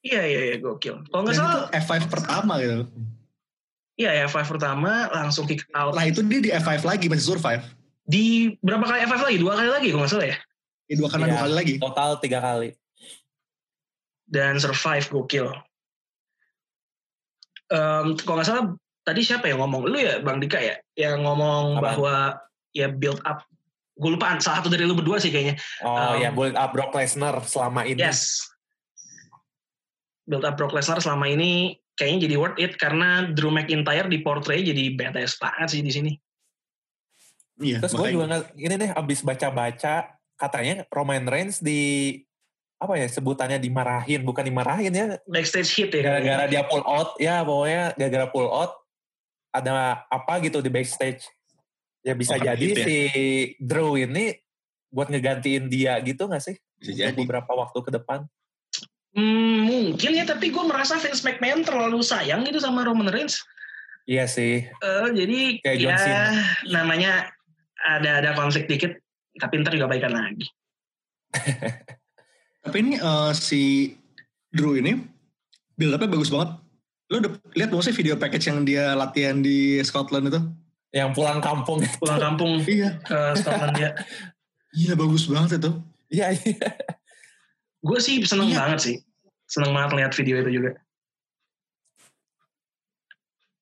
Iya 0.00 0.22
iya 0.22 0.40
iya 0.48 0.56
gokil. 0.58 1.04
Kalau 1.06 1.22
nggak 1.22 1.32
Dan 1.32 1.44
itu 1.44 1.52
salah, 1.52 1.68
F5 1.70 1.92
pertama 2.08 2.52
gitu. 2.58 2.88
Iya 3.94 4.10
ya 4.12 4.22
F5 4.26 4.56
pertama 4.58 5.08
langsung 5.12 5.44
kick 5.44 5.62
out. 5.72 5.92
Lah 5.92 6.06
itu 6.06 6.24
dia 6.24 6.40
di 6.40 6.50
F5 6.50 6.82
lagi 6.82 7.06
masih 7.08 7.26
survive. 7.36 7.64
Di 8.02 8.56
berapa 8.60 8.82
kali 8.82 9.04
F5 9.06 9.16
lagi? 9.22 9.38
Dua 9.38 9.52
kali 9.54 9.70
lagi 9.70 9.88
kalau 9.92 10.02
nggak 10.04 10.12
salah 10.12 10.28
ya. 10.28 10.36
Ya, 10.90 10.94
dua 10.98 11.08
kali 11.08 11.22
Iya. 11.22 11.30
dua 11.30 11.40
kali 11.44 11.54
lagi. 11.54 11.74
Total 11.78 12.10
tiga 12.18 12.38
kali. 12.40 12.68
Dan 14.26 14.56
survive 14.56 15.06
gokil. 15.08 15.48
Em, 17.72 18.06
kalau 18.20 18.36
nggak 18.36 18.48
salah 18.48 18.64
tadi 19.02 19.20
siapa 19.24 19.48
yang 19.48 19.60
ngomong? 19.64 19.88
Lu 19.88 19.96
ya 19.96 20.20
Bang 20.20 20.40
Dika 20.40 20.60
ya? 20.60 20.76
Yang 20.92 21.24
ngomong 21.24 21.80
Apaan? 21.80 21.84
bahwa 21.84 22.14
ya 22.76 22.88
build 22.92 23.20
up. 23.24 23.44
Gue 23.92 24.16
lupa 24.16 24.34
salah 24.40 24.60
satu 24.64 24.72
dari 24.72 24.88
lu 24.88 24.96
berdua 24.96 25.20
sih 25.20 25.28
kayaknya. 25.28 25.60
Oh 25.84 26.16
Um, 26.16 26.20
ya, 26.20 26.28
build 26.32 26.56
up 26.56 26.72
Brock 26.72 26.92
Lesnar 26.92 27.36
selama 27.44 27.84
ini. 27.84 28.00
Yes. 28.00 28.40
Build 30.24 30.44
up 30.44 30.56
Brock 30.56 30.72
Lesnar 30.72 31.00
selama 31.00 31.28
ini 31.28 31.76
kayaknya 31.94 32.18
jadi 32.28 32.34
worth 32.40 32.58
it 32.58 32.72
karena 32.76 33.28
Drew 33.30 33.52
McIntyre 33.52 34.08
di 34.08 34.18
portray 34.20 34.64
jadi 34.64 34.92
badass 34.92 35.36
banget 35.36 35.68
sih 35.76 35.82
di 35.84 35.92
sini. 35.92 36.12
Iya, 37.60 37.78
Terus 37.84 37.92
gue 37.94 38.00
makanya. 38.00 38.14
juga 38.16 38.26
nge- 38.32 38.48
ini 38.58 38.74
nih 38.80 38.90
abis 38.96 39.20
baca-baca 39.22 39.94
katanya 40.34 40.74
Roman 40.88 41.28
Reigns 41.28 41.60
di 41.60 42.16
apa 42.82 42.98
ya 42.98 43.06
sebutannya 43.06 43.62
dimarahin 43.62 44.26
bukan 44.26 44.42
dimarahin 44.42 44.90
ya 44.90 45.06
Backstage 45.22 45.70
hit 45.70 45.90
ya. 45.94 46.02
gara-gara 46.02 46.50
dia 46.50 46.66
pull 46.66 46.82
out 46.82 47.14
ya 47.22 47.46
pokoknya 47.46 47.94
gara-gara 47.94 48.26
pull 48.26 48.50
out 48.50 48.74
ada 49.54 50.02
apa 50.10 50.42
gitu 50.42 50.58
di 50.58 50.66
backstage 50.66 51.22
ya 52.02 52.18
bisa 52.18 52.34
Oh, 52.34 52.42
jadi 52.42 52.58
gitu 52.58 52.82
ya. 52.82 52.86
si 52.90 52.96
Drew 53.62 53.94
ini 53.94 54.34
buat 54.90 55.06
ngegantiin 55.06 55.70
dia 55.70 55.94
gitu 56.02 56.26
gak 56.26 56.42
sih 56.42 56.58
Bisa 56.74 56.90
jadi. 57.06 57.14
beberapa 57.14 57.54
waktu 57.54 57.78
ke 57.78 57.90
depan 57.94 58.26
Hmm, 59.12 59.68
mungkin 59.68 60.10
ya 60.12 60.24
tapi 60.24 60.48
gue 60.48 60.64
merasa 60.64 60.96
Vince 60.96 61.20
McMahon 61.20 61.60
terlalu 61.62 62.00
sayang 62.00 62.42
gitu 62.42 62.56
sama 62.56 62.80
Roman 62.80 63.06
Reigns. 63.06 63.44
iya 64.02 64.24
sih 64.24 64.66
Eh, 64.66 65.06
jadi 65.12 65.38
Kayak 65.60 65.78
John 65.78 65.90
ya 65.90 65.98
Cena. 65.98 66.22
namanya 66.72 67.12
ada 67.78 68.18
ada 68.18 68.30
konflik 68.32 68.66
dikit 68.66 68.96
tapi 69.34 69.60
ntar 69.60 69.72
juga 69.72 69.86
baikan 69.86 70.10
lagi. 70.10 70.48
Tapi 72.62 72.76
ini 72.78 72.94
eh, 72.94 73.32
si 73.32 73.92
Drew 74.48 74.74
ini 74.74 74.94
build 75.74 75.92
up-nya 75.92 76.08
bagus 76.08 76.28
banget. 76.28 76.56
Lo 77.08 77.18
udah 77.18 77.32
lihat 77.52 77.68
belum 77.68 77.80
sih 77.80 77.92
video 77.92 78.14
package 78.14 78.46
yang 78.46 78.62
dia 78.62 78.94
latihan 78.94 79.38
di 79.38 79.80
Scotland 79.82 80.28
itu? 80.28 80.40
yang 80.92 81.08
pulang 81.10 81.40
kampung 81.40 81.80
Pulang 81.96 82.20
kampung 82.20 82.60
Iya. 82.62 83.00
ke 83.00 83.16
Scotland 83.34 83.74
ya. 83.74 83.90
Gila 84.70 84.94
bagus 85.02 85.24
banget 85.24 85.56
itu. 85.58 85.70
iya 86.08 86.28
iya 86.30 86.68
Gue 87.82 87.98
sih 87.98 88.22
seneng 88.22 88.54
Iya. 88.54 88.58
banget 88.62 88.80
sih. 88.80 88.96
Seneng 89.50 89.74
banget 89.74 89.90
lihat 89.98 90.12
video 90.14 90.38
itu 90.40 90.50
juga. 90.62 90.70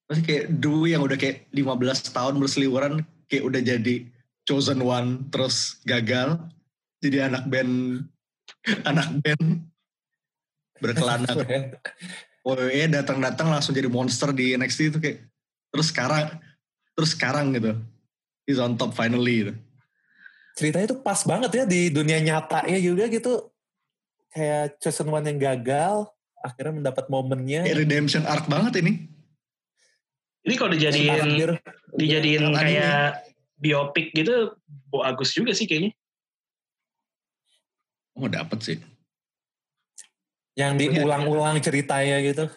Pasti 0.06 0.22
kayak 0.26 0.44
Drew 0.61 0.85
yang 0.85 1.02
udah 1.02 1.16
kayak 1.16 1.48
15 1.54 2.12
tahun 2.12 2.35
berseliweran 2.37 3.06
kayak 3.30 3.44
udah 3.46 3.61
jadi 3.62 3.96
chosen 4.42 4.83
one 4.83 5.30
terus 5.30 5.78
gagal 5.87 6.35
jadi 6.98 7.30
anak 7.30 7.46
band 7.46 8.02
anak 8.83 9.09
band 9.22 9.44
berkelana 10.83 11.30
WWE 12.46 12.90
datang-datang 12.90 13.52
langsung 13.52 13.76
jadi 13.76 13.87
monster 13.87 14.35
di 14.35 14.59
NXT 14.59 14.96
itu 14.96 14.98
kayak 14.98 15.22
terus 15.70 15.94
sekarang 15.94 16.35
terus 16.98 17.14
sekarang 17.14 17.54
gitu 17.54 17.78
he's 18.48 18.59
on 18.59 18.74
top 18.74 18.96
finally 18.98 19.46
gitu. 19.46 19.52
ceritanya 20.59 20.87
tuh 20.90 21.00
pas 21.04 21.20
banget 21.22 21.50
ya 21.54 21.64
di 21.68 21.94
dunia 21.94 22.18
nyata 22.18 22.66
ya 22.66 22.83
juga 22.83 23.06
gitu 23.06 23.54
kayak 24.30 24.78
chosen 24.78 25.10
one 25.10 25.26
yang 25.26 25.38
gagal 25.38 26.06
akhirnya 26.40 26.74
mendapat 26.80 27.06
momennya. 27.12 27.68
Kayak 27.68 27.80
redemption 27.84 28.24
arc 28.24 28.48
banget 28.48 28.80
ini. 28.80 29.10
Ini 30.40 30.54
kalau 30.56 30.72
dijadiin 30.72 31.12
Terakhir, 31.12 31.50
dijadiin 32.00 32.44
Anime. 32.48 32.60
kayak 32.64 33.04
biopik 33.60 34.16
gitu 34.16 34.56
bagus 34.88 35.36
juga 35.36 35.52
sih 35.52 35.68
kayaknya. 35.68 35.92
oh 38.16 38.28
dapet 38.28 38.58
sih. 38.64 38.76
Yang 40.56 40.72
diulang-ulang 40.80 41.60
ceritanya 41.60 42.20
gitu. 42.24 42.48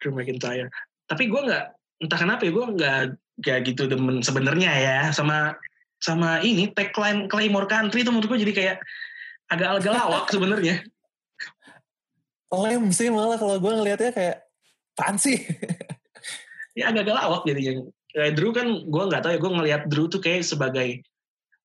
Drew 0.00 0.12
McIntyre. 0.12 0.68
Tapi 1.08 1.28
gue 1.28 1.40
nggak 1.40 1.64
entah 2.04 2.18
kenapa 2.20 2.44
ya 2.44 2.52
gue 2.52 2.66
nggak 2.76 2.98
kayak 3.40 3.60
gitu 3.72 3.88
demen 3.88 4.20
sebenarnya 4.20 4.70
ya. 4.70 4.98
Sama 5.12 5.56
sama 5.98 6.44
ini 6.44 6.70
tagline 6.70 7.26
Claymore 7.26 7.66
Country 7.66 8.04
itu 8.04 8.12
menurut 8.12 8.28
gue 8.36 8.40
jadi 8.44 8.52
kayak 8.54 8.76
agak-agak 9.48 9.92
lawak 9.92 10.24
sebenarnya. 10.28 10.76
lem 12.48 12.88
sih 12.88 13.12
malah 13.12 13.36
kalau 13.36 13.60
gue 13.60 13.72
ngelihatnya 13.72 14.12
kayak 14.12 14.36
pan 14.96 15.20
sih 15.20 15.36
Ya 16.72 16.88
agak-agak 16.94 17.16
lawak 17.18 17.42
jadinya. 17.44 17.84
Kayak 18.08 18.32
Drew 18.38 18.54
kan 18.54 18.66
gue 18.86 19.02
nggak 19.10 19.20
tahu 19.20 19.32
ya 19.34 19.38
gue 19.38 19.52
ngelihat 19.52 19.82
Drew 19.90 20.06
tuh 20.06 20.22
kayak 20.22 20.46
sebagai 20.46 21.02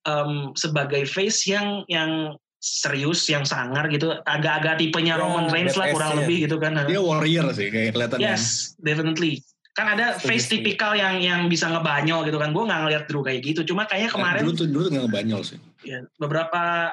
em, 0.04 0.32
sebagai 0.58 1.06
face 1.06 1.48
yang 1.48 1.86
yang 1.88 2.34
serius 2.58 3.28
yang 3.28 3.44
sangar 3.46 3.92
gitu 3.92 4.16
agak-agak 4.24 4.80
tipenya 4.80 5.16
Ya, 5.16 5.22
Roman 5.22 5.48
Reigns 5.52 5.76
lah 5.76 5.92
kurang 5.92 6.16
ya. 6.16 6.20
lebih 6.24 6.48
gitu 6.48 6.58
kan. 6.58 6.80
dia 6.84 7.00
warrior 7.00 7.52
sih 7.54 7.68
kayak 7.70 7.94
kelihatannya 7.94 8.24
Yes, 8.26 8.74
definitely. 8.82 9.44
Kan 9.74 9.98
ada 9.98 10.18
Setuju, 10.18 10.28
face 10.28 10.48
tipikal 10.50 10.94
yang 10.94 11.18
yang 11.20 11.42
bisa 11.46 11.66
ngebanyol 11.68 12.26
gitu 12.26 12.38
kan. 12.40 12.50
Gue 12.52 12.64
nggak 12.66 12.80
ngeliat 12.84 13.04
Drew 13.06 13.22
kayak 13.22 13.40
gitu. 13.44 13.62
Cuma 13.68 13.86
kayaknya 13.86 14.12
kemarin 14.12 14.42
dulu 14.44 14.54
tuh 14.58 14.68
dulu 14.68 14.82
tuh 14.88 14.92
nggak 14.98 15.06
ngebanyol 15.08 15.42
sih 15.46 15.58
ya, 15.84 16.00
beberapa 16.18 16.90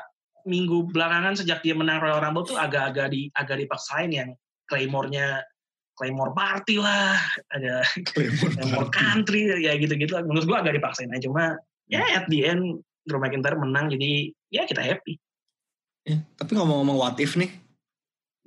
minggu 0.46 0.90
belakangan 0.92 1.36
sejak 1.36 1.60
dia 1.64 1.74
menang 1.76 2.00
Royal 2.00 2.20
Rumble 2.20 2.46
tuh 2.46 2.58
agak-agak 2.60 3.12
di 3.12 3.28
agak 3.34 3.60
dipaksain 3.60 4.10
yang 4.12 4.32
Claymore-nya 4.70 5.42
Claymore 5.98 6.32
Party 6.32 6.80
lah, 6.80 7.20
ada 7.52 7.84
Claymore 8.08 8.52
Claymore 8.56 8.88
Party. 8.88 8.96
Country 8.96 9.40
ya 9.60 9.76
gitu-gitu. 9.76 10.16
Menurut 10.24 10.48
gue 10.48 10.56
agak 10.56 10.74
dipaksain 10.80 11.12
aja. 11.12 11.28
Cuma 11.28 11.60
ya 11.92 12.00
at 12.16 12.24
the 12.32 12.48
end 12.48 12.80
Drew 13.04 13.20
McIntyre 13.20 13.60
menang 13.60 13.92
jadi 13.92 14.32
ya 14.48 14.64
kita 14.64 14.80
happy. 14.80 15.20
Ya, 16.08 16.24
tapi 16.40 16.56
ngomong-ngomong 16.56 16.96
what 16.96 17.20
if 17.20 17.36
nih, 17.36 17.52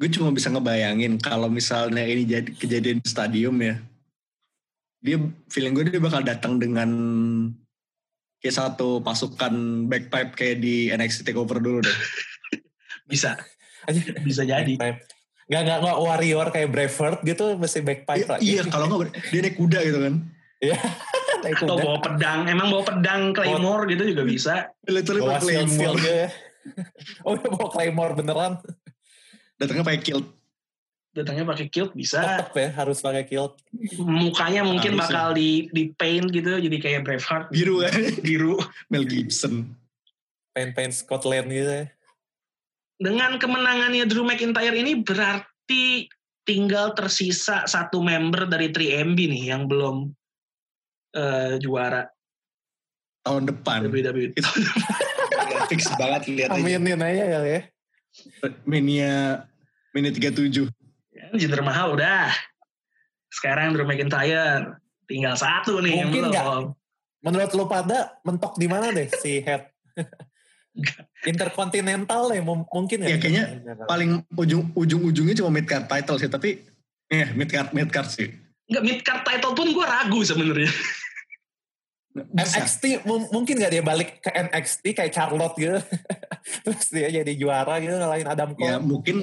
gue 0.01 0.09
cuma 0.09 0.33
bisa 0.33 0.49
ngebayangin 0.49 1.21
kalau 1.21 1.45
misalnya 1.45 2.01
ini 2.01 2.25
jadi 2.25 2.49
kejadian 2.49 2.97
di 2.97 3.07
stadium 3.09 3.55
ya, 3.61 3.77
dia 5.05 5.21
feeling 5.53 5.77
gue 5.77 5.93
dia 5.93 6.01
bakal 6.01 6.25
datang 6.25 6.57
dengan 6.57 6.89
kayak 8.43 8.59
satu 8.59 8.99
pasukan 8.99 9.87
backpipe 9.87 10.35
kayak 10.35 10.59
di 10.59 10.91
NXT 10.91 11.31
Takeover 11.31 11.63
dulu 11.63 11.79
deh. 11.79 11.97
Bisa, 13.09 13.35
bisa 14.23 14.47
jadi. 14.47 14.73
Nggak, 14.79 15.61
nggak, 15.67 15.79
nggak 15.83 15.97
warrior 15.99 16.47
kayak 16.55 16.71
Braveheart 16.71 17.19
gitu, 17.27 17.59
mesti 17.59 17.83
backpipe 17.83 18.31
lagi. 18.31 18.41
iya 18.47 18.63
kalau 18.63 18.87
nggak 18.87 19.11
dia 19.27 19.43
naik 19.43 19.59
kuda 19.59 19.79
gitu 19.83 19.99
kan. 19.99 20.13
Iya. 20.63 20.79
Atau 21.43 21.75
bawa 21.75 21.99
pedang, 21.99 22.47
emang 22.47 22.71
bawa 22.71 22.83
pedang 22.87 23.35
Claymore 23.35 23.83
gitu 23.91 24.15
juga 24.15 24.23
bisa. 24.23 24.71
Literally 24.87 25.21
Bawa 25.23 25.39
Claymore. 25.43 25.99
Oh 27.27 27.35
bawa 27.35 27.67
claymore 27.75 28.15
beneran. 28.15 28.55
Datangnya 29.59 29.83
pakai 29.83 29.99
kilt. 29.99 30.23
Datangnya 31.13 31.45
pakai 31.45 31.69
kilt 31.69 31.93
bisa. 31.93 32.25
Tetep 32.25 32.57
ya 32.57 32.69
harus 32.73 32.97
pakai 32.97 33.21
kilt. 33.29 33.61
Mukanya 34.01 34.65
mungkin 34.65 34.97
Harusnya. 34.97 35.13
bakal 35.13 35.27
di 35.37 35.69
di 35.69 35.93
paint 35.93 36.25
gitu, 36.33 36.57
jadi 36.57 36.77
kayak 36.81 37.01
Braveheart 37.05 37.53
Biru 37.53 37.85
kan. 37.85 37.93
biru. 38.25 38.57
Mel 38.89 39.05
Gibson. 39.05 39.77
Paint-paint 40.57 40.93
Scotland 40.93 41.49
gitu 41.53 41.69
ya. 41.69 41.85
Dengan 42.97 43.37
kemenangannya 43.37 44.05
Drew 44.09 44.25
McIntyre 44.25 44.73
ini 44.73 45.01
berarti 45.01 46.09
tinggal 46.45 46.93
tersisa 46.97 47.65
satu 47.69 48.01
member 48.01 48.45
dari 48.49 48.69
3MB 48.73 49.17
nih 49.17 49.43
yang 49.53 49.65
belum 49.69 50.09
eh, 51.13 51.57
juara 51.61 52.09
Tahun 53.23 53.47
depan. 53.47 53.87
WWE. 53.87 54.35
Fix 55.71 55.87
banget 55.95 56.27
lihat 56.27 56.49
aja. 56.51 56.59
Aminin 56.59 56.99
aja 56.99 57.23
ya. 57.39 57.61
Mania 58.67 59.47
Mania 59.95 60.11
37. 60.11 60.67
Ya, 61.33 61.39
Jinder 61.39 61.65
Mahal 61.65 61.97
udah. 61.97 62.29
Sekarang 63.27 63.73
Drew 63.73 63.83
McIntyre. 63.83 64.77
Tinggal 65.03 65.33
satu 65.33 65.81
nih 65.81 65.99
yang 65.99 66.07
Mungkin 66.07 66.29
nggak? 66.29 66.45
Menurut 67.19 67.51
lu 67.51 67.65
pada 67.65 68.21
mentok 68.21 68.55
di 68.55 68.67
mana 68.67 68.93
deh 68.93 69.09
si 69.11 69.41
Head? 69.41 69.73
Interkontinental 71.23 72.29
deh 72.29 72.39
mum- 72.39 72.67
mungkin 72.67 73.01
Ya, 73.01 73.15
ya? 73.15 73.17
kayaknya 73.17 73.45
Paling 73.83 74.25
ujung 74.33 74.69
ujung 74.73 75.01
ujungnya 75.03 75.35
cuma 75.35 75.49
mid 75.49 75.65
card 75.65 75.87
title 75.87 76.17
sih, 76.17 76.27
tapi 76.27 76.61
eh 77.07 77.29
mid 77.31 77.47
card 77.47 77.71
mid 77.71 77.89
card 77.89 78.09
sih. 78.09 78.29
Nggak 78.67 78.83
mid 78.83 78.99
card 79.01 79.21
title 79.23 79.53
pun 79.53 79.67
gue 79.69 79.85
ragu 79.85 80.19
sebenarnya. 80.21 80.71
NXT 82.13 83.09
mungkin 83.33 83.57
gak 83.57 83.73
dia 83.73 83.81
balik 83.81 84.21
ke 84.21 84.29
NXT 84.29 84.93
kayak 84.93 85.09
Charlotte 85.09 85.57
gitu. 85.57 85.81
Terus 86.63 86.85
dia 86.87 87.09
jadi 87.11 87.33
juara 87.33 87.81
gitu 87.81 87.89
ngalahin 87.91 88.29
Adam 88.29 88.53
Ya 88.53 88.77
Cole. 88.77 88.85
mungkin 88.85 89.17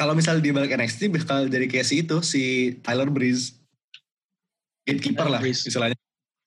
kalau 0.00 0.16
misalnya 0.16 0.40
dia 0.40 0.56
balik 0.56 0.72
NXT 0.72 1.12
bakal 1.12 1.44
jadi 1.44 1.68
kayak 1.68 1.84
si 1.84 1.94
itu 2.00 2.24
si 2.24 2.42
Tyler 2.80 3.12
Breeze. 3.12 3.52
Gatekeeper 4.88 5.28
Tyler 5.28 5.32
lah 5.36 5.40
Breeze. 5.44 5.68
istilahnya. 5.68 5.98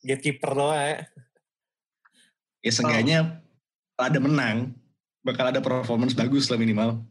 Gatekeeper 0.01 0.51
doang 0.57 0.73
ya. 0.73 1.05
Ya 2.65 2.71
seenggaknya 2.73 3.19
ada 3.93 4.17
menang, 4.17 4.73
bakal 5.21 5.53
ada 5.53 5.61
performance 5.61 6.17
bagus 6.17 6.49
lah 6.49 6.57
minimal. 6.57 7.05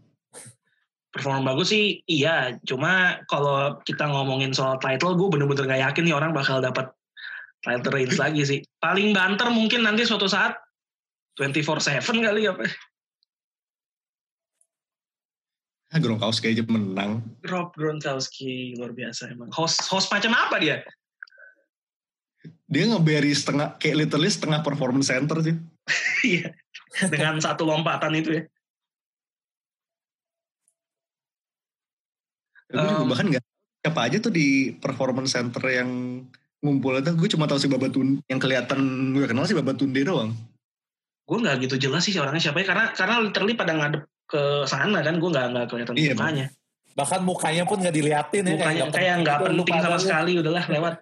Performa 1.15 1.55
bagus 1.55 1.71
sih 1.71 2.03
iya. 2.11 2.59
Cuma 2.67 3.23
kalau 3.31 3.79
kita 3.87 4.11
ngomongin 4.11 4.51
soal 4.51 4.83
title 4.83 5.15
gue 5.15 5.29
bener-bener 5.31 5.63
gak 5.63 5.83
yakin 5.95 6.11
nih 6.11 6.17
orang 6.19 6.35
bakal 6.35 6.59
dapat 6.59 6.91
title 7.63 7.95
reigns 7.95 8.19
lagi 8.19 8.43
sih. 8.43 8.59
Paling 8.83 9.15
banter 9.15 9.47
mungkin 9.55 9.87
nanti 9.87 10.03
suatu 10.03 10.27
saat 10.27 10.59
24-7 11.39 12.03
kali 12.03 12.51
apa. 12.51 12.67
Ah, 12.67 12.75
Gronkowski 16.01 16.57
aja 16.57 16.65
menang. 16.65 17.21
Rob 17.45 17.77
Gronkowski 17.77 18.81
luar 18.81 18.97
biasa 18.97 19.29
emang. 19.29 19.53
Host 19.53 19.85
host 19.93 20.09
macam 20.09 20.33
apa 20.33 20.57
dia? 20.57 20.81
Dia 22.73 22.89
ngeberi 22.89 23.37
setengah, 23.37 23.77
kayak 23.77 24.09
literally 24.09 24.33
setengah 24.33 24.65
performance 24.65 25.13
center 25.13 25.39
sih. 25.45 25.57
Iya. 26.23 26.55
Dengan 27.11 27.43
satu 27.43 27.67
lompatan 27.67 28.15
itu 28.15 28.31
ya. 28.39 28.43
Gue 32.73 32.79
juga 32.79 33.03
Um, 33.03 33.11
bahkan 33.11 33.27
nggak 33.29 33.45
siapa 33.83 34.01
aja 34.07 34.17
tuh 34.23 34.33
di 34.33 34.73
performance 34.79 35.35
center 35.35 35.61
yang 35.67 35.91
ngumpul 36.63 36.97
itu. 36.97 37.13
Gue 37.19 37.29
cuma 37.29 37.45
tahu 37.51 37.59
si 37.59 37.69
Babatun 37.69 38.23
yang 38.31 38.39
kelihatan 38.41 39.13
gue 39.13 39.27
kenal 39.27 39.45
si 39.45 39.53
Babatunde 39.53 40.01
doang. 40.07 40.33
Gue 41.27 41.39
nggak 41.43 41.69
gitu 41.69 41.91
jelas 41.91 42.07
sih 42.07 42.15
orangnya 42.17 42.49
siapa 42.49 42.63
ya. 42.63 42.67
Karena 42.71 42.85
karena 42.95 43.15
literally 43.21 43.59
pada 43.59 43.75
ngadep 43.75 44.03
ke 44.33 44.43
sana 44.65 45.05
kan 45.05 45.21
gue 45.21 45.29
nggak 45.29 45.47
nggak 45.53 45.67
kelihatan 45.69 45.95
Iya, 45.95 46.13
mukanya. 46.17 46.47
Bahkan 46.93 47.21
mukanya 47.21 47.63
pun 47.65 47.81
gak 47.81 47.93
diliatin 47.93 48.45
ya. 48.45 48.53
Mukanya 48.53 48.85
kayak 48.89 49.15
nggak 49.21 49.37
lu 49.53 49.63
penting 49.63 49.81
sama 49.81 49.99
sekali 49.99 50.33
udahlah 50.41 50.65
lewat. 50.67 50.95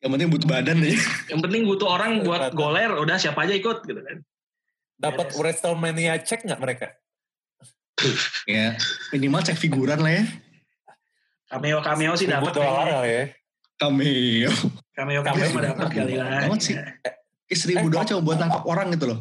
Yang 0.00 0.10
penting 0.12 0.28
butuh 0.32 0.48
badan 0.48 0.76
aja. 0.80 1.00
Yang 1.28 1.40
penting 1.42 1.62
butuh 1.64 1.88
orang 1.88 2.12
buat 2.20 2.52
goler 2.52 2.90
udah 2.92 3.16
siapa 3.16 3.44
aja 3.44 3.52
ikut 3.52 3.84
gitu 3.84 4.00
kan. 4.00 4.20
Dapat 4.96 5.26
Beres. 5.28 5.60
WrestleMania 5.60 6.16
check 6.20 6.40
gak 6.42 6.56
mereka? 6.56 6.92
ya 8.48 8.76
minimal 9.10 9.40
cek 9.40 9.56
figuran 9.56 10.00
lah 10.00 10.12
ya. 10.14 10.24
Cameo 11.46 11.78
cameo 11.80 12.12
sih 12.12 12.26
dapat 12.26 12.52
dolar 12.52 12.86
ya. 13.04 13.24
Cameo. 13.76 14.52
Cameo 14.92 15.20
Cameo 15.20 15.20
cameo 15.22 15.48
mah 15.52 15.62
dapat 15.72 15.86
kali 15.90 16.14
lah. 16.16 16.48
Sih. 16.56 16.76
Eh, 17.46 17.56
seribu 17.56 17.86
Eh, 17.86 17.90
doang 17.92 18.02
kok- 18.02 18.10
cuma 18.10 18.20
buat 18.20 18.36
nangkap 18.36 18.64
orang 18.64 18.92
gitu 18.92 19.06
loh. 19.08 19.20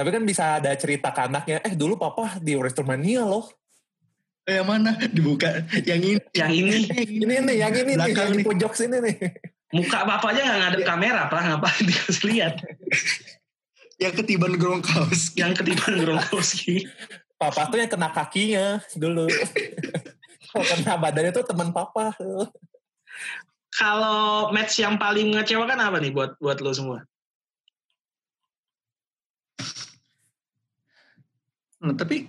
Tapi 0.00 0.16
kan 0.16 0.24
bisa 0.24 0.56
ada 0.56 0.72
cerita 0.80 1.12
ke 1.12 1.28
anaknya, 1.28 1.60
eh 1.60 1.76
dulu 1.76 2.00
papa 2.00 2.40
di 2.40 2.56
WrestleMania 2.56 3.20
loh. 3.20 3.52
Eh, 4.48 4.56
yang 4.56 4.64
mana? 4.64 4.96
Dibuka. 4.96 5.60
Yang 5.84 6.00
ini. 6.00 6.20
Yang 6.32 6.52
ini 6.56 6.76
Ini 7.20 7.34
nih, 7.44 7.56
yang 7.60 7.74
ini 7.76 7.92
nih, 8.00 8.08
yang 8.16 8.32
di 8.32 8.40
pojok 8.40 8.72
sini 8.72 8.96
nih. 8.96 9.16
muka 9.76 10.08
bapaknya 10.08 10.42
nggak 10.48 10.58
ngadep 10.64 10.82
kamera, 10.88 11.22
pak 11.28 11.40
ngapain 11.44 11.84
dikasih 11.84 12.24
lihat? 12.32 12.54
Yang 14.00 14.24
ketiban 14.24 14.56
Gronkowski. 14.56 15.36
Yang 15.36 15.52
ketiban 15.60 15.92
Gronkowski. 16.00 16.88
Papa 17.36 17.68
tuh 17.68 17.84
yang 17.84 17.92
kena 17.92 18.08
kakinya 18.08 18.80
dulu. 18.96 19.28
Kalau 20.48 20.64
kena 20.64 20.96
badannya 20.96 21.32
tuh 21.36 21.44
teman 21.44 21.76
papa. 21.76 22.16
Kalau 23.76 24.48
match 24.56 24.80
yang 24.80 24.96
paling 24.96 25.36
mengecewakan 25.36 25.76
apa 25.76 26.00
nih 26.00 26.16
buat 26.16 26.40
buat 26.40 26.64
lo 26.64 26.72
semua? 26.72 27.04
Nah, 31.80 31.96
tapi 31.96 32.28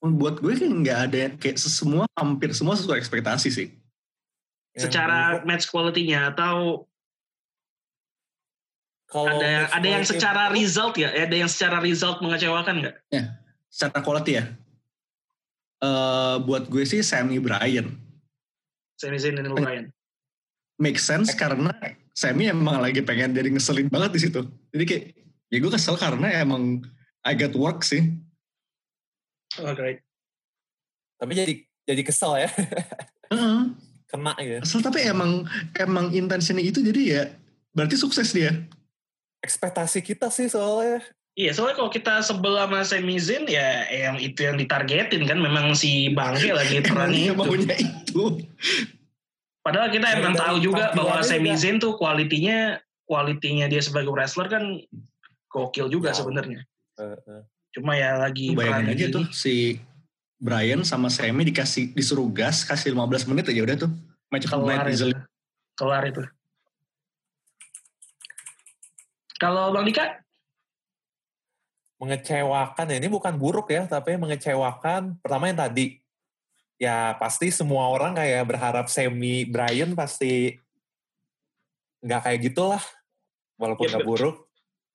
buat 0.00 0.40
gue 0.40 0.52
kan 0.56 0.70
nggak 0.70 0.98
ada 1.10 1.16
yang- 1.28 1.36
kayak 1.36 1.58
semua 1.60 2.08
hampir 2.16 2.54
semua 2.56 2.78
sesuai 2.78 2.96
ekspektasi 2.96 3.48
sih. 3.52 3.68
Secara 4.78 5.42
match 5.42 5.66
quality-nya 5.68 6.32
atau 6.32 6.86
Kalau 9.08 9.40
ada 9.40 9.66
match 9.66 9.72
ada 9.72 9.86
yang 9.88 10.04
secara 10.04 10.42
itu, 10.48 10.54
result 10.60 10.94
ya? 11.00 11.08
Ada 11.10 11.36
yang 11.40 11.50
secara 11.50 11.80
result 11.80 12.20
mengecewakan 12.20 12.74
nggak? 12.84 12.96
Secara 13.72 14.04
quality 14.04 14.32
ya. 14.38 14.44
Eh 15.80 16.36
buat 16.44 16.68
gue 16.68 16.84
sih 16.84 17.00
Sammy 17.00 17.40
Bryan. 17.40 17.96
Sami 19.00 19.16
Zayn 19.18 19.40
dan 19.40 19.50
Ryan. 19.50 19.86
Make 20.78 21.00
sense 21.00 21.34
karena 21.34 21.74
Sammy 22.14 22.50
emang 22.50 22.78
lagi 22.84 23.02
pengen 23.02 23.34
jadi 23.34 23.50
ngeselin 23.50 23.90
banget 23.90 24.14
di 24.14 24.20
situ. 24.28 24.40
Jadi 24.70 24.84
kayak 24.86 25.04
ya 25.48 25.56
gue 25.58 25.70
kesel 25.72 25.96
karena 25.98 26.28
emang 26.38 26.84
I 27.24 27.34
got 27.34 27.56
work 27.56 27.82
sih. 27.82 28.14
Oh, 29.62 29.74
great. 29.74 30.02
Tapi 31.18 31.32
jadi 31.34 31.54
jadi 31.82 32.02
kesel 32.04 32.46
ya, 32.46 32.50
Heeh. 33.32 33.60
kena 34.06 34.32
gitu. 34.38 34.60
Kesel 34.62 34.80
tapi 34.84 35.02
emang 35.02 35.42
emang 35.74 36.14
intensinya 36.14 36.62
itu 36.62 36.78
jadi 36.78 37.02
ya 37.02 37.22
berarti 37.74 37.96
sukses 37.98 38.30
dia. 38.30 38.54
Ekspektasi 39.42 40.02
kita 40.02 40.30
sih 40.30 40.46
soalnya. 40.46 41.02
Iya, 41.38 41.54
soalnya 41.54 41.78
kalau 41.78 41.90
kita 41.90 42.18
sebel 42.26 42.58
sama 42.58 42.82
Sami 42.82 43.14
Zayn 43.22 43.46
ya 43.46 43.86
yang 43.86 44.18
itu 44.18 44.42
yang 44.42 44.58
ditargetin 44.58 45.22
kan 45.22 45.38
memang 45.38 45.70
si 45.74 46.10
Bangke 46.10 46.50
lagi 46.58 46.82
perannya 46.82 47.30
itu. 47.30 47.38
maunya 47.38 47.76
itu. 47.86 48.42
Padahal 49.62 49.88
kita 49.94 50.06
emang 50.18 50.34
tahu 50.34 50.56
juga 50.58 50.90
bahwa. 50.98 51.22
Zayn 51.22 51.78
tuh 51.78 51.94
kualitinya 51.94 52.78
kualitinya 53.06 53.70
dia 53.70 53.78
sebagai 53.78 54.10
wrestler 54.10 54.50
kan 54.50 54.82
gokil 55.48 55.86
juga 55.88 56.10
Jauh. 56.10 56.26
sebenarnya. 56.26 56.66
Eh. 56.98 57.42
Cuma 57.74 57.94
ya 57.94 58.16
lagi 58.16 58.56
Bayangin 58.56 58.92
aja 58.92 59.06
gini. 59.08 59.14
tuh 59.14 59.24
si 59.30 59.78
Brian 60.38 60.86
sama 60.86 61.10
Sammy 61.10 61.46
dikasih 61.50 61.92
disuruh 61.92 62.26
gas 62.30 62.62
kasih 62.62 62.94
15 62.94 63.28
menit 63.30 63.50
aja 63.50 63.60
udah 63.62 63.76
tuh 63.86 63.90
match 64.30 64.46
night 64.46 64.86
itu. 64.86 64.92
easily. 64.94 65.14
Keluar 65.74 66.02
itu. 66.06 66.22
Kalau 69.38 69.70
Bang 69.70 69.86
Dika, 69.86 70.18
mengecewakan 71.98 72.86
ya 72.94 72.96
ini 72.98 73.10
bukan 73.10 73.34
buruk 73.34 73.74
ya 73.74 73.86
tapi 73.90 74.14
mengecewakan 74.14 75.18
pertama 75.18 75.50
yang 75.50 75.58
tadi 75.58 75.98
ya 76.78 77.18
pasti 77.18 77.50
semua 77.50 77.90
orang 77.90 78.14
kayak 78.14 78.46
berharap 78.46 78.86
Semi 78.86 79.42
Brian 79.42 79.98
pasti 79.98 80.54
nggak 81.98 82.22
kayak 82.22 82.40
gitulah 82.46 82.82
walaupun 83.58 83.90
Iya, 83.90 83.98
nggak 83.98 84.06
buruk 84.06 84.36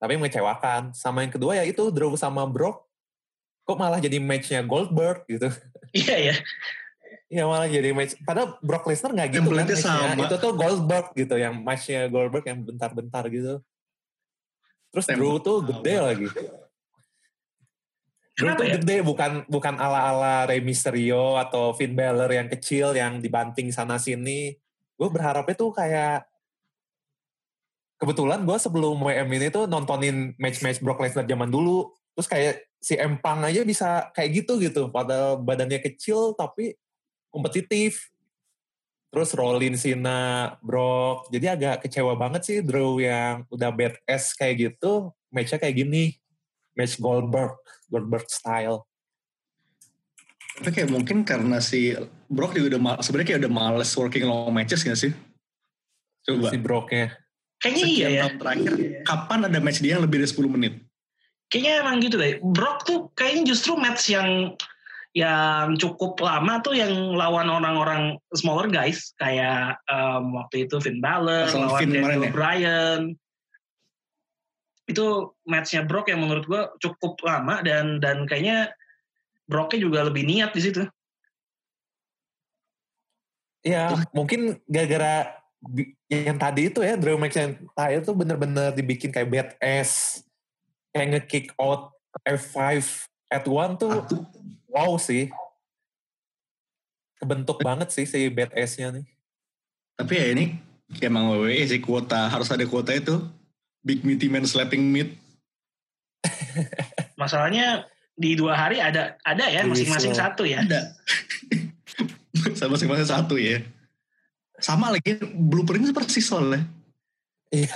tapi 0.03 0.19
mengecewakan 0.19 0.91
sama 0.91 1.23
yang 1.23 1.31
kedua 1.31 1.55
ya 1.55 1.63
itu 1.63 1.87
Drew 1.87 2.11
sama 2.19 2.43
Brock 2.43 2.83
kok 3.63 3.79
malah 3.79 4.03
jadi 4.03 4.19
matchnya 4.19 4.59
Goldberg 4.59 5.23
gitu 5.31 5.47
iya 5.95 6.17
ya. 6.19 6.35
Iya 7.31 7.47
malah 7.47 7.71
jadi 7.71 7.95
match 7.95 8.19
padahal 8.27 8.59
Brock 8.59 8.83
Lesnar 8.83 9.15
nggak 9.15 9.39
gitu 9.39 9.47
kan 9.55 9.65
sama. 9.79 10.19
itu 10.19 10.35
tuh 10.35 10.51
Goldberg 10.59 11.15
gitu 11.15 11.39
yang 11.39 11.55
matchnya 11.63 12.11
Goldberg 12.11 12.43
yang 12.43 12.67
bentar-bentar 12.67 13.23
gitu 13.31 13.63
terus 14.91 15.07
Template 15.07 15.23
Drew 15.23 15.39
tuh 15.39 15.57
gede 15.71 15.95
lagi 16.03 16.27
Drew 18.35 18.53
tuh 18.59 18.67
ya? 18.67 18.75
gede 18.75 19.07
bukan 19.07 19.47
bukan 19.47 19.79
ala-ala 19.79 20.51
Rey 20.51 20.59
Mysterio 20.59 21.39
atau 21.39 21.71
Finn 21.71 21.95
Balor 21.95 22.27
yang 22.27 22.49
kecil 22.49 22.89
yang 22.97 23.21
dibanting 23.21 23.69
sana 23.69 24.01
sini. 24.01 24.57
Gue 24.97 25.05
berharapnya 25.13 25.53
tuh 25.53 25.69
kayak 25.69 26.25
kebetulan 28.03 28.43
gue 28.43 28.57
sebelum 28.59 28.99
WM 28.99 29.31
ini 29.31 29.47
tuh 29.47 29.63
nontonin 29.63 30.35
match-match 30.35 30.83
Brock 30.83 30.99
Lesnar 30.99 31.23
zaman 31.23 31.47
dulu. 31.47 31.87
Terus 32.11 32.27
kayak 32.27 32.53
si 32.83 32.99
Empang 32.99 33.39
aja 33.47 33.63
bisa 33.63 34.11
kayak 34.11 34.43
gitu 34.43 34.59
gitu. 34.59 34.91
Padahal 34.91 35.39
badannya 35.39 35.79
kecil 35.79 36.35
tapi 36.35 36.75
kompetitif. 37.31 38.11
Terus 39.07 39.31
Rollin, 39.31 39.79
Cena, 39.79 40.59
Brock. 40.59 41.31
Jadi 41.31 41.47
agak 41.47 41.87
kecewa 41.87 42.19
banget 42.19 42.41
sih 42.43 42.57
Drew 42.59 42.99
yang 42.99 43.47
udah 43.47 43.71
badass 43.71 44.35
kayak 44.35 44.75
gitu. 44.75 45.15
Matchnya 45.31 45.63
kayak 45.63 45.79
gini. 45.79 46.19
Match 46.75 46.99
Goldberg. 46.99 47.55
Goldberg 47.87 48.27
style. 48.27 48.83
Tapi 50.59 50.69
kayak 50.69 50.91
mungkin 50.91 51.23
karena 51.23 51.63
si 51.63 51.95
Brock 52.27 52.51
juga 52.51 52.75
udah 52.75 52.99
sebenarnya 52.99 53.27
kayak 53.31 53.41
udah 53.47 53.53
males 53.53 53.89
working 53.95 54.25
long 54.27 54.51
matches 54.51 54.83
gak 54.83 54.99
sih? 54.99 55.15
Coba. 56.27 56.51
Si 56.51 56.57
Brocknya. 56.59 57.22
Kayaknya 57.63 57.85
iya 57.87 57.95
Sekian 57.95 58.11
ya. 58.11 58.21
tahun 58.27 58.35
terakhir, 58.43 58.73
kapan 59.07 59.39
ada 59.47 59.59
match 59.63 59.79
dia 59.79 59.95
yang 59.95 60.03
lebih 60.03 60.19
dari 60.19 60.29
10 60.35 60.51
menit? 60.51 60.73
Kayaknya 61.47 61.73
emang 61.79 61.95
gitu 62.03 62.15
deh. 62.19 62.33
Brock 62.43 62.83
tuh 62.83 62.99
kayaknya 63.15 63.55
justru 63.55 63.79
match 63.79 64.11
yang 64.11 64.59
yang 65.13 65.77
cukup 65.77 66.17
lama 66.19 66.59
tuh 66.65 66.73
yang 66.73 66.89
lawan 67.13 67.45
orang-orang 67.45 68.17
smaller 68.33 68.65
guys 68.65 69.13
kayak 69.21 69.77
em, 69.85 70.33
waktu 70.33 70.65
itu 70.65 70.81
Finn 70.81 70.97
Balor 71.05 71.45
lawan 71.53 71.79
Finn 71.79 71.93
Daniel 71.93 72.25
ya? 72.25 72.31
Bryan 72.33 73.01
itu 74.89 75.31
matchnya 75.47 75.85
Brock 75.85 76.09
yang 76.09 76.25
menurut 76.25 76.43
gua 76.49 76.73
cukup 76.81 77.21
lama 77.23 77.61
dan 77.61 78.01
dan 78.01 78.25
kayaknya 78.25 78.73
Brocknya 79.45 79.79
juga 79.85 79.99
lebih 80.09 80.25
niat 80.25 80.51
di 80.51 80.61
situ. 80.65 80.83
Iya, 83.63 83.95
mungkin 84.11 84.59
gara-gara 84.67 85.42
yang 86.11 86.37
tadi 86.37 86.67
itu 86.67 86.83
ya, 86.83 86.99
Drew 86.99 87.15
McIntyre 87.15 88.03
tuh 88.03 88.15
bener-bener 88.15 88.75
dibikin 88.75 89.09
kayak 89.09 89.29
badass. 89.31 90.21
Kayak 90.93 91.07
nge-kick 91.25 91.47
out 91.57 91.89
F5 92.21 92.59
at 93.33 93.45
one 93.49 93.73
tuh 93.79 93.91
Satu. 94.05 94.17
wow 94.69 94.93
sih. 94.99 95.31
Kebentuk 97.17 97.63
banget 97.63 97.89
sih 97.89 98.05
si 98.05 98.27
badass-nya 98.29 98.93
nih. 98.99 99.05
Tapi 99.95 100.13
ya 100.13 100.25
ini 100.35 100.45
emang 101.01 101.33
WWE 101.33 101.63
sih 101.65 101.81
kuota, 101.81 102.29
harus 102.29 102.51
ada 102.51 102.65
kuota 102.67 102.93
itu. 102.93 103.23
Big 103.83 104.03
meaty 104.05 104.27
man 104.29 104.45
slapping 104.45 104.83
meat. 104.83 105.15
Masalahnya 107.21 107.87
di 108.13 108.37
dua 108.37 108.53
hari 108.53 108.77
ada 108.77 109.17
ada 109.25 109.49
ya 109.49 109.65
Iya, 109.65 109.69
masing-masing 109.71 110.13
satu 110.13 110.43
ya. 110.45 110.61
Ada. 110.61 110.93
Sama 112.53 112.77
masing-masing 112.77 113.09
satu 113.09 113.35
ya. 113.39 113.63
Sama 114.63 114.95
lagi, 114.95 115.19
blueprintnya 115.19 115.91
persis 115.91 116.23
soalnya. 116.23 116.63
Iya. 117.51 117.67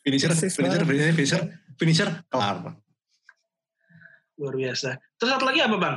Finisher, 0.00 0.32
Persis 0.32 0.56
finisher, 0.56 0.82
finisher, 0.88 1.12
finisher, 1.12 1.42
finisher, 1.76 2.08
kelar. 2.32 2.72
Luar 4.40 4.54
biasa. 4.56 4.96
Terus 5.20 5.30
satu 5.36 5.44
lagi 5.44 5.60
apa 5.60 5.76
bang? 5.76 5.96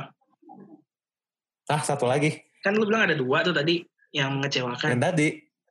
Ah, 1.64 1.80
satu 1.80 2.04
lagi. 2.04 2.44
Kan 2.60 2.76
lu 2.76 2.84
bilang 2.84 3.08
ada 3.08 3.16
dua 3.16 3.40
tuh 3.40 3.56
tadi 3.56 3.80
yang 4.12 4.36
mengecewakan. 4.36 4.92
Yang 4.92 5.02
tadi 5.02 5.26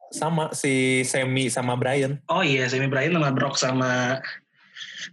sama 0.09 0.49
si 0.57 1.05
Semi 1.05 1.47
sama 1.53 1.77
Brian. 1.77 2.17
Oh 2.27 2.41
iya, 2.41 2.65
Sami 2.65 2.89
Bryan 2.89 3.13
sama 3.13 3.29
Brock 3.29 3.55
sama 3.61 4.17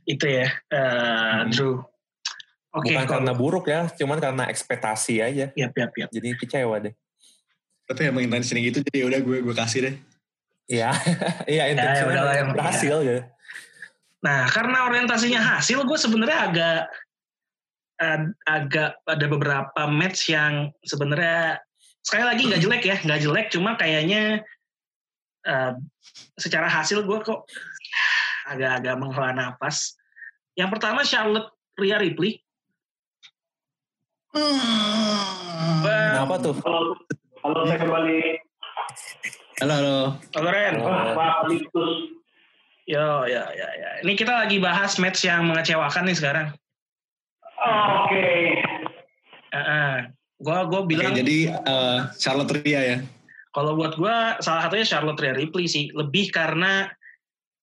itu 0.09 0.25
ya, 0.25 0.49
eh, 0.73 1.45
Hmm. 1.45 1.53
Drew. 1.53 1.85
Oke, 2.73 2.93
Bukan 2.97 3.05
kalau- 3.05 3.13
karena 3.21 3.33
buruk 3.37 3.67
ya, 3.69 3.93
cuman 3.93 4.19
karena 4.21 4.45
ekspektasi 4.49 5.21
aja. 5.21 5.47
Yap, 5.53 5.73
yap, 5.77 5.93
yap. 5.93 6.09
Jadi 6.09 6.29
kecewa 6.37 6.81
deh. 6.81 6.95
Tapi 7.89 8.01
emang 8.05 8.23
intensinya 8.29 8.61
gitu, 8.61 8.85
jadi 8.85 9.09
udah 9.09 9.21
gue 9.25 9.39
gue 9.41 9.55
kasih 9.57 9.81
deh. 9.89 9.95
Iya, 10.69 10.93
iya 11.53 11.65
ya 11.65 11.73
intensinya 11.73 12.13
udahlah, 12.13 12.35
yang- 12.37 12.53
berhasil 12.53 12.97
gitu. 13.01 13.23
Nah, 14.19 14.41
karena 14.51 14.79
orientasinya 14.91 15.41
hasil, 15.57 15.89
gue 15.89 15.99
sebenarnya 15.99 16.39
agak 16.51 16.79
ad- 17.97 18.37
agak 18.45 18.91
ada 19.09 19.27
beberapa 19.31 19.83
match 19.89 20.29
yang 20.29 20.69
sebenarnya 20.85 21.63
sekali 22.05 22.25
lagi 22.29 22.43
nggak 22.51 22.61
jelek 22.61 22.83
ya, 22.85 22.97
nggak 23.01 23.21
jelek, 23.25 23.47
cuma 23.49 23.79
kayaknya 23.81 24.43
eh, 25.49 25.73
secara 26.37 26.69
hasil 26.69 27.09
gue 27.09 27.19
kok 27.25 27.49
agak-agak 28.53 28.95
menghela 29.01 29.33
nafas. 29.33 29.97
Yang 30.59 30.77
pertama 30.77 31.01
Charlotte 31.07 31.55
Rhea 31.79 31.97
Ripley. 31.97 32.43
Hmm. 34.35 35.81
Kenapa 35.87 36.37
tuh? 36.43 36.55
Kalau 36.59 36.99
kalau 37.43 37.63
saya 37.67 37.79
kembali 37.81 38.19
Halo, 39.59 39.75
halo. 39.75 39.99
Halo, 40.39 40.49
Ren. 40.55 40.75
Halo. 40.79 41.19
maaf 41.19 41.43
Listus. 41.51 42.15
Yo, 42.87 43.27
ya, 43.27 43.43
ya, 43.51 43.69
ya. 43.75 43.91
Ini 44.07 44.15
kita 44.15 44.47
lagi 44.47 44.63
bahas 44.63 45.03
match 45.03 45.27
yang 45.27 45.51
mengecewakan 45.51 46.07
nih 46.07 46.15
sekarang. 46.17 46.47
Oke. 48.07 48.55
Gue 50.39 50.59
gue 50.71 50.81
Oke, 50.81 50.89
bilang 50.95 51.11
jadi 51.11 51.51
eh, 51.59 51.99
Charlotte 52.15 52.55
Ria 52.63 52.81
ya. 52.87 52.99
kalau 53.51 53.75
buat 53.75 53.99
gue 53.99 54.17
salah 54.39 54.63
satunya 54.71 54.87
Charlotte 54.87 55.19
Rhea 55.19 55.35
Ripley 55.35 55.67
sih. 55.67 55.91
Lebih 55.91 56.31
karena 56.31 56.87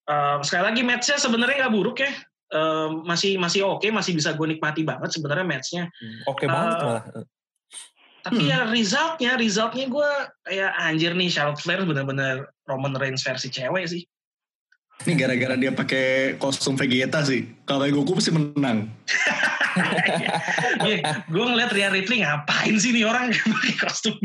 eh, 0.04 0.38
sekali 0.44 0.76
lagi 0.76 0.82
matchnya 0.84 1.16
sebenarnya 1.16 1.64
nggak 1.66 1.74
buruk 1.80 2.04
ya. 2.04 2.12
Eh, 2.52 2.90
masih 3.08 3.40
masih 3.40 3.64
oke, 3.64 3.88
masih 3.88 4.12
bisa 4.20 4.36
gue 4.36 4.48
nikmati 4.52 4.84
banget 4.84 5.16
sebenarnya 5.16 5.48
matchnya. 5.48 5.84
Oke 6.28 6.44
banget 6.52 6.76
Eh, 6.76 6.84
malah. 6.84 7.04
Tapi 8.26 8.42
Hmm. 8.42 8.50
ya 8.50 8.60
resultnya, 8.66 9.38
resultnya 9.38 9.86
gue 9.86 10.10
kayak 10.44 10.72
anjir 10.82 11.14
nih 11.14 11.30
Charlotte 11.30 11.62
Flair 11.62 11.86
bener-bener 11.86 12.50
Roman 12.66 12.98
Reigns 12.98 13.22
versi 13.22 13.54
cewek 13.54 13.86
sih. 13.86 14.02
Ini 15.06 15.14
gara-gara 15.14 15.54
dia 15.54 15.70
pakai 15.70 16.06
kostum 16.42 16.74
Vegeta 16.74 17.22
sih. 17.22 17.46
Kalau 17.64 17.86
Goku 17.86 18.18
pasti 18.18 18.34
menang. 18.34 18.90
Iya, 20.80 21.28
gue 21.28 21.44
ngeliat 21.44 21.68
Rhea 21.68 21.92
Ripley 21.92 22.24
ngapain 22.24 22.80
sih 22.80 22.96
nih 22.96 23.04
orang 23.04 23.28
pakai 23.60 23.76
kostum. 23.76 24.16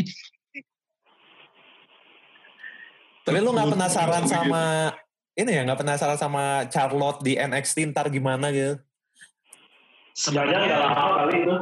Tapi 3.26 3.38
lu 3.38 3.50
nggak 3.50 3.66
Goku- 3.66 3.74
penasaran 3.74 4.24
sama 4.24 4.94
ini 5.34 5.50
ya? 5.50 5.62
Nggak 5.66 5.80
penasaran 5.82 6.14
sama 6.14 6.44
Charlotte 6.70 7.20
di 7.20 7.34
NXT 7.34 7.90
ntar 7.90 8.06
gimana 8.08 8.54
gitu? 8.54 8.78
Jangan 10.14 10.46
nggak 10.46 10.62
Sebenarnya, 10.62 10.76
lama 10.78 11.02
kali 11.18 11.36
itu. 11.42 11.54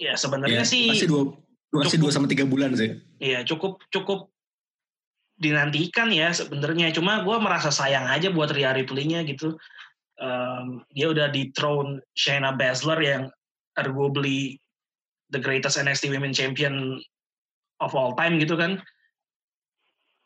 Ya 0.00 0.16
sebenarnya 0.16 0.64
Ya, 0.64 0.66
sih. 0.66 0.88
pasti 0.88 1.06
dua, 1.06 1.36
pasti 1.68 2.00
cukup- 2.00 2.08
dua 2.08 2.10
sama 2.10 2.26
tiga 2.26 2.48
bulan 2.48 2.72
sih. 2.72 2.96
Iya 3.20 3.44
cukup 3.44 3.84
cukup 3.92 4.32
dinantikan 5.36 6.08
ya 6.08 6.32
sebenarnya. 6.32 6.88
Cuma 6.96 7.20
gue 7.20 7.36
merasa 7.36 7.68
sayang 7.68 8.08
aja 8.08 8.32
buat 8.32 8.48
Rhea 8.52 8.72
Ripley-nya 8.72 9.24
gitu. 9.28 9.60
Um, 10.20 10.84
dia 10.92 11.08
udah 11.08 11.32
dethrone 11.32 12.04
Shayna 12.12 12.52
Baszler 12.56 13.00
yang 13.00 13.22
arguably 13.76 14.60
the 15.32 15.40
greatest 15.40 15.80
NXT 15.80 16.12
Women 16.12 16.36
Champion 16.36 17.00
of 17.80 17.96
all 17.96 18.12
time 18.16 18.36
gitu 18.36 18.56
kan. 18.56 18.84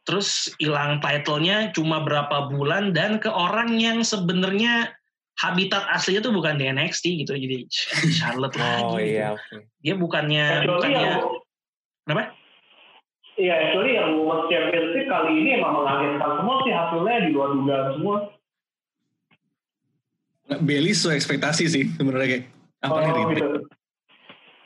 Terus 0.05 0.51
hilang 0.59 0.99
title-nya 0.99 1.71
cuma 1.73 2.03
berapa 2.03 2.51
bulan 2.51 2.91
dan 2.91 3.23
ke 3.23 3.31
orang 3.31 3.79
yang 3.79 4.03
sebenarnya 4.03 4.91
habitat 5.37 5.85
aslinya 5.89 6.21
tuh 6.21 6.31
bukan 6.31 6.55
di 6.55 6.67
NXT 6.67 7.05
gitu. 7.21 7.35
Jadi 7.35 7.67
Charlotte 8.19 8.55
lagi. 8.55 8.83
Oh 8.83 8.97
gitu. 8.97 9.07
iya, 9.09 9.27
oke. 9.33 9.57
Dia 9.79 9.95
bukannya 9.95 10.45
Actually 10.45 10.71
bukannya 10.71 11.01
yang 11.01 11.23
kenapa? 12.05 12.23
Iya, 13.35 13.55
actually 13.61 13.93
yang 13.93 14.11
Women's 14.17 14.47
Championship 14.47 15.05
kali 15.05 15.33
ini 15.37 15.51
emang 15.59 15.75
mengagetkan 15.75 16.31
semua 16.39 16.57
sih 16.63 16.71
hasilnya 16.71 17.15
di 17.19 17.31
luar 17.31 17.49
dugaan 17.53 17.87
semua. 17.93 18.17
Bailey 20.61 20.93
sesuai 20.93 21.17
ekspektasi 21.17 21.65
sih 21.67 21.85
sebenarnya 21.91 22.29
kayak 22.31 22.45
apa 22.79 22.95
Oh, 22.95 23.27
gitu. 23.27 23.47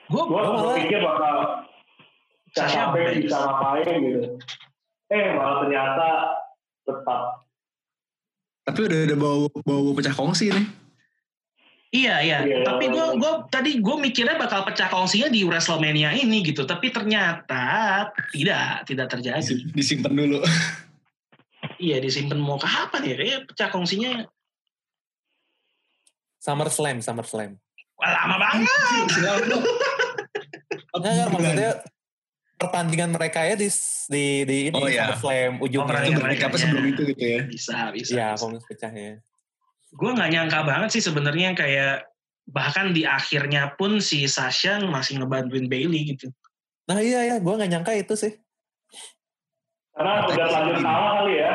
Gue 0.08 0.22
Gue 0.26 0.40
malah- 0.42 0.76
pikir 0.76 1.00
bakal 1.00 1.36
Sasha 2.50 2.90
Banks. 2.90 3.22
bisa 3.22 3.38
ngapain 3.38 3.96
gitu. 4.02 4.20
Eh, 5.08 5.26
malah 5.32 5.56
ternyata 5.62 6.08
tetap. 6.82 7.22
Tapi 8.68 8.78
udah 8.84 8.98
ada 9.08 9.16
bau 9.16 9.48
bau 9.64 9.96
pecah 9.96 10.12
kongsi 10.12 10.52
nih. 10.52 10.66
Iya 11.88 12.14
iya, 12.20 12.38
Iya, 12.44 12.68
tapi 12.68 12.84
iya. 12.84 12.92
gue 12.92 13.06
gua 13.16 13.48
tadi 13.48 13.80
gue 13.80 13.96
mikirnya 13.96 14.36
bakal 14.36 14.60
pecah 14.60 14.92
kongsinya 14.92 15.32
di 15.32 15.40
Wrestlemania 15.40 16.12
ini 16.12 16.44
gitu, 16.44 16.68
tapi 16.68 16.92
ternyata 16.92 17.64
tidak 18.28 18.84
tidak 18.84 19.08
terjadi. 19.08 19.40
Disi- 19.40 19.64
Disimpan 19.80 20.12
dulu. 20.12 20.44
Iya 21.80 21.96
disimpan 21.98 22.36
mau 22.36 22.60
kapan 22.60 23.02
ya? 23.02 23.14
Kayak 23.16 23.40
pecah 23.48 23.68
kongsinya 23.72 24.28
SummerSlam, 26.38 27.00
SummerSlam. 27.00 27.56
wah, 27.96 28.10
lama 28.14 28.36
banget. 28.36 28.68
Enggak, 30.92 31.12
enggak, 31.16 31.28
maksudnya 31.32 31.70
pertandingan 32.58 33.14
mereka 33.14 33.46
ya 33.46 33.54
di 33.54 33.70
di 34.10 34.24
di 34.42 34.56
ini 34.68 34.76
Oh, 34.76 34.90
iya. 34.90 35.14
Oh, 35.14 35.64
ujungnya. 35.64 35.86
pertandingan 35.86 36.18
Itu 36.18 36.26
mereka. 36.26 36.44
berapa 36.50 36.56
sebelum 36.58 36.84
itu 36.90 37.00
gitu 37.14 37.24
ya. 37.24 37.40
Bisa 37.46 37.76
bisa. 37.94 38.10
Iya, 38.12 38.28
bisa. 38.34 38.42
komis 38.42 38.64
pecahnya. 38.66 39.22
Gue 39.94 40.10
nggak 40.12 40.30
nyangka 40.34 40.58
banget 40.66 40.88
sih 40.98 41.02
sebenarnya 41.06 41.54
kayak 41.54 42.10
bahkan 42.48 42.92
di 42.92 43.06
akhirnya 43.06 43.72
pun 43.78 44.02
si 44.02 44.26
Sasha 44.26 44.82
masih 44.82 45.22
ngebantuin 45.22 45.70
Bailey 45.70 46.16
gitu. 46.16 46.28
Nah 46.88 46.98
iya 47.00 47.24
ya, 47.24 47.36
gue 47.38 47.54
nggak 47.54 47.70
nyangka 47.72 47.92
itu 47.94 48.16
sih. 48.18 48.32
Karena 49.94 50.24
udah 50.26 50.46
lanjut 50.50 50.76
kalah 50.82 51.10
kali 51.22 51.34
ya. 51.38 51.54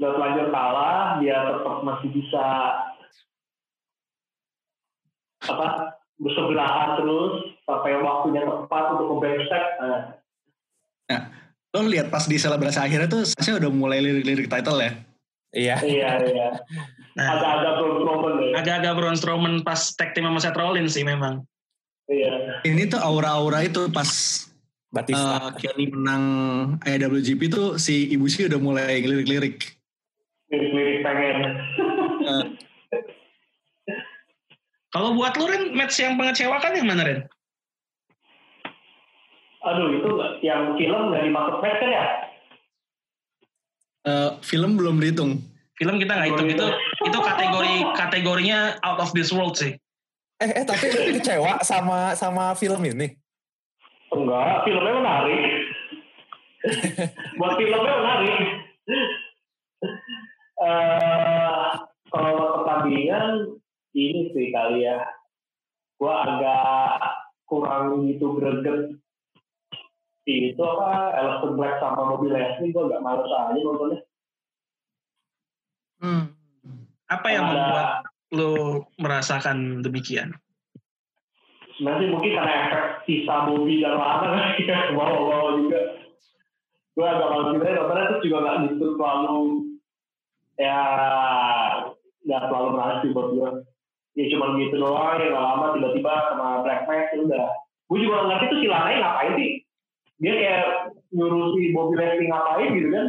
nggak 0.00 0.12
terlanjur 0.18 0.46
kalah 0.50 1.22
dia 1.22 1.36
tetap 1.46 1.76
masih 1.86 2.08
bisa 2.10 2.44
apa 5.42 5.68
bersebelahan 6.18 6.90
terus 6.98 7.51
sampai 7.62 7.92
waktunya 7.98 8.42
tepat 8.42 8.84
untuk 8.92 9.06
ke 9.06 9.14
backstep 9.22 9.64
nah. 9.78 11.22
lo 11.72 11.88
lihat 11.88 12.12
pas 12.12 12.24
di 12.26 12.36
selebrasi 12.36 12.78
akhirnya 12.78 13.08
tuh 13.08 13.24
Sasha 13.24 13.56
udah 13.56 13.70
mulai 13.72 14.02
lirik-lirik 14.02 14.48
title 14.48 14.80
ya 14.80 14.92
Iya. 15.52 15.76
iya 15.84 16.10
iya 16.24 16.48
Nah, 17.12 17.28
agak-agak 17.36 17.72
Braun 17.76 18.00
Strowman 18.00 18.34
ya 18.40 18.52
agak-agak 18.56 18.92
Braun 18.96 19.16
Strowman 19.20 19.54
pas 19.60 19.80
tag 19.92 20.16
team 20.16 20.24
sama 20.24 20.40
Seth 20.40 20.56
Rollins 20.56 20.96
sih 20.96 21.04
memang. 21.04 21.44
iya 22.08 22.56
ini 22.64 22.88
tuh 22.88 22.96
aura-aura 22.96 23.60
itu 23.60 23.84
pas 23.92 24.08
Batista. 24.88 25.36
uh, 25.40 25.52
Kenny 25.56 25.92
menang 25.92 26.24
IWGP 26.80 27.52
tuh 27.52 27.76
si 27.76 28.08
Ibu 28.16 28.28
sih 28.32 28.48
udah 28.48 28.56
mulai 28.56 29.04
lirik-lirik 29.04 29.76
lirik-lirik 30.48 31.04
pengen 31.04 31.36
Uh, 32.22 32.54
Kalau 34.92 35.16
buat 35.18 35.34
lu 35.34 35.50
Ren, 35.50 35.74
match 35.74 35.98
yang 35.98 36.14
mengecewakan 36.14 36.78
yang 36.78 36.86
mana 36.86 37.02
Ren? 37.02 37.20
Aduh 39.62 39.88
itu 39.94 40.10
yang 40.42 40.74
film 40.74 41.14
dimasuk 41.14 41.56
match 41.62 41.78
kan 41.78 41.90
ya? 41.90 42.06
Uh, 44.02 44.30
film 44.42 44.74
belum 44.74 44.98
dihitung. 44.98 45.38
Film 45.78 45.94
kita 46.02 46.12
nggak 46.18 46.28
hitung. 46.34 46.48
Itu 46.50 46.66
itu 47.06 47.18
kategori 47.22 47.74
kategorinya 47.94 48.78
out 48.82 48.98
of 48.98 49.14
this 49.14 49.30
world 49.30 49.54
sih. 49.54 49.78
Eh, 50.42 50.50
eh 50.50 50.64
tapi 50.66 50.90
kecewa 51.18 51.62
sama 51.62 52.18
sama 52.18 52.54
film 52.58 52.82
ini. 52.82 53.14
enggak 54.12 54.68
filmnya 54.68 54.92
menarik. 55.00 55.42
Buat 57.40 57.54
filmnya 57.56 57.92
menarik. 58.02 58.36
Eh 60.62 61.66
kalau 62.10 62.60
pertandingan 62.60 63.56
ini 63.94 64.34
sih 64.34 64.50
kali 64.50 64.84
ya. 64.84 64.98
Gua 65.96 66.26
agak 66.26 67.22
kurang 67.46 68.10
gitu 68.10 68.34
greget 68.36 68.98
itu 70.22 70.62
apa 70.62 71.10
Alistair 71.18 71.50
Black 71.58 71.74
sama 71.82 72.14
Bobby 72.14 72.30
Lashley 72.30 72.70
gua 72.70 72.86
agak 72.86 73.02
males 73.02 73.26
aja 73.26 73.58
nontonnya. 73.58 73.98
Hmm. 76.02 76.24
Apa 77.10 77.28
yang 77.30 77.44
Ada- 77.46 77.52
membuat 77.52 77.88
lu 78.32 78.52
merasakan 79.02 79.82
demikian? 79.82 80.34
sih 81.98 82.08
mungkin 82.14 82.32
karena 82.38 82.52
efek 82.68 82.84
sisa 83.10 83.50
Bobby 83.50 83.82
dan 83.82 83.98
kan 83.98 84.54
ya 84.62 84.78
bawa-bawa 84.94 85.58
juga. 85.58 85.80
Gue 86.92 87.06
agak 87.08 87.28
malu 87.32 87.44
juga 87.56 87.72
nontonnya 87.74 88.08
terus 88.12 88.22
juga 88.22 88.38
nggak 88.44 88.56
gitu 88.68 88.86
terlalu 89.00 89.40
ya 90.60 90.78
nggak 92.22 92.42
terlalu 92.46 92.68
menarik 92.76 92.98
sih 93.02 93.10
buat 93.10 93.28
gue 93.32 93.50
ya 94.12 94.24
cuma 94.28 94.60
gitu 94.60 94.76
doang 94.76 95.16
ya 95.16 95.26
nggak 95.32 95.40
lama 95.48 95.66
tiba-tiba 95.72 96.12
sama 96.30 96.46
Black 96.62 96.84
Max 96.86 97.02
ya 97.10 97.18
udah. 97.24 97.46
Gue 97.88 97.98
juga 98.04 98.14
nggak 98.22 98.28
ngerti 98.28 98.46
tuh 98.52 98.58
si 98.60 98.66
Lana 98.70 98.90
ngapain 98.92 99.32
sih 99.40 99.52
dia 100.22 100.32
kayak 100.32 100.64
nyuruh 101.10 101.52
si 101.52 101.64
Bobby 101.70 101.94
Lashley 101.98 102.26
ngapain 102.26 102.70
gitu 102.72 102.88
kan 102.88 103.06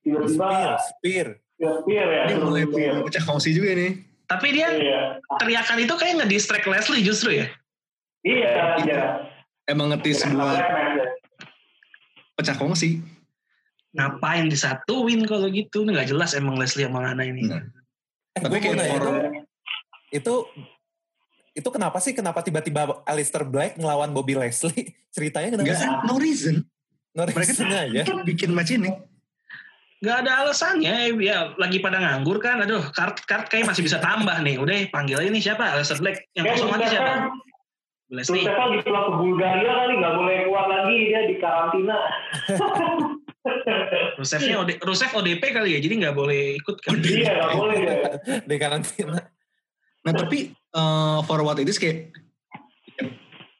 tiba-tiba 0.00 0.46
Spear, 0.48 0.72
spear. 0.80 1.26
ya 1.56 1.70
spear 1.78 2.06
ya 2.08 2.22
Ini 2.24 2.34
mulai 2.40 2.64
spear. 2.64 2.92
pecah 3.04 3.24
kongsi 3.24 3.50
juga 3.52 3.70
nih. 3.74 3.92
Tapi 4.24 4.46
dia 4.50 4.68
iya 4.72 5.00
teriakan 5.36 5.78
itu 5.78 5.92
kayak 5.92 6.14
nge-distract 6.18 6.64
Leslie 6.64 7.02
justru 7.02 7.36
ya. 7.36 7.46
iya 8.22 8.50
iya 8.80 9.02
Emang 9.66 9.92
ngetis 9.92 10.18
Sama 10.18 10.40
buat 10.40 10.56
Black 10.56 10.70
Max 10.70 10.88
ya 10.90 11.06
pecah 12.32 12.56
kongsi. 12.56 12.90
Ngapain 13.90 14.48
disatuin 14.48 15.20
kalau 15.24 15.46
gitu? 15.46 15.84
Nggak 15.84 16.08
jelas 16.08 16.32
emang 16.32 16.56
Leslie 16.56 16.88
sama 16.88 17.04
Lana 17.04 17.20
ini. 17.20 17.44
Nah. 17.44 17.60
Eh, 18.32 18.40
Tapi 18.40 18.56
kayak 18.56 18.96
orang- 18.96 19.44
itu, 20.08 20.34
itu 21.50 21.68
kenapa 21.68 21.98
sih 21.98 22.14
kenapa 22.14 22.40
tiba-tiba 22.40 23.02
Alistair 23.02 23.42
Black 23.42 23.74
ngelawan 23.74 24.10
Bobby 24.10 24.38
Leslie? 24.38 24.94
Ceritanya 25.14 25.58
kenapa 25.58 25.66
Enggak, 25.66 25.80
sih? 25.82 25.90
no 26.06 26.14
reason. 26.16 26.54
No 27.10 27.26
Mereka 27.26 27.42
reason 27.42 27.66
aja. 27.66 28.02
bikin, 28.06 28.16
bikin 28.22 28.50
match 28.54 28.70
ini. 28.70 28.90
Nggak 30.00 30.16
ada 30.24 30.30
alasannya. 30.46 31.12
Ya 31.20 31.52
lagi 31.58 31.82
pada 31.82 31.98
nganggur 32.00 32.40
kan. 32.40 32.62
Aduh, 32.62 32.80
kart 32.94 33.20
kart 33.26 33.50
kayak 33.50 33.68
masih 33.68 33.84
bisa 33.84 34.00
tambah 34.00 34.32
nih. 34.40 34.56
Udah 34.56 34.72
panggil 34.88 35.20
nih 35.28 35.42
siapa? 35.42 35.74
Alistair 35.74 36.00
Black. 36.00 36.24
Yang 36.32 36.44
Kayak 36.46 36.56
kosong 36.56 36.70
Rusev 36.70 36.88
siapa? 36.88 37.04
kan, 37.04 37.20
Leslie. 38.10 38.40
Rusev 38.40 38.56
kan 38.56 38.68
dipulang 38.72 39.04
ke 39.04 39.12
Bulgaria 39.18 39.72
kali 39.76 39.92
nggak 40.00 40.14
boleh 40.16 40.36
keluar 40.46 40.66
lagi 40.70 40.96
dia 41.04 41.20
di 41.28 41.34
karantina. 41.36 41.96
Rusevnya 44.20 44.54
OD, 44.60 44.70
Rusev 44.84 45.10
ODP 45.12 45.42
kali 45.50 45.76
ya. 45.76 45.78
Jadi 45.80 45.94
nggak 46.04 46.16
boleh 46.16 46.60
ikut 46.60 46.76
kan. 46.80 46.96
Iya 47.00 47.32
nggak 47.36 47.52
boleh 47.56 47.76
dia. 47.80 47.96
Di 48.48 48.56
karantina. 48.56 49.18
Nah 50.00 50.12
tapi 50.12 50.52
uh, 50.74 51.20
for 51.24 51.42
what 51.42 51.58
it 51.58 51.68
is 51.68 51.78
kayak 51.78 52.12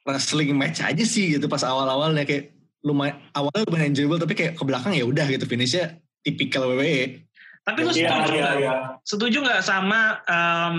wrestling 0.06 0.56
match 0.56 0.80
aja 0.82 1.04
sih 1.04 1.38
gitu 1.38 1.46
pas 1.46 1.62
awal-awalnya 1.62 2.24
kayak 2.24 2.56
lumayan 2.80 3.20
awalnya 3.36 3.62
lumayan 3.68 3.92
enjoyable 3.92 4.16
tapi 4.16 4.32
kayak 4.32 4.56
ke 4.56 4.64
belakang 4.64 4.96
ya 4.96 5.04
udah 5.04 5.26
gitu 5.28 5.44
finishnya 5.44 6.00
tipikal 6.24 6.68
WWE. 6.68 7.24
Tapi 7.60 7.78
lu 7.84 7.92
Iya 7.92 8.08
setuju 8.08 8.32
iya 8.32 8.40
nggak? 8.40 8.56
iya. 8.60 8.74
Setuju 9.04 9.36
nggak 9.44 9.62
sama 9.62 10.00
em, 10.24 10.76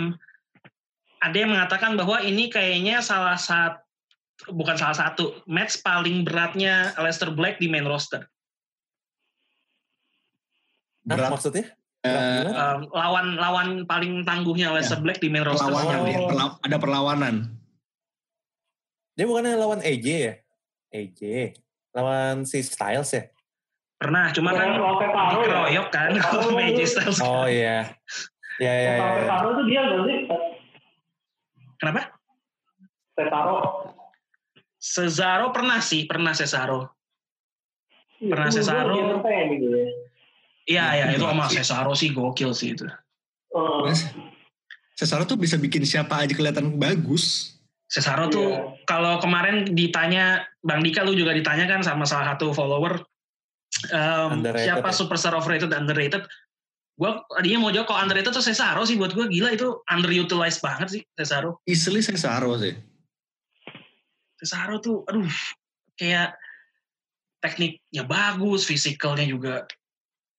ada 1.21 1.37
yang 1.37 1.53
mengatakan 1.53 1.93
bahwa 1.93 2.17
ini 2.25 2.49
kayaknya 2.49 3.05
salah 3.05 3.37
satu 3.37 3.77
bukan 4.49 4.73
salah 4.73 4.97
satu 4.97 5.45
match 5.45 5.85
paling 5.85 6.25
beratnya 6.25 6.97
Aleister 6.97 7.29
Black 7.29 7.61
di 7.61 7.69
main 7.69 7.85
roster. 7.85 8.25
Berat. 11.05 11.29
maksudnya? 11.33 11.69
Eh, 12.01 12.41
lawan 12.89 13.37
lawan 13.37 13.67
paling 13.85 14.25
tangguhnya 14.25 14.73
Aleister 14.73 14.97
Black 14.97 15.21
di 15.21 15.29
main 15.29 15.45
roster. 15.45 15.69
perlawanan 15.69 16.01
Oh. 16.01 16.09
ya, 16.09 16.19
perla- 16.25 16.57
ada 16.65 16.77
perlawanan. 16.81 17.35
Dia 19.13 19.25
bukannya 19.29 19.53
lawan 19.53 19.85
AJ 19.85 20.07
ya? 20.09 20.33
AJ. 20.89 21.21
Lawan 21.93 22.41
si 22.49 22.65
Styles 22.65 23.13
ya? 23.13 23.29
Pernah, 24.01 24.33
cuma 24.33 24.49
kan 24.57 24.73
ya. 24.73 24.81
dikeroyok 25.37 25.87
kan 25.93 26.09
sama 26.17 26.61
AJ 26.73 26.79
Styles. 26.89 27.19
Oh 27.21 27.45
iya. 27.45 27.93
Ya 28.57 28.73
ya 28.73 28.81
ya. 28.81 28.93
Ya. 28.97 29.09
Pekaro 29.21 29.49
tuh 29.61 29.65
dia 29.69 29.79
nggak 29.85 30.01
sih? 30.01 30.17
Kenapa? 31.77 32.01
Petaro. 33.13 33.57
Cesaro 34.81 35.53
pernah 35.53 35.77
sih, 35.77 36.09
pernah 36.09 36.33
Cesaro. 36.33 36.89
Pernah 38.17 38.49
Itu 38.49 38.57
Cesaro. 38.57 38.89
Dia 39.21 39.41
gitu 39.53 39.67
ya. 39.69 39.85
Iya, 40.69 40.85
ya 40.93 41.05
itu 41.13 41.25
sama 41.25 41.45
Iya. 41.49 41.61
Cesaro 41.61 41.93
sih 41.97 42.09
gokil 42.13 42.51
sih 42.53 42.77
itu. 42.77 42.85
Oh, 43.51 43.85
Cesaro 44.95 45.25
tuh 45.25 45.35
bisa 45.35 45.57
bikin 45.57 45.81
siapa 45.83 46.21
aja 46.21 46.31
kelihatan 46.37 46.77
bagus. 46.77 47.57
Cesaro 47.91 48.29
tuh 48.31 48.49
Iya. 48.55 48.85
kalau 48.87 49.19
kemarin 49.19 49.67
ditanya 49.73 50.45
Bang 50.63 50.79
Dika 50.85 51.03
lu 51.03 51.17
juga 51.17 51.33
ditanya 51.35 51.65
kan 51.67 51.81
sama 51.83 52.05
salah 52.07 52.35
satu 52.35 52.53
follower 52.53 53.01
em, 53.91 54.39
Underrated 54.39 54.67
siapa 54.69 54.89
ya? 54.89 54.95
superstar 54.95 55.33
overrated 55.35 55.67
dan 55.73 55.83
underrated. 55.89 56.23
Gua 56.95 57.25
tadinya 57.33 57.65
mau 57.65 57.71
jawab 57.73 57.89
kalau 57.89 57.99
underrated 58.05 58.31
tuh 58.31 58.45
Cesaro 58.45 58.85
sih 58.85 58.95
buat 58.95 59.11
gua 59.11 59.25
gila 59.27 59.51
itu 59.51 59.81
underutilized 59.89 60.61
banget 60.61 60.87
sih 60.87 61.01
Cesaro. 61.17 61.59
Easily 61.65 61.99
Cesaro 61.99 62.55
sih. 62.61 62.77
Cesaro 64.37 64.77
tuh 64.79 65.03
aduh 65.09 65.25
kayak 65.97 66.37
tekniknya 67.41 68.05
bagus, 68.05 68.69
fisikalnya 68.69 69.25
juga 69.25 69.65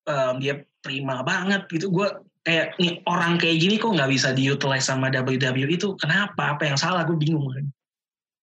em, 0.07 0.35
dia 0.43 0.55
prima 0.83 1.23
banget 1.23 1.67
gitu. 1.71 1.91
Gua 1.91 2.23
kayak 2.43 2.75
nih 2.83 2.99
orang 3.07 3.39
kayak 3.39 3.57
gini 3.63 3.79
kok 3.79 3.95
nggak 3.95 4.11
bisa 4.11 4.35
diutilize 4.35 4.87
sama 4.87 5.09
WWE 5.15 5.79
itu 5.79 5.95
kenapa? 5.99 6.59
Apa 6.59 6.67
yang 6.67 6.79
salah? 6.79 7.07
Gue 7.07 7.15
bingung 7.15 7.47
kan. 7.47 7.67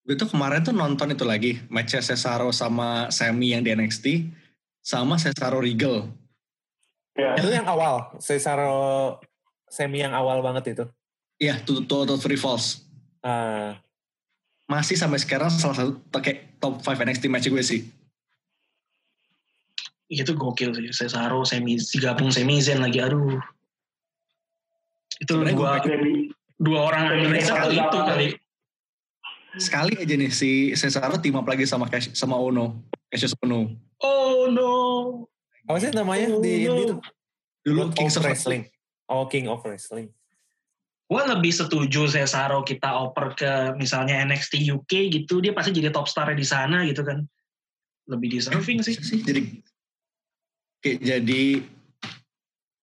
Gue 0.08 0.16
tuh 0.16 0.32
kemarin 0.32 0.64
tuh 0.64 0.74
nonton 0.74 1.12
itu 1.12 1.28
lagi 1.28 1.60
match 1.68 2.00
Cesaro 2.00 2.50
sama 2.56 3.12
Sami 3.12 3.54
yang 3.54 3.62
di 3.62 3.70
NXT 3.76 4.32
sama 4.80 5.20
Cesaro 5.20 5.60
Regal. 5.60 6.08
ya. 7.14 7.36
Itu 7.36 7.52
yang 7.52 7.68
awal. 7.68 8.16
Cesaro 8.24 9.20
semi 9.70 10.02
yang 10.02 10.18
awal 10.18 10.42
banget 10.42 10.74
itu. 10.74 10.86
Iya, 11.40 11.62
tuh 11.62 11.86
Total 11.86 12.18
Three 12.20 12.40
Falls. 12.40 12.84
Ah, 13.24 13.80
Masih 14.70 14.98
sampai 14.98 15.18
sekarang 15.22 15.50
salah 15.50 15.76
satu 15.78 15.98
kayak 16.14 16.62
top 16.62 16.82
5 16.82 17.06
NXT 17.06 17.26
match 17.30 17.48
gue 17.50 17.64
sih. 17.64 17.82
Itu 20.10 20.34
gokil 20.34 20.74
sih 20.74 20.90
Cesaro 20.90 21.46
semi 21.46 21.78
gabung 22.02 22.34
semi 22.34 22.58
Zen 22.60 22.82
lagi 22.82 22.98
aduh 22.98 23.38
itu 25.22 25.30
Sebenarnya 25.30 25.54
dua 25.54 25.72
gua 25.78 25.86
Jadi, 25.86 26.14
dua 26.58 26.80
orang 26.90 27.04
Cesaro 27.38 27.70
tuh 27.70 27.78
itu 27.78 28.00
kali 28.02 28.28
Sekali 29.58 29.94
aja 29.98 30.14
nih 30.14 30.30
si 30.34 30.74
Cesaro 30.74 31.18
team 31.22 31.38
up 31.38 31.46
lagi 31.46 31.66
sama 31.66 31.90
Cash, 31.90 32.14
sama 32.14 32.38
Ono. 32.38 32.86
Cassius 33.10 33.34
Ono. 33.46 33.70
oh 34.02 34.50
no 34.50 34.74
apa 35.70 35.78
sih 35.78 35.94
namanya 35.94 36.34
di 36.42 36.66
Oh, 36.66 36.74
ini 36.74 36.84
no. 36.90 36.98
tuh? 36.98 37.00
Dulu 37.62 37.82
King 37.94 38.10
of 38.10 38.18
of 38.18 38.26
Wrestling. 38.26 38.64
Oh, 39.06 39.30
King 39.30 39.46
of 39.46 39.62
Wrestling. 39.62 40.10
gue 41.10 41.24
lebih 41.26 41.50
setuju 41.50 42.06
Cesaro 42.06 42.62
kita 42.62 42.94
oper 43.02 43.34
ke 43.34 43.52
misalnya 43.74 44.22
NXT 44.30 44.62
UK 44.70 45.10
gitu 45.10 45.42
dia 45.42 45.58
pasti 45.58 45.74
jadi 45.74 45.90
top 45.90 46.06
star 46.06 46.30
di 46.38 46.46
sana 46.46 46.86
gitu 46.86 47.02
kan 47.02 47.26
lebih 48.06 48.38
deserving 48.38 48.86
sih 48.86 48.94
sih 48.94 49.18
jadi 49.26 49.42
kayak 50.80 51.00
jadi 51.04 51.44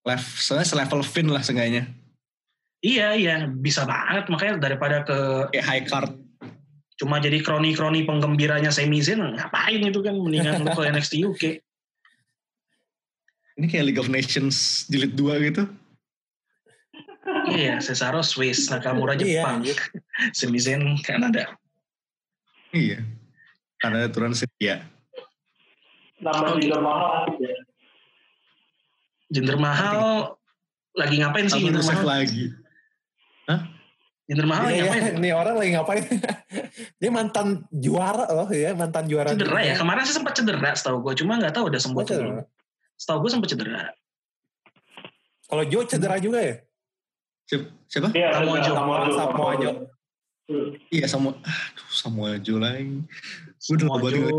Level, 0.07 0.39
soalnya 0.39 0.67
selevel 0.71 1.03
Finn 1.03 1.27
lah 1.35 1.43
seenggaknya. 1.43 1.91
Iya 2.79 3.19
iya 3.19 3.37
bisa 3.51 3.83
banget 3.83 4.31
makanya 4.31 4.63
daripada 4.63 5.03
ke 5.03 5.51
Kayak 5.51 5.67
high 5.67 5.85
card. 5.91 6.13
cuma 6.97 7.19
jadi 7.21 7.43
kroni-kroni 7.45 8.07
penggembiranya 8.09 8.71
Sami 8.73 9.03
Zayn 9.03 9.21
ngapain 9.21 9.83
itu 9.83 10.01
kan 10.01 10.15
mendingan 10.17 10.63
lu 10.63 10.71
ke 10.73 10.87
NXT 10.95 11.15
UK. 11.27 11.43
Ini 13.59 13.67
kayak 13.67 13.85
League 13.91 14.01
of 14.01 14.07
Nations 14.07 14.87
jilid 14.87 15.19
2 15.19 15.49
gitu. 15.51 15.63
Iya 17.51 17.83
Cesaro 17.83 18.23
Swiss, 18.23 18.71
Nakamura 18.71 19.19
Iya, 19.19 19.43
Jepang, 19.43 19.67
anjir. 19.67 19.79
Sami 20.31 20.63
Zayn 20.63 20.87
Kanada. 21.03 21.59
Iya. 22.71 23.03
Karena 23.83 24.07
aturan 24.07 24.33
setia. 24.33 24.87
Nambah 26.23 26.57
mahal 26.81 27.35
asik 27.35 27.56
ya. 29.37 29.45
Jinder 29.45 29.59
Mahal 29.61 30.33
lagi 30.97 31.15
ngapain 31.21 31.47
sih 31.47 31.61
rusak 31.69 32.01
Mahal? 32.01 32.07
lagi. 32.09 32.45
Jinder 34.27 34.47
Mahal 34.49 34.63
lagi 34.67 34.75
Iya, 34.75 34.85
ngapain? 34.89 35.03
iya. 35.05 35.13
Ini 35.21 35.29
orang 35.37 35.55
lagi 35.61 35.71
ngapain? 35.77 36.05
Dia 37.01 37.11
mantan 37.13 37.47
juara 37.71 38.27
loh 38.27 38.49
ya, 38.49 38.73
mantan 38.73 39.05
juara. 39.07 39.31
Cedera 39.31 39.61
ya? 39.61 39.77
dunia. 39.77 39.77
Kemarin 39.79 40.03
sih 40.03 40.15
sempat 40.17 40.33
cedera 40.35 40.71
setahu 40.75 40.99
gue, 41.05 41.15
cuma 41.21 41.39
nggak 41.39 41.55
tahu 41.55 41.69
udah 41.71 41.81
sembuh. 41.81 42.03
Atau 42.03 42.17
belum. 42.19 42.37
Setahu 42.97 43.19
gue 43.23 43.31
sempat 43.31 43.49
cedera. 43.53 43.83
Kalau 45.47 45.63
Joe 45.69 45.87
cedera 45.87 46.17
juga 46.19 46.43
ya? 46.43 46.57
Siapa? 47.47 47.67
Siapa? 47.87 48.09
Iya, 48.11 48.29
Samoa. 48.67 49.07
Samoa 49.15 49.53
Joe. 49.63 49.75
Hmm. 50.47 50.79
Iya 50.95 51.11
sama 51.11 51.35
aduh 51.43 51.91
Samuel 51.91 52.39
Joe 52.39 52.63
lagi. 52.63 53.03
Gue 53.67 53.75
udah 53.83 53.87
lama 53.91 53.99
banget. 54.03 54.35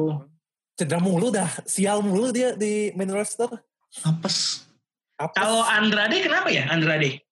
Cedera 0.78 1.00
mulu 1.04 1.28
dah, 1.32 1.50
sial 1.68 2.00
mulu 2.00 2.32
dia 2.32 2.56
di 2.56 2.92
main 2.96 3.12
roster. 3.12 3.48
apes. 4.04 4.67
Apa 5.18 5.34
Kalau 5.34 5.62
Andrade 5.64 6.18
kenapa 6.22 6.48
ya 6.48 6.70
Andrade? 6.70 7.26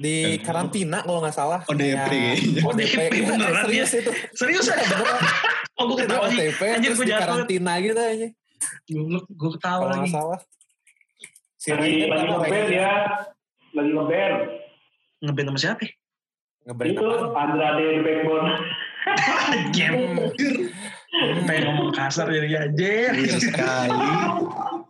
di 0.00 0.40
karantina 0.40 1.04
kalau 1.04 1.20
nggak 1.20 1.36
salah. 1.36 1.60
ODP 1.68 1.92
Kayak- 1.92 2.08
kayaknya. 2.08 2.60
ODP, 2.64 2.96
Iya, 2.96 3.20
beneran 3.28 3.52
serius 3.68 3.90
itu. 3.92 4.10
Serius 4.32 4.64
ya? 4.64 4.80
beneran. 4.80 5.20
Oh 5.76 5.84
gue 5.86 5.96
ketawa 6.00 6.24
sih. 6.26 6.38
OTP 6.40 6.60
Anjir 6.72 6.90
terus 6.90 7.04
di 7.04 7.12
karantina 7.12 7.72
gitu 7.78 8.00
aja. 8.00 8.28
Gue 9.28 9.50
ketawa 9.52 9.76
Kalau 9.76 9.92
lagi. 9.92 10.00
nggak 10.00 10.08
salah. 10.10 10.40
Si 11.54 11.68
Lagi 11.68 12.08
lagi 12.08 12.24
ngeband 12.24 12.48
Ray? 12.48 12.72
ya. 12.72 12.92
Lagi 13.76 13.90
ngeband. 13.92 14.36
Ngeband 15.20 15.46
sama 15.46 15.58
siapa? 15.60 15.82
ya? 15.84 15.90
Ngeband 16.64 16.88
Itu? 16.88 17.04
Andrade 17.36 17.84
the 17.84 18.00
Backbone. 18.00 18.50
Jam. 19.76 19.92
Pengen 21.44 21.62
ngomong 21.68 21.92
kasar 21.92 22.24
jadi 22.26 22.48
aja. 22.72 22.88
Iya 23.12 23.36
sekali. 23.36 23.92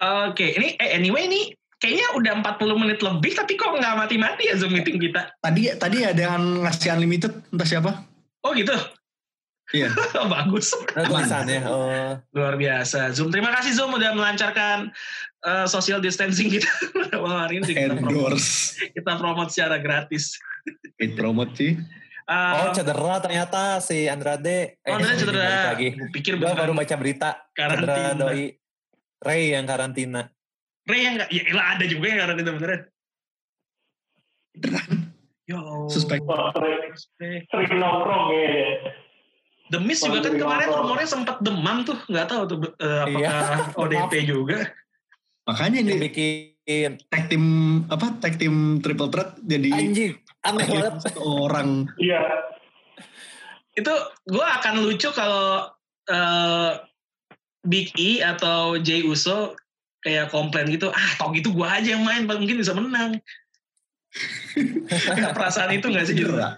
Oke, 0.00 0.56
ini 0.56 0.80
eh, 0.80 0.96
anyway 0.96 1.28
nih 1.28 1.52
kayaknya 1.76 2.06
udah 2.16 2.32
40 2.56 2.80
menit 2.80 3.00
lebih 3.00 3.32
tapi 3.36 3.56
kok 3.56 3.72
nggak 3.72 3.96
mati-mati 4.00 4.48
ya 4.48 4.56
Zoom 4.56 4.72
meeting 4.72 4.96
kita. 4.96 5.32
Tadi 5.40 5.72
tadi 5.76 6.04
ada 6.04 6.36
yang 6.36 6.64
ngasih 6.64 6.92
unlimited 6.96 7.32
entah 7.52 7.68
siapa. 7.68 7.90
Oh 8.40 8.52
gitu. 8.56 8.72
Iya. 9.76 9.92
Bagus. 10.34 10.72
Ada 10.96 11.04
Aman. 11.04 11.10
tulisannya. 11.24 11.60
Oh. 11.68 12.12
Luar 12.32 12.56
biasa. 12.56 13.12
Zoom, 13.12 13.28
terima 13.28 13.52
kasih 13.54 13.76
Zoom 13.76 13.92
udah 13.92 14.12
melancarkan 14.16 14.88
eh, 15.44 15.66
social 15.68 16.00
distancing 16.00 16.48
kita 16.48 16.68
ini 17.52 17.64
kita 17.64 17.96
promote, 17.96 18.36
Endorse. 18.36 18.80
kita 18.92 19.12
promote 19.20 19.50
secara 19.52 19.76
gratis. 19.80 20.36
Paid 20.96 21.12
promote 21.16 21.52
sih. 21.56 21.72
Eh, 22.30 22.52
Oh 22.60 22.70
cedera 22.70 23.18
ternyata 23.18 23.82
si 23.82 24.06
Andrade. 24.06 24.78
oh, 24.86 24.96
Andrade 24.96 25.18
cedera. 25.18 25.74
Lagi. 25.74 25.88
Pikir 26.14 26.38
Gue 26.38 26.52
baru 26.52 26.72
baca 26.76 26.94
berita. 26.94 27.30
karantina. 27.54 27.94
Cedera 27.94 28.12
doi. 28.14 28.59
Ray 29.20 29.52
yang 29.52 29.68
karantina. 29.68 30.32
Ray 30.88 31.00
yang 31.04 31.14
nggak, 31.20 31.28
ya 31.28 31.42
elah 31.52 31.66
ada 31.76 31.84
juga 31.84 32.04
yang 32.08 32.20
karantina 32.24 32.50
beneran. 32.56 32.80
Yo. 35.44 35.60
Suspek. 35.90 36.22
Sering, 36.24 37.78
nongkrong 37.78 38.24
ya. 38.32 38.66
The 39.70 39.78
Miz 39.78 40.02
juga 40.02 40.18
kan 40.26 40.34
kemarin 40.34 40.68
rumornya 40.74 41.06
sempat 41.06 41.36
demam 41.46 41.86
tuh, 41.86 41.94
nggak 42.10 42.26
tahu 42.26 42.42
tuh 42.50 42.58
eh, 42.82 43.00
apakah 43.06 43.30
Iya. 43.78 43.78
ODP 43.78 44.12
juga. 44.26 44.58
Makanya 45.46 45.78
ini 45.86 45.94
bikin 46.10 46.90
tag 47.06 47.30
team 47.30 47.44
apa 47.86 48.18
tag 48.18 48.34
team 48.38 48.82
triple 48.82 49.10
threat 49.10 49.38
jadi 49.46 49.70
anjing. 49.70 50.12
Aneh 50.42 50.66
banget. 50.66 51.14
orang. 51.22 51.86
Iya. 52.02 52.22
Itu 53.78 53.94
gue 54.26 54.46
akan 54.46 54.74
lucu 54.82 55.08
kalau 55.14 55.70
eh, 56.10 56.70
Big 57.62 57.92
E 57.94 58.20
atau 58.20 58.76
Jay 58.76 59.04
Uso 59.04 59.52
kayak 60.00 60.32
komplain 60.32 60.64
gitu, 60.66 60.88
ah 60.88 61.10
tau 61.14 61.28
gitu 61.30 61.52
gue 61.52 61.66
aja 61.66 61.92
yang 61.92 62.02
main, 62.02 62.24
mungkin 62.24 62.56
bisa 62.56 62.72
menang. 62.72 63.20
Perasaan 65.36 65.70
itu 65.70 65.86
nggak 65.86 66.04
sih? 66.04 66.16
Gitu? 66.16 66.30
Cedera. 66.30 66.56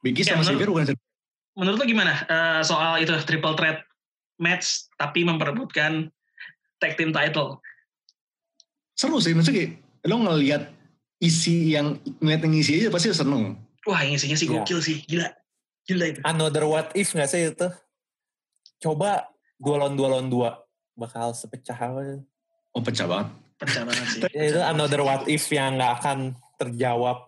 Biki 0.00 0.22
Ya, 0.22 0.32
sama 0.32 0.40
menurut- 0.42 0.52
Xavier 0.54 0.70
bukan 0.70 0.84
cedera. 0.86 1.04
Menurut 1.50 1.76
lo 1.76 1.84
gimana 1.84 2.12
eh, 2.22 2.60
soal 2.62 3.00
itu 3.00 3.12
triple 3.22 3.52
threat 3.52 3.84
match 4.36 4.88
tapi 4.94 5.22
memperebutkan 5.22 6.08
tag 6.76 6.96
team 6.96 7.10
title? 7.10 7.60
seru 8.92 9.16
sih 9.16 9.32
maksudnya 9.32 9.56
kayak 9.58 9.72
lo 10.04 10.20
ngelihat 10.20 10.62
isi 11.18 11.72
yang 11.72 11.96
ngeliat 12.20 12.44
yang 12.44 12.52
isi 12.54 12.72
aja 12.76 12.92
pasti 12.92 13.08
seneng. 13.10 13.56
Wah 13.82 13.96
yang 13.98 14.12
isinya 14.12 14.36
sih 14.36 14.44
Iya. 14.44 14.60
gokil 14.60 14.78
sih, 14.78 15.00
gila. 15.04 15.24
Gila 15.90 16.04
itu. 16.14 16.20
Another 16.22 16.64
what 16.70 16.94
if 16.94 17.10
gak 17.10 17.26
sih 17.26 17.50
itu? 17.50 17.68
Coba 18.78 19.26
dua 19.58 19.82
lawan 19.82 19.98
dua 19.98 20.08
lawan 20.14 20.28
dua. 20.30 20.50
Bakal 20.94 21.34
sepecah 21.34 21.74
apa? 21.74 22.22
Oh 22.70 22.78
pecah 22.78 23.10
banget. 23.10 23.28
Pecah 23.58 23.82
banget 23.82 24.06
sih. 24.06 24.20
Ya, 24.30 24.44
itu 24.54 24.60
another 24.62 25.02
what 25.02 25.26
if 25.26 25.42
yang 25.50 25.82
gak 25.82 25.98
akan 25.98 26.38
terjawab. 26.62 27.26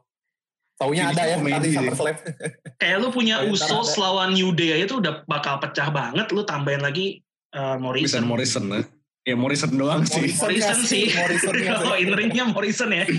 Taunya 0.79 1.11
Ini 1.11 1.15
ada 1.15 1.23
ya 1.27 1.37
tadi 1.43 1.69
sih. 1.69 1.79
SummerSlam. 1.79 2.17
Kayak 2.81 2.97
lu 3.03 3.09
punya 3.11 3.43
Usos 3.51 3.99
lawan 3.99 4.39
New 4.39 4.55
Day 4.55 4.79
aja 4.79 4.87
tuh 4.95 5.03
udah 5.03 5.27
bakal 5.27 5.59
pecah 5.59 5.91
banget. 5.91 6.31
Lu 6.31 6.47
tambahin 6.47 6.87
lagi 6.87 7.19
eh, 7.51 7.75
Bisa 7.99 8.23
Morrison. 8.23 8.23
Morrison 8.31 8.65
ya. 8.71 8.83
Ya 9.23 9.35
Morrison 9.39 9.71
doang 9.75 10.03
sih. 10.07 10.31
Morrison. 10.31 10.47
Morrison 10.47 10.79
nggak 10.79 10.87
sih. 10.87 11.11
sih? 11.11 11.19
Morrison 11.19 11.55
sih? 11.59 11.67
oh, 11.91 11.97
in 11.99 12.11
ringnya 12.15 12.45
Morrison 12.47 12.91
ya. 12.95 13.07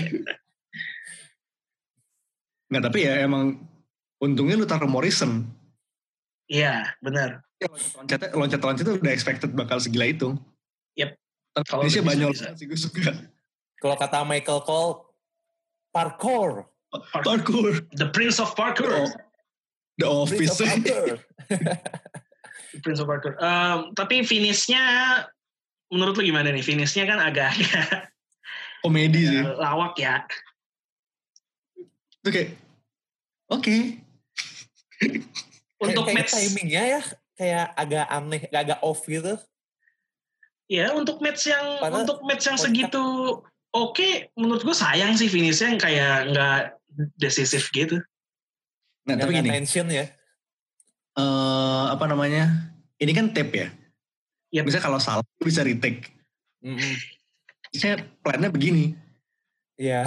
Nggak 2.64 2.90
tapi 2.90 3.06
ya 3.06 3.22
emang 3.22 3.60
untungnya 4.20 4.56
lu 4.58 4.66
taruh 4.66 4.90
Morrison. 4.90 5.46
Iya, 6.46 6.92
benar. 7.00 7.40
Ya, 7.56 7.68
Loncatnya 7.70 8.28
loncat-loncatnya 8.36 8.94
udah 9.00 9.12
expected 9.14 9.56
bakal 9.56 9.80
segila 9.80 10.04
itu. 10.04 10.36
Yep. 10.98 11.16
Tapi 11.54 11.64
Kalau 11.70 11.82
Indonesia 11.86 12.02
banget 12.04 12.58
sih 12.60 12.66
gue 12.68 12.78
suka. 12.78 13.10
Kalau 13.80 13.96
kata 13.96 14.26
Michael 14.26 14.60
Cole, 14.66 15.08
parkour. 15.88 16.68
Parkour. 17.10 17.80
The 17.96 18.10
Prince 18.12 18.38
of 18.38 18.52
Parkour. 18.54 19.08
Oh, 20.04 20.26
The 20.26 20.36
Prince 20.36 20.58
Office. 20.58 20.68
of 20.68 20.84
Parkour. 20.84 21.18
The 22.74 22.80
Prince 22.82 23.00
of 23.00 23.06
Parkour. 23.06 23.34
Um, 23.38 23.94
tapi 23.94 24.26
finishnya 24.26 24.82
menurut 25.88 26.18
lu 26.18 26.26
gimana 26.26 26.50
nih? 26.50 26.60
Finishnya 26.66 27.06
kan 27.06 27.22
agak-agak 27.22 28.10
Komedi 28.84 29.30
sih. 29.30 29.40
lawak 29.40 29.94
ya. 29.96 30.26
Itu 32.20 32.28
kayak 32.28 32.50
oke. 33.48 34.03
Untuk 35.80 36.04
kayak 36.06 36.16
match 36.16 36.32
timingnya 36.32 36.82
ya 36.98 37.00
kayak 37.34 37.66
agak 37.74 38.06
aneh, 38.08 38.42
agak 38.48 38.78
off 38.80 39.02
gitu. 39.04 39.34
ya 40.64 40.96
untuk 40.96 41.20
match 41.20 41.50
yang 41.50 41.76
Padahal- 41.76 42.08
untuk 42.08 42.18
match 42.24 42.48
yang 42.48 42.56
segitu 42.56 43.04
oke 43.68 44.08
menurut 44.32 44.64
gue 44.64 44.72
sayang 44.72 45.12
sih 45.12 45.28
finishnya 45.28 45.76
yang 45.76 45.80
kayak 45.82 46.14
nggak 46.32 46.60
decisif 47.20 47.68
gitu. 47.74 48.00
Nah 49.04 49.18
tapi 49.18 49.36
gini, 49.36 49.50
tension 49.50 49.84
ya. 49.92 50.08
eh 51.14 51.84
apa 51.92 52.08
namanya? 52.08 52.70
Ini 52.96 53.12
kan 53.12 53.34
tape 53.36 53.52
ya. 53.52 53.68
Yep. 54.56 54.64
Bisa 54.70 54.78
kalau 54.80 54.96
salah 55.02 55.26
bisa 55.42 55.60
retake. 55.66 56.14
Mm-mm. 56.64 56.94
Saya 57.74 58.00
plannya 58.22 58.48
begini. 58.48 58.94
Iya. 59.76 60.06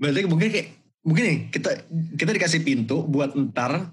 Berarti 0.00 0.24
mungkin 0.28 0.48
kayak 0.52 0.68
mungkin 1.00 1.24
nih 1.24 1.38
kita 1.48 1.70
kita 2.14 2.30
dikasih 2.30 2.60
pintu 2.60 3.00
buat 3.02 3.32
ntar 3.50 3.88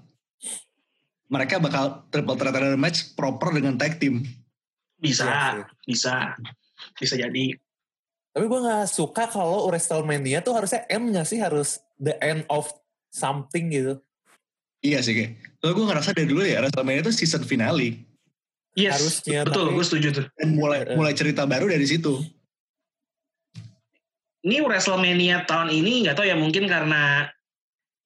mereka 1.26 1.56
bakal 1.58 2.08
triple 2.08 2.36
threat 2.36 2.56
match 2.74 3.12
proper 3.12 3.52
dengan 3.52 3.76
tag 3.76 3.96
team. 3.96 4.24
Bisa, 4.96 5.24
Iya 5.24 5.38
sih. 5.54 5.64
bisa, 5.86 6.14
bisa 6.96 7.14
jadi. 7.14 7.52
Tapi 8.28 8.44
gue 8.44 8.60
gak 8.60 8.88
suka 8.88 9.24
kalau 9.26 9.68
WrestleMania 9.68 10.40
tuh 10.40 10.56
harusnya 10.56 10.88
M 10.88 11.12
gak 11.12 11.26
sih? 11.26 11.36
Harus 11.36 11.78
the 11.96 12.16
end 12.18 12.48
of 12.48 12.66
something 13.08 13.68
gitu. 13.68 14.00
Iya 14.80 15.02
sih 15.02 15.12
kayak. 15.12 15.32
Soalnya 15.58 15.74
gue 15.74 15.86
ngerasa 15.86 16.10
dari 16.12 16.26
dulu 16.26 16.42
ya 16.42 16.58
WrestleMania 16.60 17.02
itu 17.02 17.12
season 17.14 17.42
finale 17.42 18.08
Yes, 18.72 18.94
Harusnya, 18.96 19.42
betul, 19.42 19.64
tapi- 19.64 19.74
gue 19.74 19.84
setuju 19.84 20.08
tuh. 20.14 20.26
dan 20.32 20.48
mulai 20.54 20.78
Eh, 20.80 20.86
eh. 20.86 20.96
mulai 20.96 21.10
cerita 21.12 21.42
baru 21.44 21.66
dari 21.66 21.82
situ. 21.82 22.14
Ini 24.48 24.64
WrestleMania 24.64 25.44
tahun 25.44 25.68
ini 25.68 26.08
nggak 26.08 26.16
tahu 26.16 26.24
ya 26.24 26.32
mungkin 26.40 26.64
karena 26.64 27.28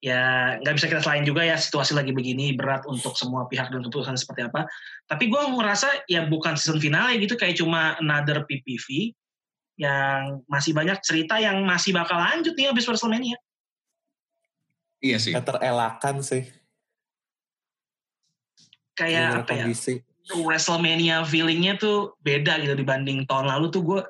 ya 0.03 0.59
nggak 0.59 0.75
bisa 0.75 0.91
kita 0.91 0.99
selain 0.99 1.23
juga 1.23 1.47
ya 1.47 1.55
situasi 1.55 1.95
lagi 1.95 2.11
begini 2.11 2.51
berat 2.51 2.83
untuk 2.83 3.15
semua 3.15 3.47
pihak 3.47 3.71
dan 3.71 3.79
keputusan 3.79 4.19
seperti 4.19 4.51
apa. 4.51 4.67
Tapi 5.07 5.31
gue 5.31 5.39
ngerasa 5.39 6.03
ya 6.11 6.27
bukan 6.27 6.59
season 6.59 6.83
finale 6.83 7.15
gitu 7.23 7.39
kayak 7.39 7.55
cuma 7.55 7.95
another 8.03 8.43
PPV 8.43 9.15
yang 9.79 10.43
masih 10.51 10.75
banyak 10.75 10.99
cerita 10.99 11.39
yang 11.39 11.63
masih 11.63 11.95
bakal 11.95 12.19
lanjut 12.19 12.51
nih 12.59 12.75
abis 12.75 12.91
WrestleMania. 12.91 13.39
Iya 14.99 15.17
sih. 15.23 15.31
Gak 15.31 15.47
terelakkan 15.47 16.19
sih. 16.19 16.43
Kayak 18.99 19.47
apa 19.47 19.63
ya? 19.63 19.65
WrestleMania 20.43 21.23
feelingnya 21.23 21.79
tuh 21.79 22.19
beda 22.19 22.59
gitu 22.59 22.75
dibanding 22.75 23.23
tahun 23.23 23.47
lalu 23.47 23.71
tuh 23.71 23.83
gue 23.87 24.01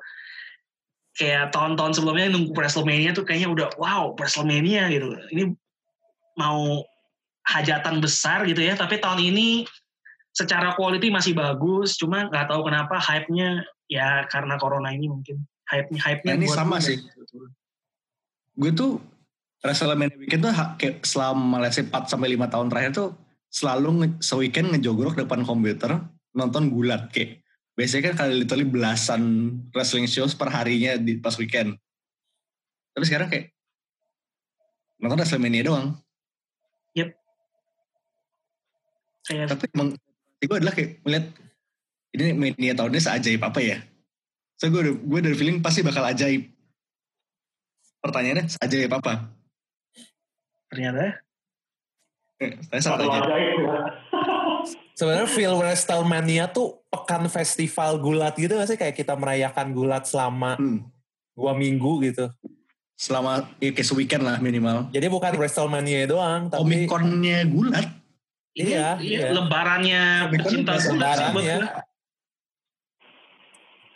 kayak 1.14 1.54
tahun-tahun 1.54 1.94
sebelumnya 1.94 2.30
nunggu 2.34 2.52
WrestleMania 2.52 3.14
tuh 3.14 3.22
kayaknya 3.22 3.48
udah 3.54 3.68
wow 3.78 4.14
WrestleMania 4.18 4.90
gitu. 4.90 5.14
Ini 5.30 5.54
mau 6.34 6.82
hajatan 7.46 8.02
besar 8.02 8.42
gitu 8.48 8.58
ya, 8.58 8.74
tapi 8.74 8.98
tahun 8.98 9.20
ini 9.22 9.68
secara 10.34 10.74
quality 10.74 11.14
masih 11.14 11.36
bagus, 11.36 11.94
cuma 11.94 12.26
nggak 12.26 12.50
tahu 12.50 12.66
kenapa 12.66 12.98
hype-nya 12.98 13.62
ya 13.86 14.26
karena 14.26 14.58
corona 14.58 14.90
ini 14.90 15.06
mungkin 15.06 15.46
hype-nya 15.70 16.00
hype-nya 16.02 16.32
Nah, 16.34 16.38
ini 16.42 16.46
buat 16.50 16.58
sama 16.58 16.76
gue 16.82 16.86
sih. 16.90 16.96
gitu. 16.98 17.36
Gue 18.58 18.70
tuh 18.74 18.98
WrestleMania 19.62 20.18
weekend 20.18 20.42
tuh 20.42 20.52
kayak 20.80 21.06
selama 21.06 21.62
let's 21.62 21.78
say 21.78 21.86
4 21.86 22.10
sampai 22.10 22.34
5 22.34 22.50
tahun 22.50 22.66
terakhir 22.72 22.90
tuh 22.96 23.08
selalu 23.46 23.88
nge- 24.02 24.18
se-weekend 24.18 24.74
ngejogrok 24.74 25.14
depan 25.14 25.46
komputer 25.46 26.02
nonton 26.34 26.66
gulat 26.74 27.06
kayak 27.14 27.43
biasanya 27.74 28.02
kan 28.10 28.14
kali 28.24 28.32
literally 28.42 28.66
belasan 28.66 29.22
wrestling 29.74 30.06
shows 30.06 30.34
per 30.34 30.50
harinya 30.50 30.94
di 30.98 31.18
pas 31.18 31.34
weekend. 31.38 31.74
Tapi 32.94 33.04
sekarang 33.06 33.28
kayak 33.30 33.50
nonton 35.02 35.18
WrestleMania 35.18 35.66
doang. 35.66 35.98
Kayak 39.24 39.56
Tapi 39.56 39.64
emang 39.72 39.88
gue 40.44 40.56
adalah 40.60 40.74
kayak 40.76 41.00
melihat 41.00 41.26
ini 42.14 42.24
mania 42.36 42.76
tahun 42.76 42.92
ini 42.92 43.00
seajaib 43.00 43.42
apa 43.42 43.58
ya? 43.64 43.80
So 44.60 44.68
gue 44.68 44.80
udah, 44.84 44.94
gue 44.94 45.20
dari 45.24 45.36
feeling 45.36 45.58
pasti 45.64 45.80
bakal 45.80 46.04
ajaib. 46.04 46.46
Pertanyaannya 48.04 48.44
seajaib 48.52 48.92
apa? 48.92 49.32
ternyata 50.74 51.22
Eh, 52.42 52.50
Saya 52.66 52.82
salah 52.82 53.06
ajaib 53.06 53.24
ya. 53.24 53.34
Sebenarnya 54.94 55.26
feel 55.26 55.54
WrestleMania 55.54 56.48
tuh 56.48 56.86
pekan 56.86 57.26
festival 57.26 57.98
gulat 57.98 58.34
gitu 58.34 58.54
gak 58.54 58.68
sih? 58.68 58.78
Kayak 58.78 58.94
kita 58.94 59.14
merayakan 59.14 59.70
gulat 59.70 60.04
selama 60.04 60.54
Hmm. 60.54 60.86
dua 61.32 61.52
minggu 61.52 61.98
gitu. 62.02 62.30
Selama 62.94 63.50
ya 63.58 63.70
kayak 63.70 63.84
se-weekend 63.84 64.22
lah 64.22 64.38
minimal. 64.38 64.86
Jadi 64.88 65.06
bukan 65.08 65.34
WrestleMania 65.34 66.06
doang, 66.06 66.46
tapi 66.46 66.62
Omikronnya 66.62 67.42
gulat. 67.44 67.90
ini 68.54 68.70
Iya, 68.70 69.02
iya, 69.02 69.18
iya. 69.18 69.28
lebarannya 69.34 70.02
pecinta 70.30 70.78
gulat 70.78 70.80
sih 70.80 70.94
lebaran 70.94 71.30
buat 71.32 71.42
ya. 71.44 71.58
gue. 71.58 71.68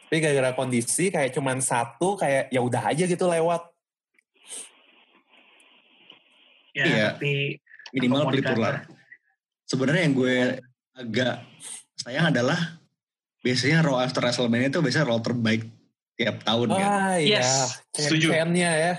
tapi 0.09 0.25
gara-gara 0.25 0.57
kondisi 0.57 1.13
kayak 1.13 1.31
cuman 1.31 1.61
satu 1.61 2.17
kayak 2.17 2.49
ya 2.49 2.59
udah 2.59 2.81
aja 2.89 3.05
gitu 3.05 3.29
lewat. 3.29 3.61
Ya, 6.73 6.85
Iya. 6.85 7.07
tapi 7.13 7.61
Minimal 7.93 8.33
lah. 8.57 8.89
Sebenarnya 9.69 10.03
yang 10.09 10.15
gue 10.17 10.37
agak 10.97 11.45
sayang 12.01 12.33
adalah 12.33 12.81
biasanya 13.45 13.85
Raw 13.85 14.01
after 14.01 14.25
WrestleMania 14.25 14.73
itu 14.73 14.81
biasanya 14.81 15.07
Raw 15.13 15.21
terbaik 15.21 15.69
tiap 16.19 16.43
tahun 16.43 16.73
kan. 16.73 16.89
Ah 16.89 17.17
iya, 17.21 17.45
Yes, 17.45 17.79
setuju. 17.93 18.33
Fan-fannya 18.33 18.71
ya. 18.75 18.95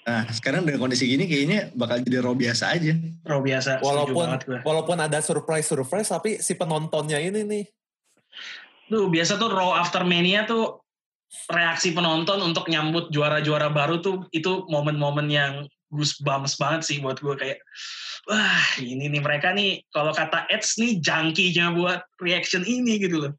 Nah 0.00 0.26
sekarang 0.32 0.64
dengan 0.64 0.88
kondisi 0.88 1.06
gini 1.06 1.28
kayaknya 1.28 1.70
bakal 1.76 2.00
jadi 2.00 2.24
Raw 2.24 2.34
biasa 2.34 2.64
aja. 2.74 2.96
Raw 3.22 3.40
biasa, 3.44 3.84
Walaupun 3.84 4.26
walaupun 4.64 4.98
ada 4.98 5.20
surprise-surprise 5.20 6.08
tapi 6.10 6.40
si 6.40 6.56
penontonnya 6.56 7.20
ini 7.20 7.44
nih 7.46 7.64
Tuh 8.90 9.06
biasa 9.06 9.38
tuh 9.38 9.52
Raw 9.54 9.78
After 9.78 10.02
Mania 10.02 10.48
tuh 10.48 10.82
reaksi 11.46 11.94
penonton 11.94 12.42
untuk 12.42 12.66
nyambut 12.66 13.14
juara-juara 13.14 13.70
baru 13.70 14.02
tuh 14.02 14.26
itu 14.34 14.66
momen-momen 14.66 15.30
yang 15.30 15.52
goosebumps 15.94 16.58
banget 16.58 16.82
sih 16.82 16.96
buat 16.98 17.22
gue 17.22 17.34
kayak 17.38 17.58
wah 18.28 18.66
ini 18.82 19.08
nih 19.08 19.22
mereka 19.22 19.54
nih 19.54 19.80
kalau 19.94 20.12
kata 20.12 20.44
Eds 20.52 20.76
nih 20.76 21.00
jangkinya 21.00 21.72
buat 21.76 22.00
reaction 22.20 22.66
ini 22.66 23.00
gitu 23.00 23.28
loh. 23.28 23.32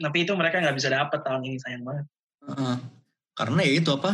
Tapi 0.00 0.24
itu 0.24 0.32
mereka 0.38 0.62
nggak 0.62 0.76
bisa 0.76 0.88
dapet 0.92 1.20
tahun 1.26 1.42
ini 1.44 1.56
sayang 1.60 1.84
banget. 1.84 2.06
Heeh. 2.46 2.76
Karena 3.36 3.60
ya 3.64 3.72
itu 3.80 3.90
apa? 3.92 4.12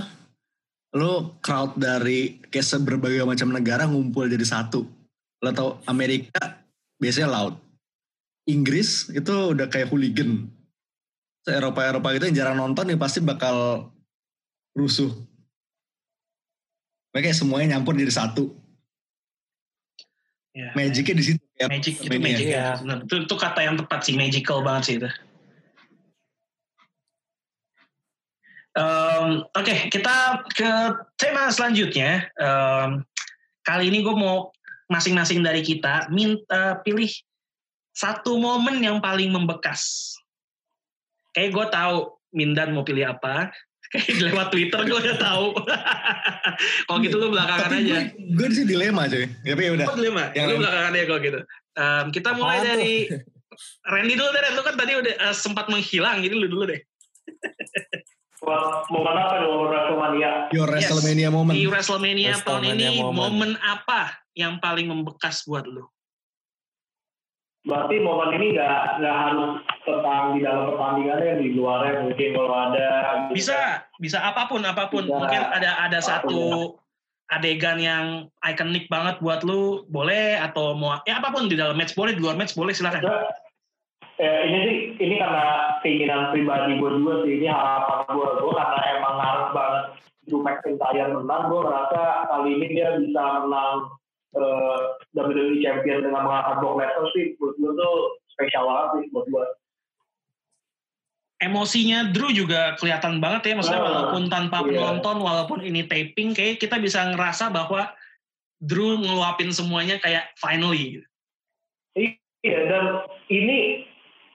Lo 0.97 1.37
crowd 1.43 1.77
dari 1.77 2.41
kayak 2.49 2.67
seberbagai 2.67 3.27
macam 3.27 3.53
negara 3.53 3.85
ngumpul 3.85 4.27
jadi 4.27 4.47
satu. 4.47 4.87
Lo 5.43 5.51
tau 5.53 5.79
Amerika 5.87 6.63
biasanya 6.99 7.29
loud. 7.29 7.55
Inggris 8.47 9.11
itu 9.11 9.35
udah 9.53 9.67
kayak 9.67 9.91
hooligan. 9.91 10.47
Eropa-Eropa 11.47 12.11
gitu 12.19 12.27
yang 12.27 12.39
jarang 12.43 12.59
nonton 12.59 12.91
ya 12.91 12.99
pasti 12.99 13.23
bakal 13.23 13.87
rusuh. 14.75 15.15
Mereka 17.15 17.31
semuanya 17.31 17.79
nyampur 17.79 17.95
jadi 17.95 18.11
satu. 18.11 18.66
Ya, 20.57 20.73
Magicnya 20.73 21.21
di 21.21 21.25
situ. 21.25 21.43
kayak 21.53 21.69
magic 21.69 21.95
itu 22.01 22.17
magic 22.17 22.47
ya. 22.49 22.81
Bener. 22.81 23.05
Itu, 23.05 23.15
itu 23.29 23.35
kata 23.37 23.61
yang 23.61 23.77
tepat 23.77 24.01
sih 24.09 24.17
magical 24.17 24.65
banget 24.65 24.83
sih 24.89 24.95
itu. 24.97 25.09
Em, 28.77 29.45
Oke, 29.53 29.93
kita 29.93 30.49
ke 30.57 30.71
tema 31.21 31.53
selanjutnya. 31.53 32.33
Em, 32.41 33.05
kali 33.69 33.93
ini 33.93 34.01
gue 34.01 34.17
mau 34.17 34.49
masing-masing 34.89 35.45
dari 35.45 35.61
kita 35.61 36.09
minta 36.09 36.81
pilih 36.81 37.09
satu 37.93 38.41
momen 38.41 38.81
yang 38.81 38.97
paling 39.05 39.29
membekas. 39.29 40.17
Kayak 41.37 41.53
gue 41.53 41.67
tahu 41.69 41.97
Mindan 42.33 42.73
mau 42.73 42.85
pilih 42.85 43.13
apa. 43.13 43.53
Kayak 43.87 44.19
lewat 44.25 44.47
Twitter 44.51 44.81
gue 44.83 44.99
udah 44.99 45.17
tahu. 45.17 45.47
Kalau 46.87 46.99
gitu 46.99 47.17
lu 47.17 47.29
belakangan 47.31 47.69
Tapi 47.69 47.77
aja. 47.83 47.87
gue, 47.87 48.03
gue 48.35 48.47
sini 48.51 48.67
dilema 48.67 49.03
cuy. 49.07 49.25
Tapi 49.25 49.63
ya 49.63 49.71
udah. 49.73 49.87
Oh, 49.87 49.95
dilema. 49.95 50.25
Yang 50.33 50.47
Lu 50.47 50.55
belakangan 50.59 50.93
ya 50.93 51.05
kalau 51.05 51.21
gitu. 51.21 51.41
Em, 51.77 52.05
kita 52.11 52.29
mulai 52.33 52.57
Apaan 52.57 52.65
tuh? 52.65 52.71
dari 52.73 52.95
Randy 53.93 54.15
dulu 54.15 54.29
deh. 54.29 54.43
Lu 54.53 54.63
kan 54.63 54.75
tadi 54.75 54.93
udah 54.97 55.15
eh, 55.23 55.35
sempat 55.35 55.67
menghilang. 55.67 56.17
Jadi 56.21 56.35
lu 56.35 56.47
dulu 56.47 56.65
deh. 56.67 56.81
Buat 58.37 58.87
momen 58.89 59.17
apa 59.17 59.33
nih 59.37 59.49
momen 59.49 59.67
WrestleMania? 59.69 60.31
Your 60.51 60.69
Yes. 60.69 60.87
WrestleMania 60.87 61.29
moment. 61.31 61.55
Di 61.55 61.65
WrestleMania 61.65 62.33
tahun 62.39 62.63
WrestleMania 62.63 62.89
ini 62.89 63.01
moment. 63.01 63.17
momen 63.17 63.51
apa 63.59 64.01
yang 64.33 64.59
paling 64.59 64.87
membekas 64.87 65.43
buat 65.43 65.65
lu? 65.65 65.83
Berarti 67.67 67.99
momen 67.99 68.31
ini 68.39 68.55
nggak 68.55 69.03
nggak 69.03 69.17
harus 69.27 69.53
tentang 69.83 70.39
di 70.39 70.41
dalam 70.47 70.71
pertandingannya 70.71 71.33
di 71.43 71.49
luarnya 71.59 71.93
mungkin 72.07 72.29
kalau 72.31 72.55
ada. 72.55 72.91
gitu. 73.27 73.35
Bisa, 73.35 73.59
bisa 73.99 74.19
apa 74.23 74.47
pun, 74.47 74.63
apa 74.63 74.87
pun. 74.87 75.03
Bisa. 75.03 75.19
Mungkin 75.19 75.43
ada 75.51 75.71
ada 75.83 75.99
Apa 75.99 76.07
pun, 76.23 76.31
satu 76.31 76.43
adegan 77.27 77.83
yang 77.83 78.31
ikonik 78.39 78.87
banget 78.87 79.19
buat 79.19 79.43
lu, 79.43 79.83
boleh 79.91 80.39
atau 80.39 80.79
mau 80.79 81.03
ya 81.03 81.19
apa 81.19 81.35
pun 81.35 81.51
di 81.51 81.59
dalam 81.59 81.75
match 81.75 81.99
boleh, 81.99 82.15
di 82.15 82.23
luar 82.23 82.39
match 82.39 82.55
boleh 82.55 82.71
silakan. 82.71 83.03
Eh, 84.17 84.41
ini 84.49 84.59
sih 84.65 84.79
ini 84.97 85.15
karena 85.21 85.77
keinginan 85.85 86.33
pribadi 86.33 86.81
gue 86.81 86.89
juga 86.89 87.15
sih 87.29 87.37
ini 87.37 87.53
harapan 87.53 88.01
gue 88.17 88.29
gue 88.41 88.55
karena 88.57 88.81
emang 88.97 89.15
ngarep 89.21 89.49
banget 89.53 89.85
Drew 90.25 90.41
McIntyre 90.41 91.13
menang 91.13 91.53
gue 91.53 91.61
merasa 91.61 92.25
kali 92.33 92.51
ini 92.57 92.67
dia 92.73 92.97
bisa 92.97 93.23
menang 93.45 93.93
eh, 94.37 94.81
WWE 95.15 95.57
Champion 95.59 95.99
dengan 96.03 96.23
mengangkat 96.23 96.57
Brock 96.59 96.77
Lesnar 96.77 97.07
sih 97.11 97.33
buat 97.37 97.55
gue 97.55 97.73
tuh 97.73 97.95
spesial 98.29 98.65
banget 98.65 98.89
sih 98.95 99.05
buat 99.11 99.27
gue 99.27 99.45
Emosinya 101.37 102.09
Drew 102.09 102.33
juga 102.33 102.73
kelihatan 102.77 103.21
banget 103.21 103.53
ya, 103.53 103.55
maksudnya 103.55 103.77
Ah, 103.79 103.87
walaupun 103.87 104.23
tanpa 104.27 104.65
iya. 104.65 104.73
penonton, 104.73 105.17
walaupun 105.21 105.61
ini 105.61 105.85
taping, 105.85 106.33
kayak 106.33 106.57
kita 106.57 106.81
bisa 106.81 107.05
ngerasa 107.07 107.53
bahwa 107.53 107.93
Drew 108.57 108.97
ngeluapin 108.97 109.53
semuanya 109.53 110.01
kayak 110.01 110.33
finally. 110.35 110.97
gitu. 110.97 111.09
iya 112.41 112.61
dan 112.65 112.85
ini 113.27 113.85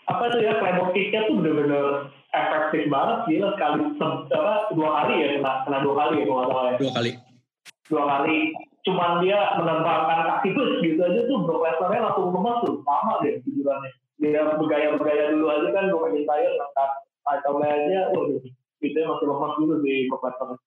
apa 0.03 0.29
tuh 0.29 0.41
ya 0.41 0.57
claymore 0.57 0.91
kicknya 0.91 1.25
tuh 1.25 1.35
bener-bener 1.37 1.85
efektif 2.29 2.85
banget 2.85 3.17
gila 3.25 3.49
sekali 3.55 3.81
se- 3.95 4.25
apa 4.29 4.53
dua 4.71 4.89
kali 4.99 5.13
ya 5.15 5.27
kena, 5.37 5.53
kena 5.63 5.77
dua 5.79 5.95
kali 5.95 6.15
ya 6.17 6.25
kalau 6.27 6.43
salah 6.43 6.63
ya 6.67 6.77
Dua 6.77 6.91
kali. 6.91 7.11
dua 7.87 8.03
kali 8.05 8.37
cuman 8.81 9.21
dia 9.21 9.39
menembakkan 9.61 10.19
kaki 10.25 10.57
terus 10.57 10.81
gitu 10.81 11.01
aja 11.01 11.21
tuh 11.29 11.37
Brock 11.45 11.61
Lesnar 11.61 12.01
langsung 12.01 12.33
lemas 12.33 12.57
tuh. 12.65 12.75
Lama 12.81 13.13
deh 13.21 13.37
tujuannya 13.45 13.91
dia 14.21 14.41
bergaya-bergaya 14.53 15.23
dulu 15.33 15.45
aja 15.49 15.67
kan 15.73 15.85
Brock 15.89 16.03
McIntyre 16.09 16.53
ngangkat 16.57 16.89
itemnya 17.29 17.69
aja. 17.69 17.99
Waduh 18.17 18.41
itu 18.81 18.97
masih 18.97 19.25
lemas 19.29 19.53
dulu 19.61 19.73
di 19.85 19.93
Brock 20.09 20.25
Lesnar 20.25 20.57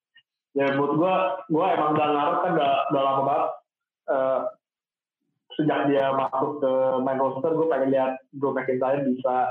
ya 0.55 0.67
buat 0.79 0.93
gua 0.95 1.15
gua 1.51 1.67
emang 1.75 1.99
udah 1.99 2.09
ngarep 2.15 2.39
kan 2.47 2.53
udah, 2.55 2.73
udah 2.95 3.03
lama 3.03 3.23
banget 3.27 3.51
Eh, 4.05 4.41
sejak 5.57 5.89
dia 5.89 6.13
masuk 6.13 6.61
ke 6.61 6.73
main 7.01 7.17
roster 7.17 7.57
gue 7.57 7.67
pengen 7.73 7.95
lihat 7.95 8.13
Brock 8.37 8.59
McIntyre 8.59 9.01
bisa 9.07 9.49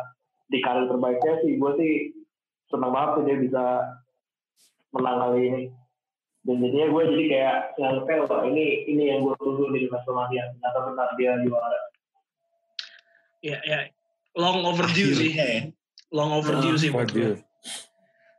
di 0.52 0.62
karir 0.62 0.86
terbaiknya 0.86 1.42
sih. 1.42 1.58
Gue 1.58 1.72
sih 1.80 1.94
senang 2.70 2.94
banget 2.94 3.10
sih 3.18 3.24
dia 3.26 3.38
bisa 3.42 3.64
menang 4.94 5.18
kali 5.26 5.40
ini 5.50 5.62
dan 6.44 6.56
jadinya 6.60 6.88
gue 6.88 7.04
jadi 7.08 7.26
kayak 7.30 7.56
nganggepnya 7.76 8.18
wah 8.22 8.42
ini 8.44 8.66
ini 8.86 9.04
yang 9.08 9.20
gue 9.22 9.36
tunggu 9.38 9.72
di 9.72 9.88
WrestleMania 9.88 10.44
ternyata 10.52 10.80
benar 10.84 11.10
dia 11.16 11.32
juara 11.40 11.80
Ya, 13.40 13.60
ya. 13.62 13.92
Long 14.34 14.64
overdue 14.64 15.12
sih. 15.12 15.36
Akhirnya 15.36 15.46
ya. 15.46 15.62
Long 16.10 16.32
overdue 16.32 16.74
Ah, 16.74 16.80
sih. 16.80 16.90
Waduh. 16.90 17.36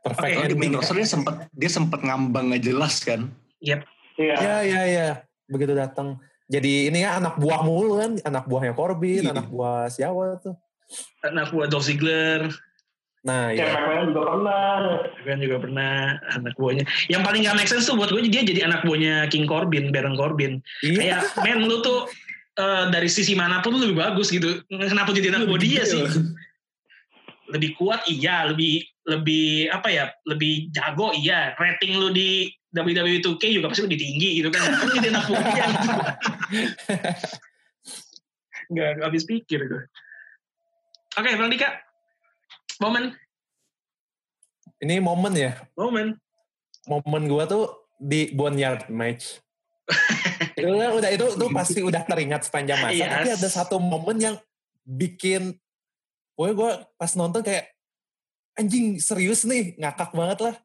Perfect 0.01 0.33
Di 0.33 0.45
ending. 0.49 0.73
roster 0.73 0.97
dia 0.97 1.05
sempat 1.05 1.35
dia 1.51 1.69
sempat 1.69 2.01
ngambang 2.01 2.49
nggak 2.49 2.63
jelas 2.63 3.01
kan. 3.01 3.29
iya 3.59 3.85
Ya, 4.17 4.65
ya, 4.65 4.81
ya. 4.83 5.07
Begitu 5.45 5.77
datang. 5.77 6.17
Jadi 6.47 6.89
ini 6.89 7.03
ya 7.03 7.17
anak 7.17 7.37
buah 7.37 7.61
mulu 7.61 7.99
kan. 7.99 8.17
Anak 8.23 8.49
buahnya 8.49 8.73
Corbin, 8.73 9.25
Iya. 9.25 9.33
anak 9.33 9.45
buah 9.45 9.85
siapa 9.87 10.41
tuh. 10.41 10.57
Anak 11.21 11.51
buah 11.51 11.67
Dolph 11.67 11.85
Ziggler, 11.85 12.49
Nah, 13.25 13.49
Shane 13.49 13.65
ya. 13.65 13.73
McMahon 13.73 14.07
juga 14.13 14.21
pernah 14.29 14.77
kan 15.25 15.37
juga 15.41 15.57
pernah 15.57 15.93
anak 16.37 16.53
buahnya. 16.61 16.85
Yang 17.09 17.21
paling 17.25 17.41
gak 17.49 17.57
make 17.57 17.69
sense 17.69 17.89
tuh 17.89 17.97
buat 17.97 18.13
gue 18.13 18.21
dia 18.29 18.45
jadi 18.45 18.69
anak 18.69 18.85
buahnya 18.85 19.25
King 19.33 19.49
Corbin, 19.49 19.89
Baron 19.89 20.13
Corbin. 20.13 20.61
Iya. 20.85 21.25
Kayak, 21.33 21.41
men 21.41 21.65
lu 21.65 21.81
tuh 21.81 22.05
eh, 22.61 22.85
dari 22.93 23.09
sisi 23.09 23.33
mana 23.33 23.65
pun 23.65 23.73
lu 23.73 23.81
lebih 23.81 23.97
bagus 23.97 24.29
gitu. 24.29 24.61
Kenapa 24.69 25.09
jadi 25.09 25.33
anak 25.33 25.49
buah 25.49 25.57
dia 25.57 25.81
sih? 25.89 26.05
Lebih 27.49 27.73
kuat 27.81 28.05
iya, 28.05 28.45
lebih 28.45 28.85
lebih 29.09 29.73
apa 29.73 29.89
ya? 29.89 30.05
Lebih 30.29 30.69
jago 30.69 31.09
iya. 31.17 31.57
Rating 31.57 31.97
lu 31.97 32.13
di 32.13 32.53
WWE 32.77 33.25
2K 33.25 33.43
juga 33.57 33.73
pasti 33.73 33.89
lebih 33.89 33.97
tinggi 33.97 34.29
gitu 34.37 34.53
kan. 34.53 34.69
Kenapa 34.69 34.85
lu 34.85 34.93
jadi 35.01 35.09
anak 35.09 35.25
buah 35.25 35.43
dia 35.49 35.65
gitu. 35.73 35.89
Gak, 38.65 38.89
gak 39.01 39.05
habis 39.09 39.25
pikir 39.25 39.65
gue. 39.65 39.81
Oke, 41.17 41.31
Bang 41.41 41.49
Dika. 41.49 41.85
Momen, 42.81 43.15
Ini 44.83 44.99
momen 44.99 45.33
ya. 45.33 45.55
momen. 45.79 46.19
Momen 46.85 47.23
gua 47.31 47.47
tuh 47.47 47.87
di 47.97 48.29
Boneyard 48.35 48.91
match. 48.91 49.39
itu 50.57 50.67
udah 50.67 51.11
itu 51.13 51.25
tuh 51.37 51.49
pasti 51.53 51.79
udah 51.81 52.03
teringat 52.03 52.49
sepanjang 52.49 52.79
masa. 52.83 52.97
Yes. 52.97 53.11
Tapi 53.11 53.29
ada 53.39 53.49
satu 53.49 53.75
momen 53.79 54.17
yang 54.19 54.35
bikin 54.85 55.55
gue 56.35 56.49
gue 56.51 56.71
pas 56.99 57.11
nonton 57.15 57.39
kayak 57.41 57.71
anjing 58.59 58.99
serius 58.99 59.47
nih 59.47 59.79
ngakak 59.79 60.11
banget 60.11 60.39
lah. 60.51 60.55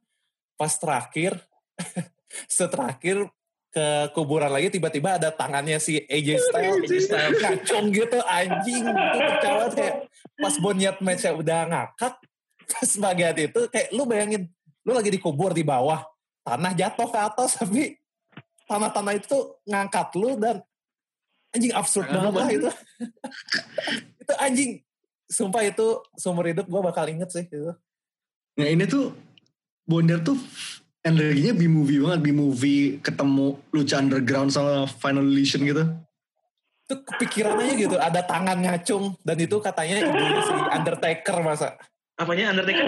Pas 0.58 0.72
terakhir 0.74 1.38
seterakhir 2.50 3.30
ke 3.70 3.86
kuburan 4.18 4.50
lagi 4.50 4.66
tiba-tiba 4.66 5.14
ada 5.14 5.30
tangannya 5.30 5.78
si 5.78 6.02
AJ 6.10 6.42
Styles 6.42 6.90
AJ 6.90 6.94
Styles. 7.06 7.38
ngacung 7.38 7.86
gitu 7.94 8.18
anjing 8.26 8.82
itu 8.82 9.18
pecah 9.30 9.50
banget 9.54 9.72
kayak 9.78 9.94
pas 10.40 10.54
Boneyard 10.58 10.98
match 11.04 11.28
udah 11.28 11.60
ngakak 11.68 12.14
pas 12.70 12.90
bagian 12.96 13.36
itu 13.36 13.60
kayak 13.68 13.88
lu 13.92 14.08
bayangin 14.08 14.48
lu 14.82 14.96
lagi 14.96 15.12
dikubur 15.12 15.52
di 15.52 15.62
bawah 15.62 16.00
tanah 16.42 16.72
jatuh 16.72 17.08
ke 17.12 17.18
atas 17.20 17.50
tapi 17.60 18.00
tanah-tanah 18.64 19.14
itu 19.20 19.36
ngangkat 19.68 20.08
lu 20.16 20.40
dan 20.40 20.64
anjing 21.52 21.72
absurd 21.74 22.06
Tangan 22.08 22.30
banget 22.30 22.40
lah 22.40 22.50
itu 22.50 22.70
itu 24.22 24.34
anjing 24.38 24.70
sumpah 25.30 25.62
itu 25.66 25.86
seumur 26.18 26.46
hidup 26.48 26.66
gue 26.66 26.80
bakal 26.80 27.06
inget 27.06 27.30
sih 27.30 27.46
itu 27.46 27.74
Nah 28.60 28.68
ini 28.68 28.84
tuh 28.84 29.16
Bonder 29.88 30.20
tuh 30.20 30.36
energinya 31.00 31.56
B-movie 31.56 31.98
banget. 32.04 32.20
B-movie 32.28 32.82
ketemu 33.00 33.56
Lucha 33.72 33.96
Underground 33.98 34.52
sama 34.52 34.84
Final 35.00 35.24
Illusion 35.26 35.64
gitu. 35.64 35.88
Itu 36.90 37.06
kepikiran 37.06 37.54
aja 37.54 37.74
gitu 37.78 37.94
ada 37.94 38.20
tangan 38.20 38.58
ngacung 38.58 39.14
dan 39.22 39.38
itu 39.38 39.56
katanya 39.62 40.02
ide 40.02 40.42
si 40.42 40.54
Undertaker 40.74 41.38
masa 41.38 41.78
Apanya 42.18 42.50
Undertaker? 42.50 42.84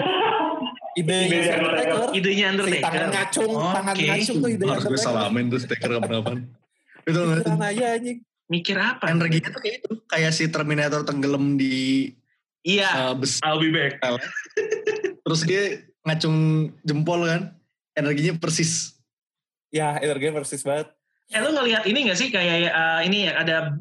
ide 0.93 1.15
Ide 1.23 1.37
si 1.39 1.49
Undertaker. 1.49 1.55
Undertaker 1.55 2.11
Idenya 2.11 2.45
si 2.45 2.51
Undertaker. 2.51 2.83
tangan 2.83 3.07
ngacung 3.09 3.51
tangan 3.71 3.95
Oke. 3.95 4.05
ngacung 4.05 4.37
tuh 4.37 4.49
ide 4.51 4.63
Harus 4.67 4.83
gue 4.83 4.89
Undertaker 4.91 5.07
salamin 5.07 5.45
tuh 5.47 5.59
stiker 5.63 5.89
kapan-kapan. 5.89 6.37
Itu 7.07 7.19
kepikiran 7.23 7.61
aja 7.63 7.85
anjing 7.95 8.17
Mikir 8.43 8.75
apa? 8.77 9.05
energinya 9.07 9.49
tuh 9.49 9.61
kayak 9.63 9.77
itu. 9.79 9.91
Kayak 10.03 10.31
si 10.35 10.43
Terminator 10.51 11.01
tenggelam 11.01 11.55
di 11.55 12.11
Iya, 12.61 13.11
uh, 13.11 13.15
besi. 13.15 13.39
I'll 13.41 13.59
be 13.59 13.71
back. 13.71 14.03
Terus 15.23 15.41
dia 15.43 15.63
ngacung 16.03 16.35
jempol 16.83 17.23
kan. 17.23 17.41
Energinya 17.95 18.35
persis. 18.35 18.99
ya 19.67 19.97
energi 19.97 20.29
persis 20.29 20.61
banget 20.61 20.93
Eh 21.27 21.41
lu 21.41 21.49
ngelihat 21.49 21.81
ini 21.89 22.05
gak 22.05 22.19
sih 22.19 22.29
kayak 22.29 22.69
eh, 22.69 22.99
ini 23.09 23.25
ada 23.25 23.73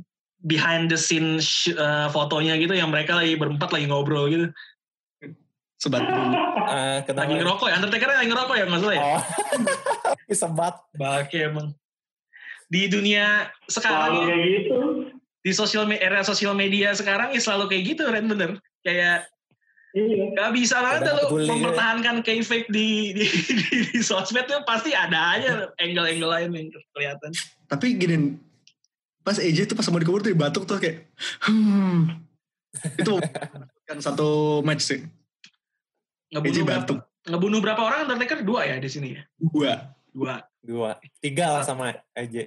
behind 0.42 0.90
the 0.90 0.98
scene 0.98 1.38
sh- 1.38 1.72
eh, 1.72 2.08
fotonya 2.10 2.58
gitu 2.58 2.74
yang 2.74 2.90
mereka 2.90 3.14
lagi 3.14 3.38
berempat 3.38 3.70
lagi 3.70 3.86
ngobrol 3.86 4.26
gitu. 4.28 4.46
Sebat 5.78 6.02
dulu. 6.10 6.30
Kenapa 7.02 7.26
Lagi 7.26 7.34
ngerokok 7.42 7.66
ya, 7.70 7.74
Undertaker 7.82 8.08
lagi 8.10 8.28
ngerokok 8.30 8.56
ya 8.58 8.64
maksudnya 8.70 8.94
ya? 8.94 9.02
oh 9.02 9.22
banget 10.58 10.76
Bake 10.94 11.38
emang. 11.42 11.68
Di 12.72 12.88
dunia 12.88 13.52
selalu 13.68 13.68
sekarang, 13.68 14.12
kayak 14.30 14.46
gitu 14.46 14.76
di 15.42 15.50
sosial 15.50 15.84
me- 15.90 15.98
era 15.98 16.22
sosial 16.22 16.54
media 16.54 16.94
sekarang 16.94 17.34
ya 17.34 17.40
selalu 17.42 17.66
kayak 17.66 17.82
gitu 17.94 18.02
Ren 18.06 18.30
bener. 18.30 18.62
Kayak 18.86 19.26
iya 19.92 20.32
gak 20.32 20.56
bisa 20.56 20.80
banget 20.80 21.04
ya. 21.04 21.52
mempertahankan 21.52 22.16
kayfabe 22.24 22.64
di, 22.72 23.12
di, 23.12 23.26
di, 23.60 23.76
di 23.92 24.00
sosmed 24.00 24.46
tuh 24.48 24.62
pasti 24.64 24.94
ada 24.96 25.36
aja 25.36 25.50
angle-angle 25.82 26.30
lain 26.30 26.50
yang 26.54 26.66
kelihatan. 26.94 27.30
Tapi 27.68 27.86
gini. 27.98 28.16
Pas 29.22 29.38
AJ 29.38 29.70
tuh 29.70 29.76
pas 29.78 29.86
mau 29.88 30.02
dikubur 30.02 30.20
tuh 30.20 30.34
batuk 30.34 30.66
tuh 30.66 30.78
kayak. 30.78 31.06
Hmm. 31.46 32.26
Itu 32.98 33.22
kan 33.86 33.98
satu 33.98 34.60
match 34.60 34.82
sih. 34.82 35.00
AJ 36.32 36.34
Ngebunuh 36.34 36.64
berapa, 36.64 36.80
batuk. 36.82 36.98
ngebunuh 37.22 37.60
berapa 37.60 37.80
orang 37.82 37.98
Undertaker? 38.04 38.40
Dua 38.42 38.66
ya 38.66 38.76
di 38.76 38.88
sini 38.88 39.14
ya? 39.14 39.22
Dua. 39.38 39.72
Dua. 40.12 40.34
dua 40.62 40.94
tiga 41.18 41.58
lah 41.58 41.66
sama 41.66 41.90
AJ 42.14 42.46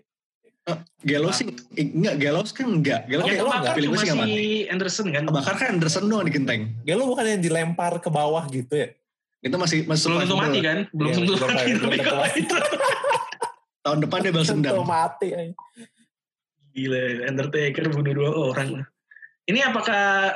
Gallows 1.04 1.36
sih 1.36 1.52
enggak 1.76 2.16
Gallows 2.16 2.56
kan 2.56 2.66
enggak 2.66 3.04
Yang 3.12 3.22
kayak 3.28 3.40
kebakar 3.44 3.74
pilih 3.76 3.90
gue 3.92 4.00
sih 4.00 4.10
si 4.10 4.38
Anderson 4.72 5.08
kan? 5.12 5.24
kebakar 5.28 5.54
kan 5.60 5.68
Anderson 5.76 6.04
doang 6.08 6.24
di 6.24 6.32
genteng 6.32 6.62
lu 6.88 7.04
bukan 7.06 7.26
yang 7.28 7.42
dilempar 7.44 8.00
ke 8.00 8.08
bawah 8.08 8.48
gitu 8.48 8.72
ya? 8.72 8.88
itu 9.44 9.56
masih 9.60 9.84
masih 9.84 10.10
Belum 10.10 10.22
tentu 10.24 10.38
mati 10.40 10.60
kan? 10.64 10.78
Belum 10.90 11.10
Iya, 11.12 11.18
tentu 11.20 11.32
belum 11.36 11.50
mati. 11.52 12.40
itu 12.40 12.56
tahun 13.84 13.98
depan 14.02 14.18
dia 14.24 14.32
balas 14.34 14.48
dendam 14.50 14.74
mati. 14.82 15.28
Gila, 16.76 17.26
Undertaker 17.26 17.88
bunuh 17.90 18.14
dua 18.14 18.32
orang. 18.36 18.84
Ini 19.48 19.60
apakah 19.72 20.36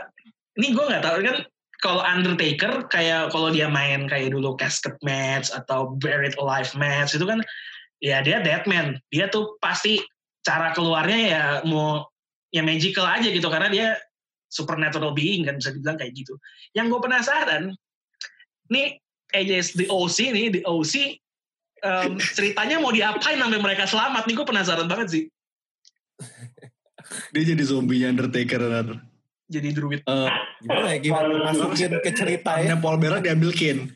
ini 0.55 0.71
gue 0.71 0.85
nggak 0.87 1.03
tahu 1.03 1.17
kan 1.27 1.37
kalau 1.79 2.01
Undertaker 2.03 2.87
kayak 2.91 3.31
kalau 3.35 3.51
dia 3.51 3.67
main 3.67 4.07
kayak 4.07 4.31
dulu 4.31 4.55
casket 4.55 4.95
match 5.03 5.51
atau 5.51 5.95
buried 5.99 6.35
alive 6.39 6.71
match 6.75 7.15
itu 7.15 7.27
kan 7.27 7.43
ya 7.99 8.23
dia 8.23 8.39
deadman. 8.39 8.99
Dia 9.11 9.27
tuh 9.27 9.59
pasti 9.59 9.99
cara 10.43 10.71
keluarnya 10.71 11.19
ya 11.19 11.43
mau 11.67 12.07
ya 12.49 12.63
magical 12.63 13.05
aja 13.05 13.27
gitu 13.27 13.45
karena 13.51 13.69
dia 13.69 13.87
supernatural 14.49 15.13
being 15.13 15.45
kan 15.45 15.59
bisa 15.59 15.75
dibilang 15.75 15.99
kayak 15.99 16.15
gitu. 16.15 16.35
Yang 16.73 16.97
gue 16.97 17.01
penasaran, 17.05 17.63
nih 18.73 18.97
AJ 19.35 19.77
the 19.77 19.85
OC 19.87 20.17
nih 20.33 20.47
the 20.49 20.61
OC 20.65 21.21
em, 21.85 22.17
ceritanya 22.33 22.81
mau 22.81 22.89
diapain 22.89 23.37
sampai 23.37 23.61
mereka 23.61 23.85
selamat 23.85 24.25
nih 24.25 24.35
gue 24.35 24.47
penasaran 24.47 24.87
banget 24.89 25.07
sih. 25.07 25.23
dia 27.33 27.43
jadi 27.45 27.63
zombie 27.63 28.03
Undertaker. 28.03 28.61
Jadi 29.49 29.67
druid. 29.71 30.01
Eh, 30.01 30.29
Gimana 30.61 30.87
ya? 30.91 30.97
Gimana 30.99 31.27
masukin 31.47 31.97
ke 31.99 32.11
cerita 32.11 32.59
ya? 32.59 32.75
Paul 32.75 32.97
Bearer 32.97 33.19
diambil 33.19 33.49
Kane 33.51 33.89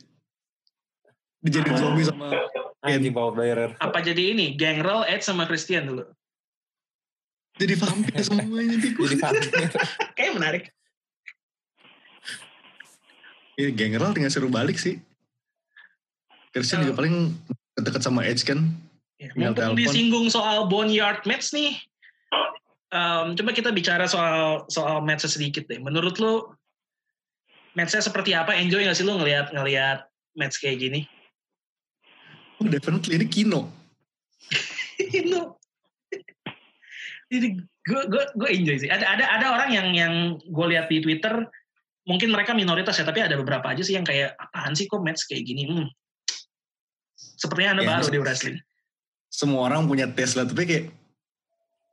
dia 1.44 1.60
jadi 1.60 1.76
zombie 1.76 2.08
sama 2.08 2.32
Anjing 2.80 3.12
bawa 3.12 3.32
bearer. 3.32 3.76
Apa 3.78 4.00
jadi 4.00 4.32
ini? 4.32 4.56
Gangrel, 4.56 5.04
Edge 5.04 5.24
sama 5.24 5.44
Christian 5.44 5.88
dulu. 5.88 6.04
jadi 7.54 7.76
vampir 7.76 8.16
semuanya 8.24 8.76
Jadi 8.76 8.96
vampir. 9.14 9.52
Kayaknya 10.16 10.34
menarik. 10.34 10.64
ya 13.54 13.70
Gangrel 13.70 14.12
tinggal 14.12 14.32
suruh 14.32 14.50
balik 14.50 14.76
sih 14.76 14.98
Christian 16.50 16.82
Oh. 16.82 16.90
juga 16.90 16.96
paling 16.98 17.16
deket 17.78 18.02
sama 18.02 18.24
Edge 18.24 18.44
kan 18.44 18.74
Ya, 19.16 19.30
mumpung 19.38 19.56
telepon. 19.56 19.78
disinggung 19.80 20.28
soal 20.28 20.68
boneyard 20.68 21.24
match 21.24 21.52
nih, 21.52 21.80
em, 22.94 23.26
coba 23.34 23.52
kita 23.52 23.70
bicara 23.74 24.06
soal 24.06 24.64
soal 24.70 25.02
match 25.02 25.26
sedikit 25.26 25.66
deh. 25.66 25.80
Menurut 25.82 26.18
lu 26.18 26.46
matchnya 27.74 28.04
seperti 28.04 28.38
apa? 28.38 28.54
Enjoy 28.54 28.86
nggak 28.86 28.98
sih 28.98 29.06
lu 29.06 29.18
ngelihat 29.18 29.50
ngelihat 29.52 30.06
match 30.38 30.62
kayak 30.62 30.80
gini? 30.82 31.02
oh 32.62 32.70
definitely 32.70 33.18
ini 33.18 33.28
Kino 33.28 33.68
Itu. 35.02 35.58
Jadi 37.28 37.48
gue 37.60 38.02
gue 38.08 38.24
gue 38.38 38.50
enjoy 38.54 38.78
sih. 38.78 38.90
Ada 38.94 39.06
ada 39.18 39.26
ada 39.26 39.46
orang 39.58 39.70
yang 39.74 39.88
yang 39.98 40.14
gue 40.38 40.66
lihat 40.70 40.86
di 40.88 41.02
Twitter, 41.02 41.34
mungkin 42.06 42.30
mereka 42.30 42.54
minoritas 42.54 43.02
ya, 43.02 43.04
tapi 43.04 43.26
ada 43.26 43.34
beberapa 43.36 43.74
aja 43.74 43.82
sih 43.82 43.98
yang 43.98 44.06
kayak 44.06 44.38
apaan 44.38 44.78
sih 44.78 44.86
kok 44.86 45.02
match 45.02 45.26
kayak 45.26 45.44
gini? 45.50 45.66
Hmm. 45.66 45.90
Sepertinya 47.18 47.80
anda 47.80 47.84
Ya, 47.84 47.90
baru 47.98 48.08
di 48.14 48.20
wrestling. 48.22 48.58
semua 49.34 49.66
orang 49.66 49.90
punya 49.90 50.06
tes 50.06 50.38
lah 50.38 50.46
tapi 50.46 50.62
kayak 50.70 50.86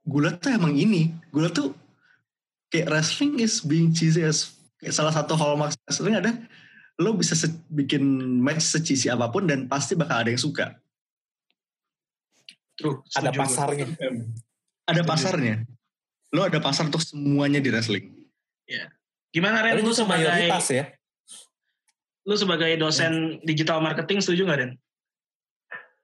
gulat 0.04 0.38
tuh 0.38 0.50
emang 0.50 0.72
ini 0.72 1.12
gulat 1.30 1.52
tuh 1.52 1.72
kayak 2.68 2.88
wrestling 2.88 3.38
is 3.38 3.60
being 3.60 3.90
cheesy 3.90 4.22
as 4.22 4.54
kayak 4.78 4.92
salah 4.92 5.12
satu 5.12 5.34
hallmark 5.34 5.74
wrestling 5.84 6.16
ada 6.16 6.32
lo 6.96 7.12
bisa 7.12 7.32
se- 7.32 7.52
bikin 7.68 8.02
match 8.38 8.62
secisi 8.62 9.08
apa 9.08 9.28
pun 9.28 9.44
dan 9.44 9.64
pasti 9.64 9.92
bakal 9.94 10.20
ada 10.20 10.30
yang 10.30 10.40
suka 10.40 10.76
True. 12.74 13.04
Ada 13.12 13.28
setuju 13.28 13.36
gue. 13.36 13.40
pasarnya. 13.44 13.86
Ada 14.88 15.02
pasarnya. 15.04 15.54
Lo 16.32 16.48
ada 16.48 16.64
pasar 16.64 16.88
untuk 16.88 17.04
semuanya 17.04 17.60
di 17.60 17.68
wrestling. 17.68 18.08
Gimana 19.28 19.60
Ren? 19.60 19.76
Tapi 19.76 19.84
Lu 19.84 19.92
itu 19.92 20.00
sebagai 20.00 20.24
mayoritas 20.24 20.66
ya. 20.72 20.84
lu 22.24 22.34
sebagai 22.40 22.72
dosen 22.80 23.36
digital 23.44 23.84
marketing 23.84 24.24
setuju 24.24 24.48
nggak 24.48 24.58
Ren? 24.64 24.72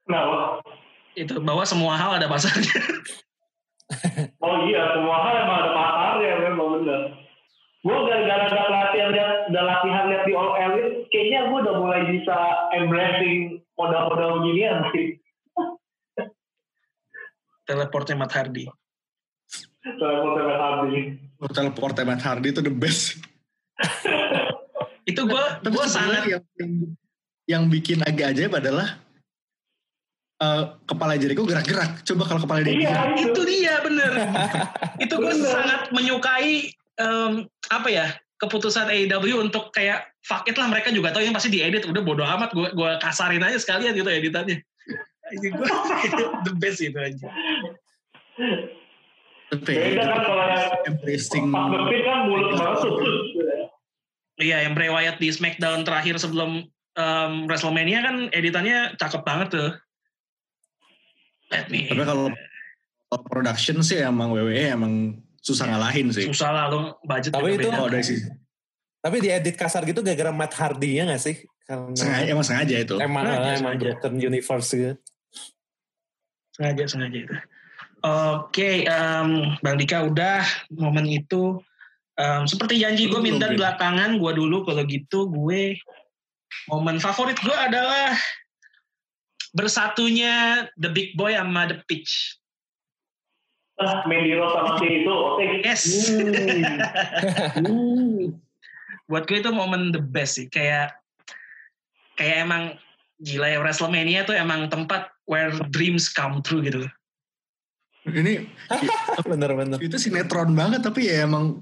Kenapa? 0.04 0.60
Itu 1.16 1.40
bahwa 1.40 1.64
semua 1.64 1.96
hal 1.96 2.20
ada 2.20 2.28
pasarnya. 2.28 2.68
Oh 4.42 4.54
iya, 4.66 4.82
semua 4.98 5.16
hal 5.22 5.34
emang 5.46 5.58
ada 5.62 5.70
pasarnya 5.70 6.32
memang 6.50 6.68
bener. 6.80 7.00
Gue 7.86 7.98
gara-gara 8.02 8.46
ada 8.50 8.66
latihan 8.66 9.08
lihat, 9.14 9.32
ada 9.46 9.62
latihan 9.62 10.04
lihat 10.10 10.24
di 10.26 10.34
All 10.34 10.58
Elite, 10.58 11.06
kayaknya 11.14 11.40
gue 11.46 11.58
udah 11.62 11.76
mulai 11.78 12.02
bisa 12.10 12.36
embracing 12.74 13.62
modal-modal 13.78 14.42
beginian 14.42 14.90
sih. 14.90 15.08
Teleportnya 17.66 18.18
Matt 18.18 18.34
Hardy. 18.34 18.66
Soalnya 19.94 20.18
mau 20.18 20.34
temen 20.34 20.58
habis. 20.58 21.06
Lo 21.38 21.46
teleport 21.54 21.94
Matt 22.02 22.22
Hardy 22.26 22.50
itu 22.50 22.62
the 22.62 22.74
best. 22.74 23.22
Itu 25.06 25.22
gue 25.30 25.44
gue 25.62 25.86
sangat 25.86 26.26
yang, 26.26 26.42
yang, 26.58 26.72
yang 27.46 27.62
bikin 27.70 28.02
agak 28.02 28.34
ajaib 28.34 28.58
adalah 28.58 28.98
eh, 30.36 30.62
kepala 30.84 31.16
Jericho 31.16 31.44
gerak-gerak. 31.44 32.02
Coba 32.04 32.22
kalau 32.26 32.40
kepala 32.44 32.60
dia 32.60 32.74
Iya, 32.74 32.90
gerak. 32.90 33.06
itu. 33.16 33.22
itu 33.32 33.40
dia 33.46 33.74
bener. 33.80 34.10
itu 35.04 35.14
gue 35.14 35.32
Bener. 35.32 35.48
sangat 35.48 35.80
menyukai 35.90 36.70
em, 36.96 37.32
apa 37.68 37.88
ya 37.88 38.06
keputusan 38.36 38.88
AEW 38.88 39.40
untuk 39.40 39.72
kayak 39.72 40.12
fuck 40.20 40.44
it 40.44 40.56
lah 40.56 40.68
mereka 40.68 40.92
juga 40.92 41.08
tahu 41.08 41.24
yang 41.24 41.32
pasti 41.32 41.48
diedit 41.48 41.88
udah 41.88 42.02
bodo 42.04 42.20
amat 42.20 42.52
gue 42.52 42.68
gue 42.68 42.90
kasarin 43.00 43.40
aja 43.40 43.56
sekalian 43.56 43.96
gitu 43.96 44.08
editannya. 44.08 44.60
Ini 45.32 45.48
gue 45.56 45.66
the 46.46 46.52
best 46.60 46.78
itu 46.80 46.96
aja. 46.96 47.28
Tapi 49.46 49.72
Beda 49.72 50.02
kan 50.04 50.20
kalau 50.26 50.44
yang 50.50 50.66
embracing 50.90 51.44
kan 51.54 52.18
mulut 52.26 52.50
banget 52.52 52.78
tuh. 52.82 52.94
Iya, 54.36 54.68
yang 54.68 54.76
Bray 54.76 54.90
Wyatt 54.92 55.16
di 55.16 55.32
SmackDown 55.32 55.86
terakhir 55.86 56.20
sebelum 56.20 56.66
em, 56.98 57.32
WrestleMania 57.48 58.04
kan 58.04 58.16
editannya 58.34 58.92
cakep 59.00 59.22
banget 59.24 59.48
tuh. 59.54 59.70
Let 61.50 61.70
me. 61.70 61.86
Tapi 61.86 62.02
kalau 62.02 62.26
kalau 63.06 63.22
production 63.30 63.78
sih 63.86 64.02
emang 64.02 64.34
WWE 64.34 64.74
emang 64.74 64.92
susah 65.38 65.70
ngalahin 65.70 66.10
sih. 66.10 66.26
susah 66.26 66.50
lah 66.50 66.64
lu 66.68 66.80
budget 67.06 67.30
Tapi 67.30 67.54
itu-. 67.54 67.70
Oh, 67.70 67.86
dari 67.86 68.02
sisi 68.02 68.26
Tapi 68.98 69.22
diedit 69.22 69.54
kasar 69.54 69.86
gitu 69.86 70.02
gara-gara 70.02 70.34
Matt 70.34 70.58
Hardy 70.58 70.98
ya 70.98 71.06
gak 71.06 71.22
sih? 71.22 71.46
Karena 71.62 71.94
sengaja 71.94 72.26
emang 72.26 72.46
sengaja 72.46 72.74
itu. 72.82 72.94
emang, 72.98 73.22
Sengaja, 73.22 73.38
emang 73.38 73.54
sengaja. 73.78 73.82
broken 73.86 74.14
universe 74.18 74.68
gitu. 74.74 74.94
sengaja 76.58 76.84
sengaja 76.90 77.18
itu. 77.30 77.34
Oke, 78.06 78.86
em, 78.86 79.28
Bang 79.62 79.76
Dika 79.78 80.02
udah 80.06 80.42
momen 80.74 81.06
itu. 81.06 81.58
Em, 82.18 82.46
seperti 82.46 82.82
janji 82.82 83.06
gue 83.06 83.20
minta 83.22 83.46
belakangan 83.46 84.18
gue 84.18 84.32
dulu 84.34 84.66
kalau 84.66 84.82
gitu 84.88 85.28
gue 85.30 85.76
momen 86.66 86.96
favorit 86.98 87.36
gue 87.38 87.52
adalah 87.54 88.14
bersatunya 89.52 90.66
The 90.78 90.90
Big 90.90 91.14
Boy 91.14 91.36
sama 91.36 91.68
The 91.70 91.78
Pitch. 91.86 92.38
Ah, 93.76 94.08
Mandy 94.08 94.32
Rose 94.32 94.56
sama 94.56 94.80
si 94.80 94.86
itu, 94.88 95.12
oke. 95.12 95.44
Yes. 95.60 95.82
Buat 99.10 99.28
gue 99.28 99.38
itu 99.44 99.50
momen 99.52 99.92
the 99.92 100.00
best 100.00 100.40
sih. 100.40 100.48
Kayak 100.48 100.96
kayak 102.16 102.48
emang 102.48 102.62
gila 103.20 103.52
ya 103.52 103.58
WrestleMania 103.60 104.24
tuh 104.24 104.32
emang 104.32 104.72
tempat 104.72 105.12
where 105.28 105.52
dreams 105.68 106.08
come 106.08 106.40
true 106.40 106.64
gitu. 106.64 106.88
Ini 108.08 108.48
Bener-bener. 109.28 109.76
itu 109.82 109.96
sinetron 110.00 110.56
banget 110.56 110.80
tapi 110.80 111.10
ya 111.12 111.28
emang 111.28 111.60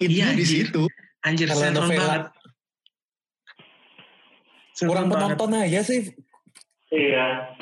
intinya 0.00 0.32
Iya, 0.32 0.38
di 0.38 0.46
situ. 0.46 0.82
Anjir, 1.24 1.52
Kalau 1.52 1.60
sinetron 1.60 1.90
banget. 1.92 2.22
Kurang 4.80 5.06
penonton 5.12 5.50
aja 5.54 5.80
sih. 5.84 6.08
Iya, 6.92 7.56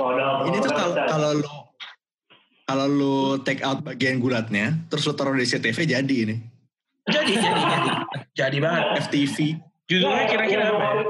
Ini 0.51 0.57
tuh 0.59 0.73
kalau 0.75 0.95
kalau 0.99 1.31
lu 1.39 1.51
kalau 2.67 2.87
lu 2.89 3.17
take 3.45 3.61
out 3.61 3.85
bagian 3.85 4.19
gulatnya, 4.19 4.75
terus 4.89 5.05
lu 5.05 5.15
taruh 5.15 5.37
di 5.37 5.45
CTV 5.45 5.79
jadi 5.85 6.17
ini. 6.25 6.37
Jadi, 7.05 7.33
jadi, 7.35 7.61
jadi. 7.61 7.91
Jadi 8.33 8.57
banget. 8.63 8.85
FTV. 9.07 9.37
Judulnya 9.91 10.25
kira-kira 10.31 10.65
apa 10.71 10.79
ya? 10.79 11.05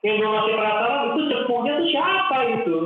Yang 0.00 0.14
gue 0.16 0.30
masih 0.32 0.52
penasaran 0.56 1.02
itu 1.04 1.20
cepunya 1.28 1.72
tuh 1.76 1.86
siapa 1.92 2.36
itu? 2.48 2.76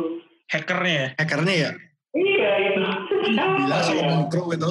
Hackernya 0.50 0.94
ya? 0.94 1.08
Hackernya 1.18 1.54
ya, 1.54 1.70
Iya 2.14 2.50
itu. 2.62 2.80
Bila 3.34 3.76
ya? 3.78 3.84
Solomon 3.84 4.22
Crow 4.30 4.48
itu. 4.54 4.70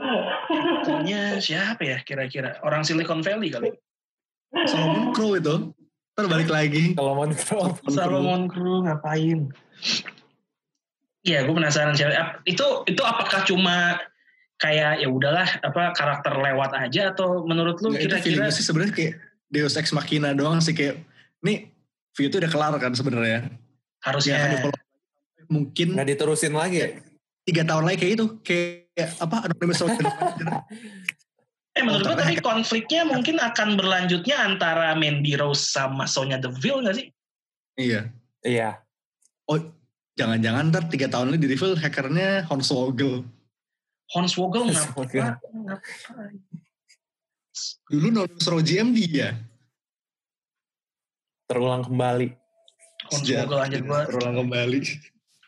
Hackernya 0.00 1.22
siapa 1.38 1.82
ya 1.84 1.98
kira-kira? 2.02 2.58
Orang 2.64 2.82
Silicon 2.82 3.20
Valley 3.20 3.52
kali. 3.52 3.70
Solomon 4.66 5.12
Crow 5.12 5.36
itu. 5.36 5.72
Ntar 6.12 6.26
balik 6.28 6.50
lagi. 6.52 6.92
Kalau 6.92 7.16
mau 7.16 7.24
Crow. 7.32 7.72
Salomon 7.88 8.44
Crew 8.44 8.84
ngapain? 8.84 9.48
Iya, 11.22 11.46
gue 11.46 11.54
penasaran 11.54 11.96
siapa. 11.96 12.12
Ap- 12.12 12.38
Itu 12.44 12.84
itu 12.84 13.00
apakah 13.00 13.46
cuma 13.48 13.96
kayak 14.60 15.00
ya 15.02 15.08
udahlah 15.08 15.48
apa 15.64 15.90
karakter 15.96 16.38
lewat 16.38 16.70
aja 16.76 17.10
atau 17.10 17.42
menurut 17.42 17.82
lu 17.82 17.96
kira-kira 17.96 18.46
sih 18.52 18.62
sebenarnya 18.62 18.94
kayak 18.94 19.14
Deus 19.50 19.74
Ex 19.74 19.90
Machina 19.90 20.30
doang 20.36 20.62
sih 20.62 20.70
kayak 20.70 21.02
nih 21.42 21.66
view 22.14 22.30
itu 22.30 22.38
udah 22.38 22.50
kelar 22.50 22.74
kan 22.78 22.92
sebenarnya. 22.94 23.50
harusnya 24.02 24.34
Ya 24.34 24.42
kan 24.42 24.50
kalau 24.66 24.78
mungkin 25.50 25.94
Nggak 25.94 26.08
diterusin 26.14 26.54
lagi 26.54 26.98
tiga 27.42 27.62
tahun 27.66 27.84
lagi 27.86 27.96
kayak 27.98 28.12
itu 28.18 28.26
kayak 28.42 29.10
apa 29.18 29.36
Anonymous 29.50 29.78
Soldier. 29.78 30.06
Eh 31.72 31.80
menurut 31.80 32.04
gue 32.04 32.16
tapi 32.20 32.36
konfliknya 32.44 33.08
mungkin 33.08 33.40
akan 33.40 33.80
berlanjutnya 33.80 34.36
antara 34.44 34.92
Mandy 34.92 35.40
Rose 35.40 35.72
sama 35.72 36.04
Sonya 36.04 36.36
Deville 36.36 36.84
gak 36.84 36.96
sih? 37.00 37.06
iya. 37.80 38.12
Iya. 38.42 38.82
Jangan-jangan 40.12 40.68
ntar 40.68 40.84
tiga 40.92 41.08
tahun 41.08 41.32
lagi 41.32 41.48
di 41.48 41.56
reveal 41.56 41.72
hackernya 41.72 42.44
Hornswoggle. 42.44 43.24
Hornswoggle 44.12 44.68
Hornswoggle. 44.68 45.24
ngapa? 45.24 45.48
ngapain? 45.48 46.36
Dulu 47.88 48.28
Raw 48.28 48.60
GM 48.60 48.92
dia. 48.92 49.40
Terulang 51.48 51.88
kembali. 51.88 52.28
Hornswoggle 53.08 53.60
anjir 53.64 53.80
gue. 53.88 54.00
Terulang 54.12 54.36
kembali. 54.44 54.78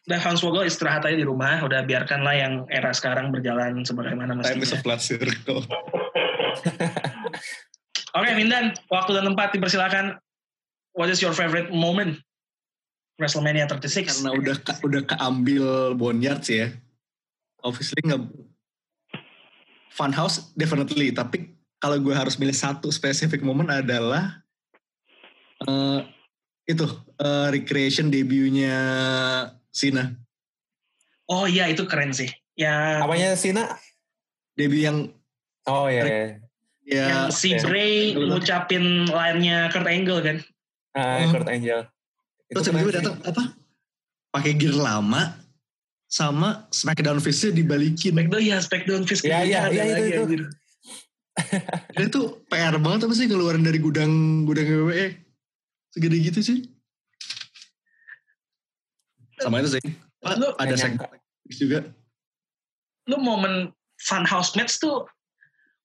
Udah 0.09 0.21
Hornswoggle 0.21 0.65
istirahat 0.65 1.05
aja 1.05 1.17
di 1.17 1.29
rumah. 1.29 1.61
Udah 1.61 1.85
biarkanlah 1.85 2.33
yang 2.33 2.55
era 2.73 2.93
sekarang 2.97 3.37
berjalan 3.37 3.85
sebagaimana 3.85 4.41
Time 4.41 4.65
is 4.65 4.73
a 4.73 4.81
mestinya. 4.81 4.81
flat 4.81 5.01
circle. 5.05 5.61
Oke 8.19 8.31
Mindan, 8.39 8.75
waktu 8.87 9.11
dan 9.19 9.27
tempat 9.27 9.51
dipersilakan. 9.55 10.19
What 10.95 11.11
is 11.11 11.19
your 11.19 11.35
favorite 11.35 11.75
moment? 11.75 12.23
WrestleMania 13.19 13.67
36. 13.67 14.23
Karena 14.23 14.31
udah 14.35 14.57
ke- 14.63 14.81
udah 14.87 15.03
keambil 15.07 15.95
Boneyard 15.99 16.43
sih 16.47 16.63
ya. 16.63 16.69
Obviously 17.63 17.99
nggak 18.03 18.23
Funhouse 19.95 20.51
definitely, 20.59 21.15
tapi 21.15 21.55
kalau 21.79 22.03
gue 22.03 22.11
harus 22.11 22.35
milih 22.35 22.55
satu 22.55 22.91
spesifik 22.91 23.47
momen 23.47 23.71
adalah 23.71 24.43
eh, 25.63 26.01
itu 26.67 26.83
eh, 27.23 27.47
recreation 27.55 28.11
debutnya 28.11 28.75
Sina. 29.71 30.15
Oh 31.31 31.47
iya 31.47 31.71
itu 31.71 31.87
keren 31.87 32.11
sih. 32.11 32.31
Yang 32.59 32.99
Apanya 33.07 33.31
Sina? 33.39 33.65
Debut 34.55 34.83
yang 34.87 35.11
Oh 35.67 35.89
iya. 35.91 36.03
iya. 36.05 36.44
Ya 36.85 37.05
yang 37.09 37.25
si. 37.29 37.57
Bray 37.59 38.13
ngucapin 38.13 39.09
line-nya 39.09 39.73
Kurt 39.73 39.89
Angle 39.89 40.21
kan. 40.21 40.37
Ah, 40.95 41.25
Oh. 41.25 41.33
Kurt 41.35 41.49
Angel. 41.49 41.89
Itu 42.47 42.61
terus 42.61 42.67
tiba-tiba 42.69 42.91
sih. 42.91 42.97
datang 43.01 43.17
apa? 43.25 43.43
Pakai 44.31 44.53
gear 44.55 44.75
lama 44.75 45.41
sama 46.07 46.69
Smackdown 46.71 47.19
face-nya 47.19 47.57
dibalikin. 47.57 48.13
Smackdown 48.15 48.43
ya 48.43 48.59
Smackdown 48.61 49.03
Fist 49.03 49.25
Iya, 49.25 49.43
iya, 49.43 49.59
ada 49.67 49.73
iya, 49.73 49.85
itu, 49.85 50.23
lagi, 50.23 50.35
itu. 51.99 52.23
PR 52.47 52.75
banget 52.85 53.01
apa 53.07 53.15
sih 53.15 53.27
ngeluarin 53.27 53.67
dari 53.67 53.83
gudang 53.83 54.45
gudang 54.47 54.67
WWE 54.71 55.19
segede 55.91 56.17
gitu 56.23 56.41
sih. 56.43 56.59
Sama 59.43 59.59
itu 59.61 59.79
sih. 59.79 59.85
Pak, 60.23 60.35
Lu- 60.39 60.57
ada 60.57 60.75
segmen 60.79 61.09
juga. 61.51 61.79
Lu 63.11 63.17
momen 63.19 63.75
Funhouse 64.01 64.55
match 64.55 64.79
tuh 64.79 65.05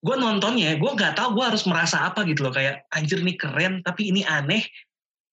gue 0.00 0.16
nontonnya, 0.16 0.80
gue 0.80 0.90
nggak 0.96 1.16
tahu 1.16 1.36
gue 1.36 1.44
harus 1.44 1.68
merasa 1.68 2.08
apa 2.08 2.24
gitu 2.24 2.48
loh. 2.48 2.52
Kayak 2.52 2.88
anjir 2.96 3.20
nih 3.20 3.36
keren 3.36 3.84
tapi 3.84 4.08
ini 4.08 4.24
aneh 4.24 4.64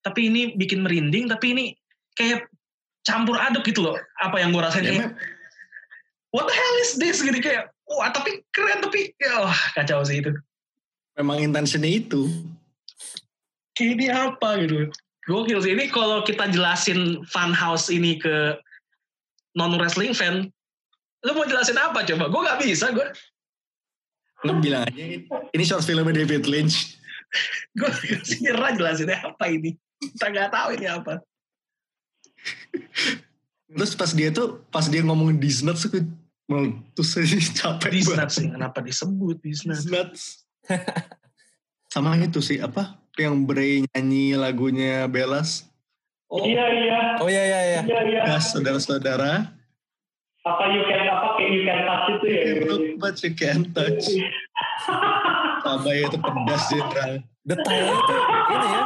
tapi 0.04 0.32
ini 0.32 0.56
bikin 0.56 0.84
merinding 0.84 1.28
tapi 1.28 1.52
ini 1.52 1.66
kayak 2.16 2.48
campur 3.04 3.36
aduk 3.40 3.64
gitu 3.68 3.84
loh 3.92 3.96
apa 4.20 4.40
yang 4.40 4.52
gue 4.52 4.62
rasain. 4.64 4.84
Ya, 4.84 4.92
kayak, 4.92 5.16
what 6.36 6.48
the 6.48 6.56
hell 6.56 6.76
is 6.84 7.00
this? 7.00 7.24
Gitu 7.24 7.40
kayak 7.40 7.72
wah 7.88 8.12
tapi 8.12 8.44
keren 8.52 8.84
tapi 8.84 9.16
wah 9.40 9.60
kacau 9.76 10.04
sih 10.04 10.20
itu. 10.20 10.32
Memang 11.18 11.42
intentionnya 11.42 12.04
itu. 12.04 12.30
ini 13.82 14.10
apa? 14.10 14.58
Gitu. 14.62 14.90
Gokil 15.28 15.60
sih. 15.62 15.74
Ini 15.74 15.90
kalau 15.90 16.22
kita 16.22 16.50
jelasin 16.50 17.22
Funhouse 17.26 17.90
ini 17.90 18.18
ke 18.22 18.58
non 19.58 19.76
wrestling 19.82 20.14
fan, 20.14 20.50
lu 21.26 21.32
mau 21.34 21.46
jelasin 21.46 21.78
apa 21.78 22.06
coba? 22.06 22.30
Gue 22.30 22.42
nggak 22.46 22.60
bisa 22.62 22.94
gue. 22.94 23.08
Lu 24.46 24.62
bilang 24.62 24.86
aja 24.86 25.04
ini 25.54 25.64
short 25.66 25.82
filmnya 25.82 26.14
David 26.14 26.46
Lynch. 26.46 26.98
Gue 27.78 27.90
nyerah 28.44 28.74
jelasinnya 28.78 29.18
apa 29.26 29.50
ini. 29.50 29.74
Kita 29.98 30.30
nggak 30.30 30.50
tahu 30.54 30.68
ini 30.78 30.88
apa. 30.90 31.14
Terus 33.68 33.94
pas 33.98 34.12
dia 34.14 34.30
tuh 34.30 34.62
pas 34.70 34.86
dia 34.86 35.02
ngomong 35.04 35.36
Disney 35.36 35.74
tuh 35.74 36.06
meletus 36.48 37.20
aja 37.20 37.38
capek 37.60 37.92
Disney 37.92 38.16
banget. 38.16 38.30
sih, 38.32 38.48
kenapa 38.48 38.80
disebut 38.80 39.38
Disney? 39.44 39.76
Sama 41.92 42.16
itu 42.20 42.40
sih 42.40 42.64
apa 42.64 42.96
yang 43.20 43.44
Bray 43.44 43.84
nyanyi 43.92 44.38
lagunya 44.40 45.10
Belas. 45.12 45.68
Oh, 46.28 46.44
Iya 46.44 46.66
iya. 46.72 47.00
Oh 47.24 47.28
iya 47.32 47.44
iya 47.44 47.60
iya. 47.64 47.82
Iya 47.88 48.02
iya. 48.04 48.22
Ya 48.36 48.40
saudara-saudara. 48.40 49.56
Apa 50.48 50.64
you 50.72 50.82
can 50.88 51.02
apa 51.12 51.28
kayak 51.36 51.50
you 51.52 51.62
can 51.68 51.80
touch 51.84 52.06
itu 52.16 52.26
ya. 52.32 52.42
But 52.96 53.16
you 53.24 53.32
can't 53.36 53.68
touch. 53.76 54.06
Sama 55.68 55.92
itu 55.92 56.18
pedas 56.18 56.64
jenderal. 56.72 57.12
Detailnya 57.48 57.96
tuh 58.08 58.20
ini 58.52 58.68
ya. 58.68 58.82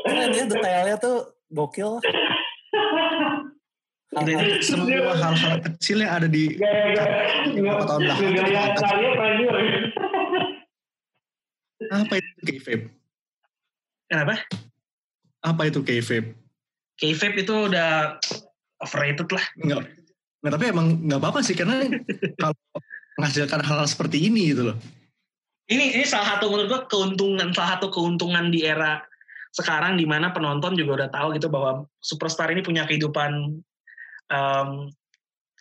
Keren 0.00 0.30
ya 0.32 0.44
detailnya 0.48 0.96
tuh 1.00 1.16
gokil. 1.48 2.00
Ini 4.10 4.58
semua 4.60 5.14
hal-hal 5.14 5.62
kecil 5.62 6.02
yang 6.02 6.12
ada 6.18 6.26
di 6.26 6.58
Gaya-gaya. 6.58 7.54
Berapa 7.54 7.84
tahun 7.86 8.02
belakang 8.34 8.74
kan 11.80 12.00
apa 12.00 12.20
itu 12.20 12.40
K-vape? 12.44 12.86
kenapa? 14.06 14.36
Apa 15.40 15.62
itu 15.72 15.80
K-vape? 15.80 16.36
K-vape 17.00 17.36
itu 17.40 17.54
udah 17.72 18.20
overrated 18.84 19.28
lah. 19.32 19.44
Enggak. 19.56 19.99
Enggak, 20.40 20.52
tapi 20.56 20.64
emang 20.72 20.86
nggak 21.04 21.20
apa-apa 21.20 21.40
sih 21.44 21.52
karena 21.52 21.84
kalau 22.40 22.56
menghasilkan 23.20 23.60
hal-hal 23.60 23.84
seperti 23.84 24.24
ini 24.24 24.56
gitu 24.56 24.72
loh. 24.72 24.76
Ini 25.68 26.00
ini 26.00 26.04
salah 26.08 26.34
satu 26.36 26.48
menurut 26.48 26.68
gua 26.68 26.80
keuntungan 26.88 27.52
salah 27.52 27.76
satu 27.76 27.92
keuntungan 27.92 28.48
di 28.48 28.64
era 28.64 29.04
sekarang 29.52 30.00
di 30.00 30.08
mana 30.08 30.32
penonton 30.32 30.72
juga 30.74 31.04
udah 31.04 31.10
tahu 31.12 31.28
gitu 31.36 31.46
bahwa 31.46 31.84
superstar 32.00 32.48
ini 32.50 32.64
punya 32.64 32.88
kehidupan 32.88 33.60
em, 34.30 34.70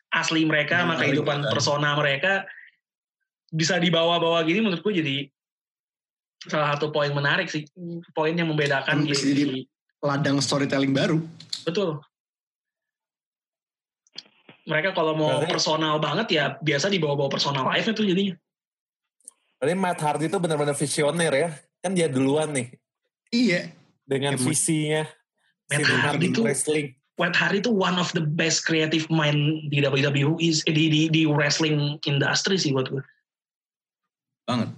asli 0.10 0.48
mereka, 0.48 0.82
sama 0.82 0.96
Hmm, 0.96 1.02
kehidupan 1.04 1.38
persona 1.46 1.94
mereka 1.94 2.48
bisa 3.52 3.78
dibawa-bawa 3.78 4.42
gini 4.48 4.64
menurut 4.64 4.80
gua 4.80 4.94
jadi 4.96 5.28
salah 6.40 6.72
satu 6.74 6.90
poin 6.90 7.12
menarik 7.12 7.52
sih, 7.52 7.68
poin 8.16 8.32
yang 8.32 8.48
membedakan 8.48 9.04
Bisa 9.04 9.28
di, 9.28 9.34
jadi- 9.36 9.46
di- 9.60 9.68
Ladang 10.00 10.40
storytelling 10.40 10.96
baru. 10.96 11.20
betul. 11.68 12.00
Mereka 14.70 14.94
kalau 14.94 15.18
mau 15.18 15.42
Berarti- 15.42 15.50
personal 15.50 15.98
banget 15.98 16.28
ya 16.30 16.44
biasa 16.62 16.88
dibawa-bawa 16.88 17.26
personal 17.28 17.66
life 17.66 17.90
itu 17.90 18.06
jadinya. 18.06 18.38
Berarti 19.58 19.76
Matt 19.76 20.00
Hardy 20.00 20.30
itu 20.30 20.38
benar-benar 20.38 20.78
visioner 20.78 21.34
ya. 21.34 21.50
Kan 21.82 21.92
dia 21.92 22.06
duluan 22.06 22.54
nih 22.54 22.70
Iya. 23.30 23.74
dengan 24.06 24.38
Emang. 24.38 24.46
visinya 24.46 25.10
Matt 25.68 25.82
cinematic 25.82 26.00
Hardy 26.06 26.28
tuh- 26.32 26.46
wrestling. 26.46 26.88
Matt 27.18 27.36
Hardy 27.36 27.60
itu 27.60 27.68
one 27.68 27.98
of 27.98 28.08
the 28.14 28.24
best 28.24 28.64
creative 28.64 29.10
mind 29.10 29.68
di 29.68 29.82
WWE 29.82 30.40
is 30.40 30.64
eh, 30.64 30.72
di, 30.72 30.88
di, 30.88 31.02
di 31.10 31.26
wrestling 31.26 32.00
industry 32.06 32.56
sih 32.56 32.72
buat 32.72 32.88
gue. 32.88 33.04
Banget. 34.46 34.70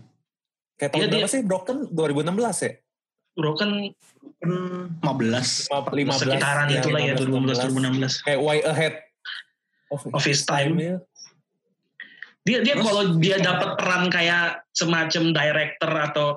Kayak 0.76 0.89
tahun 0.89 0.98
Iya, 0.98 1.10
berapa 1.12 1.22
dia- 1.22 1.34
sih? 1.36 1.42
Broken 1.46 1.78
2016 1.92 2.58
ya? 2.60 2.72
Bro 3.32 3.54
Kan 3.56 3.70
15. 4.42 5.70
15 5.70 6.18
sekitaran 6.18 6.66
ya, 6.68 6.82
itulah 6.82 7.00
ya 7.00 7.14
2015 7.16 7.58
2016 7.62 8.14
Kayak 8.26 8.39
way 8.42 8.60
ahead 8.66 8.94
of, 9.92 10.02
of 10.10 10.24
his 10.24 10.42
time. 10.44 10.80
ya. 10.80 10.98
Dia 12.42 12.66
dia 12.66 12.74
Terus- 12.74 12.88
kalau 12.88 13.04
dia 13.22 13.38
dapat 13.38 13.78
peran 13.78 14.10
kayak 14.10 14.66
semacam 14.74 15.24
director 15.30 15.92
atau 15.94 16.28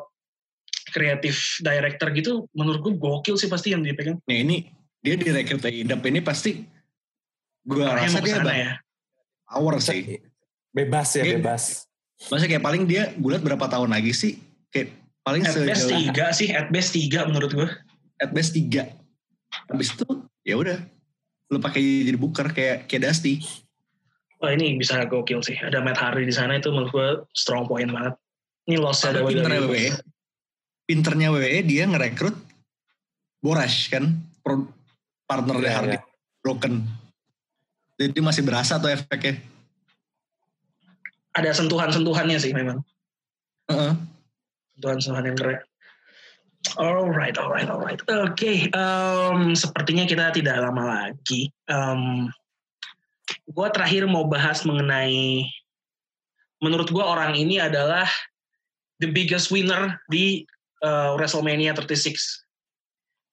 kreatif 0.92 1.58
director 1.58 2.12
gitu, 2.12 2.32
menurut 2.52 2.80
gue 2.82 2.94
gokil 2.94 3.34
sih 3.34 3.48
pasti 3.48 3.72
yang 3.72 3.80
dipegang. 3.80 4.20
Nah 4.20 4.36
ini 4.36 4.68
dia 5.00 5.16
direkrut 5.16 5.64
AEW 5.64 6.04
ini 6.04 6.20
pasti 6.20 6.60
gue 7.64 7.80
rasa 7.80 8.20
dia 8.20 8.36
sana 8.36 8.44
bakal 8.44 8.52
ya. 8.52 8.72
power 9.48 9.74
sih. 9.80 10.20
Bebas 10.68 11.08
ya, 11.14 11.22
Dia- 11.24 11.38
bebas. 11.40 11.86
Maksudnya 12.28 12.50
kayak 12.52 12.64
paling 12.64 12.82
dia 12.84 13.10
gue 13.10 13.30
liat 13.30 13.42
berapa 13.42 13.66
tahun 13.66 13.90
lagi 13.90 14.12
sih? 14.12 14.38
Kayak 14.70 14.92
paling 15.24 15.42
At 15.42 15.56
best 15.56 15.86
tiga 15.88 16.26
sih, 16.30 16.48
at 16.52 16.68
best 16.68 16.90
tiga 16.92 17.24
menurut 17.24 17.50
gue. 17.50 17.68
at 18.20 18.30
best 18.30 18.52
tiga. 18.54 18.92
Habis 19.66 19.96
itu 19.96 20.06
ya 20.44 20.54
udah 20.54 20.78
lu 21.52 21.58
pakai 21.60 22.08
jadi 22.08 22.16
booker 22.16 22.48
kayak 22.52 22.88
kayak 22.88 23.10
Dusty. 23.10 23.42
Wah 24.40 24.52
ini 24.52 24.76
bisa 24.76 25.04
gokil 25.08 25.40
sih. 25.44 25.56
Ada 25.56 25.80
Matt 25.80 26.00
Hardy 26.00 26.28
di 26.28 26.34
sana 26.34 26.56
itu 26.60 26.68
menurut 26.72 26.90
gue 26.92 27.08
strong 27.32 27.64
point 27.68 27.88
banget. 27.88 28.14
Ini 28.68 28.76
loss 28.80 29.04
ada 29.04 29.24
pinternya 29.24 29.60
WWE. 29.64 29.90
Pinternya 30.84 31.28
WWE 31.32 31.60
dia 31.64 31.84
ngerekrut 31.88 32.36
Borash 33.44 33.92
kan, 33.92 34.08
pro- 34.40 34.72
partnernya 35.28 35.68
Iya, 35.68 35.76
Hardy 35.76 35.96
iya. 35.96 36.02
broken. 36.40 36.74
Jadi 38.00 38.18
masih 38.24 38.42
berasa 38.44 38.80
tuh 38.80 38.88
efeknya. 38.88 39.36
Ada 41.36 41.50
sentuhan-sentuhannya 41.52 42.38
sih 42.40 42.56
memang. 42.56 42.80
Heeh. 43.68 43.92
Sentuhan-sentuhan 44.76 45.24
yang 45.28 45.36
keren. 45.36 45.58
Alright, 46.74 47.36
alright, 47.36 47.68
alright. 47.68 48.00
Oke, 48.08 48.72
em, 48.72 49.38
sepertinya 49.52 50.08
kita 50.08 50.32
tidak 50.34 50.56
lama 50.58 50.82
lagi. 51.12 51.52
Um, 51.70 52.32
gue 53.46 53.68
terakhir 53.70 54.08
mau 54.08 54.26
bahas 54.26 54.64
mengenai, 54.64 55.44
menurut 56.64 56.88
gue 56.88 57.04
orang 57.04 57.36
ini 57.36 57.60
adalah 57.60 58.08
the 58.98 59.08
biggest 59.12 59.52
winner 59.52 60.00
di 60.10 60.48
uh, 60.82 61.14
WrestleMania 61.14 61.76
36. 61.76 62.16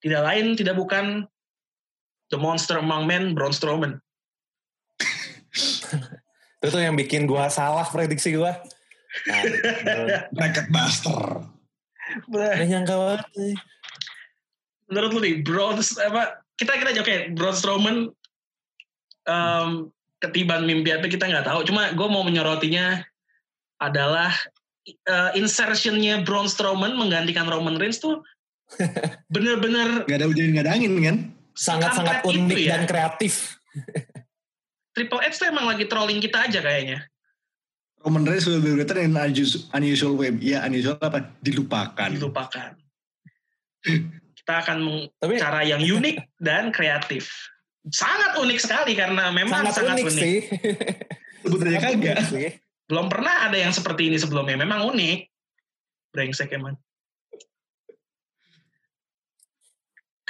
Tidak 0.02 0.22
lain, 0.22 0.54
tidak 0.60 0.76
bukan 0.78 1.26
the 2.30 2.40
monster 2.40 2.80
among 2.80 3.06
men, 3.06 3.34
Braun 3.34 3.54
Strowman. 3.54 4.02
Itu 6.62 6.70
tuh 6.70 6.82
yang 6.82 6.94
bikin 6.94 7.26
gua 7.26 7.52
salah 7.52 7.86
prediksi 7.90 8.34
gua. 8.38 8.56
Nah. 9.28 9.44
Bracket 10.32 10.72
Buster. 10.72 11.44
Gak 12.32 12.68
nyangka 12.68 12.96
banget 12.96 13.22
sih. 13.36 13.56
menurut 14.92 15.12
lu 15.16 15.20
nih 15.24 15.36
Braun 15.40 15.80
apa 15.80 16.44
kita 16.60 16.72
kita 16.76 16.90
oke 17.00 17.16
Braun 17.40 17.56
Strowman 17.56 17.98
em, 19.24 19.70
ketiban 20.20 20.68
mimpi 20.68 20.92
apa 20.92 21.08
kita 21.08 21.32
nggak 21.32 21.48
tahu 21.48 21.64
cuma 21.64 21.96
gue 21.96 22.08
mau 22.12 22.28
menyorotinya 22.28 23.00
adalah 23.80 24.36
eh, 24.86 25.32
insertionnya 25.40 26.28
Braun 26.28 26.52
Strowman 26.52 27.00
menggantikan 27.00 27.48
Roman 27.48 27.80
Reigns 27.80 28.04
tuh 28.04 28.20
bener-bener 29.34 30.04
Gak 30.08 30.20
ada 30.24 30.28
hujan 30.28 30.56
gak 30.56 30.68
ada 30.68 30.74
angin 30.76 30.94
kan? 31.04 31.18
Sangat-sangat 31.52 32.24
unik 32.24 32.60
ya. 32.64 32.80
dan 32.80 32.84
kreatif. 32.88 33.60
Triple 34.96 35.20
H 35.20 35.36
tuh 35.36 35.52
emang 35.52 35.68
lagi 35.68 35.84
trolling 35.88 36.24
kita 36.24 36.48
aja 36.48 36.64
kayaknya 36.64 37.11
Roman 38.02 38.26
Reigns 38.26 38.50
will 38.50 38.62
be 38.62 38.74
better 38.74 38.98
in 38.98 39.14
unusual, 39.14 39.62
unusual 39.78 40.14
way. 40.18 40.34
Ya 40.42 40.66
unusual 40.66 40.98
apa? 40.98 41.30
Dilupakan. 41.42 42.10
dilupakan 42.10 42.82
kita 44.42 44.54
akan 44.66 45.10
Tapi 45.22 45.34
cara 45.38 45.62
yang 45.66 45.82
unik 45.82 46.38
dan 46.42 46.74
kreatif 46.74 47.30
sangat 47.90 48.38
unik 48.38 48.60
sekali 48.62 48.94
karena 48.94 49.34
memang 49.34 49.66
sangat, 49.70 49.74
sangat, 49.74 49.96
unik, 49.98 50.06
unik, 50.06 50.18
sih. 50.22 50.38
Sangat 51.42 51.82
kagak. 51.82 52.18
belum 52.86 53.08
pernah 53.10 53.50
ada 53.50 53.58
yang 53.58 53.74
seperti 53.74 54.14
ini 54.14 54.18
sebelumnya 54.22 54.58
memang 54.58 54.86
unik 54.94 55.20
brengsek 56.14 56.54
emang 56.54 56.78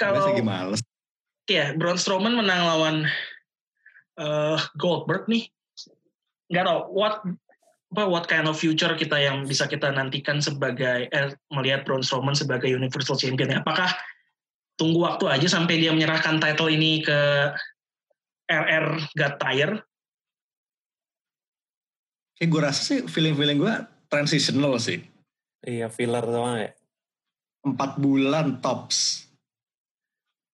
kalau 0.00 0.32
ya 1.44 1.76
Braun 1.76 2.00
Strowman 2.00 2.38
menang 2.38 2.62
lawan 2.64 2.96
eh, 4.16 4.58
Goldberg 4.80 5.28
nih 5.28 5.52
nggak 6.48 6.64
tau 6.64 6.88
what 6.92 7.20
apa 7.92 8.08
what 8.08 8.24
kind 8.24 8.48
of 8.48 8.56
future 8.56 8.96
kita 8.96 9.20
yang 9.20 9.44
bisa 9.44 9.68
kita 9.68 9.92
nantikan 9.92 10.40
sebagai 10.40 11.12
eh, 11.12 11.36
melihat 11.52 11.84
Braun 11.84 12.00
Strowman 12.00 12.32
sebagai 12.32 12.72
Universal 12.72 13.20
Champion 13.20 13.52
ya. 13.52 13.58
apakah 13.60 13.92
tunggu 14.80 15.04
waktu 15.04 15.28
aja 15.28 15.48
sampai 15.52 15.76
dia 15.76 15.92
menyerahkan 15.92 16.40
title 16.40 16.72
ini 16.72 17.04
ke 17.04 17.20
RR 18.48 18.86
Got 19.12 19.36
Tire 19.36 19.76
Kayak 22.42 22.48
gue 22.58 22.60
rasa 22.66 22.80
sih 22.82 22.98
feeling-feeling 23.06 23.54
gue 23.54 23.74
transitional 24.10 24.74
sih. 24.82 24.98
Iya, 25.62 25.86
filler 25.86 26.26
doang 26.26 26.58
ya. 26.58 26.74
Empat 27.62 28.02
bulan 28.02 28.58
tops. 28.58 29.30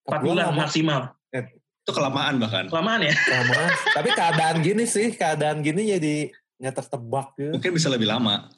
4 0.05 0.21
bulan 0.21 0.53
maksimal 0.53 1.17
Itu 1.33 1.97
kelamaan 1.97 2.37
bahkan. 2.37 2.69
kelamaan 2.69 3.09
ya 3.09 3.17
lama. 3.17 3.73
Tapi 3.97 4.09
keadaan 4.13 4.61
gini 4.61 4.85
sih, 4.85 5.17
keadaan 5.17 5.65
gini 5.65 5.97
jadi 5.97 6.29
nggak 6.59 6.75
tertebak 6.75 7.27
gitu. 7.39 7.55
Mungkin 7.55 7.71
bisa 7.75 7.89
lebih 7.89 8.11
lama. 8.11 8.51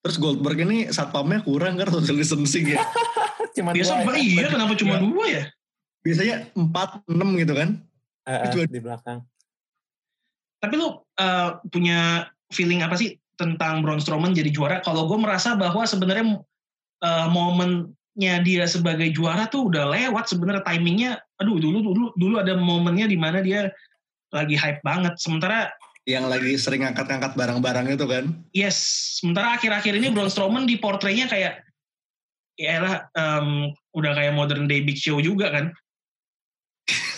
Terus 0.00 0.16
Goldberg 0.16 0.64
ini 0.64 0.88
satpamnya 0.88 1.44
kurang 1.44 1.76
kan 1.76 1.88
social 1.92 2.16
distancing 2.16 2.76
ya. 2.76 2.80
Cuman 3.56 3.72
biasa 3.76 4.06
dua 4.06 4.14
ya. 4.16 4.20
iya 4.22 4.46
kenapa 4.48 4.72
cuma 4.78 4.96
Iya. 4.96 5.02
dua 5.04 5.26
ya 5.26 5.44
Biasanya 6.00 6.36
4, 6.56 7.12
6 7.12 7.40
gitu 7.44 7.52
kan. 7.52 7.68
Itu 8.48 8.56
ada. 8.64 8.72
di 8.72 8.80
belakang. 8.80 9.18
Tapi 10.60 10.74
lu 10.76 10.88
uh, 10.96 11.50
punya 11.68 12.28
feeling 12.52 12.80
apa 12.80 12.96
sih 12.96 13.20
tentang 13.36 13.84
Braun 13.84 14.00
Strowman 14.00 14.32
jadi 14.32 14.48
juara? 14.48 14.80
Kalau 14.80 15.08
gue 15.08 15.18
merasa 15.20 15.56
bahwa 15.56 15.84
sebenarnya 15.84 16.40
uh, 17.04 17.28
momennya 17.28 18.40
dia 18.44 18.64
sebagai 18.64 19.12
juara 19.12 19.44
tuh 19.48 19.68
udah 19.68 19.92
lewat 19.92 20.32
sebenarnya 20.32 20.64
timingnya. 20.64 21.20
Aduh 21.40 21.60
dulu 21.60 21.84
dulu 21.84 22.04
dulu 22.16 22.34
ada 22.40 22.56
momennya 22.56 23.04
di 23.04 23.16
mana 23.20 23.44
dia 23.44 23.68
lagi 24.32 24.56
hype 24.56 24.80
banget. 24.80 25.20
Sementara 25.20 25.68
Yang 26.08 26.24
lagi 26.26 26.52
sering 26.56 26.82
angkat-angkat 26.88 27.36
barang-barang 27.36 27.92
itu 27.92 28.06
kan. 28.08 28.24
yes, 28.56 28.76
sementara 29.20 29.60
akhir-akhir 29.60 30.00
ini 30.00 30.08
Braun 30.10 30.32
Strowman 30.32 30.64
di 30.64 30.80
portraynya 30.80 31.28
kayak 31.28 31.60
ya 32.56 32.76
lah 32.80 32.94
um, 33.16 33.72
udah 33.96 34.12
kayak 34.16 34.36
modern 34.36 34.68
day 34.68 34.80
Big 34.84 34.96
Show 34.96 35.20
juga 35.20 35.52
kan. 35.52 35.66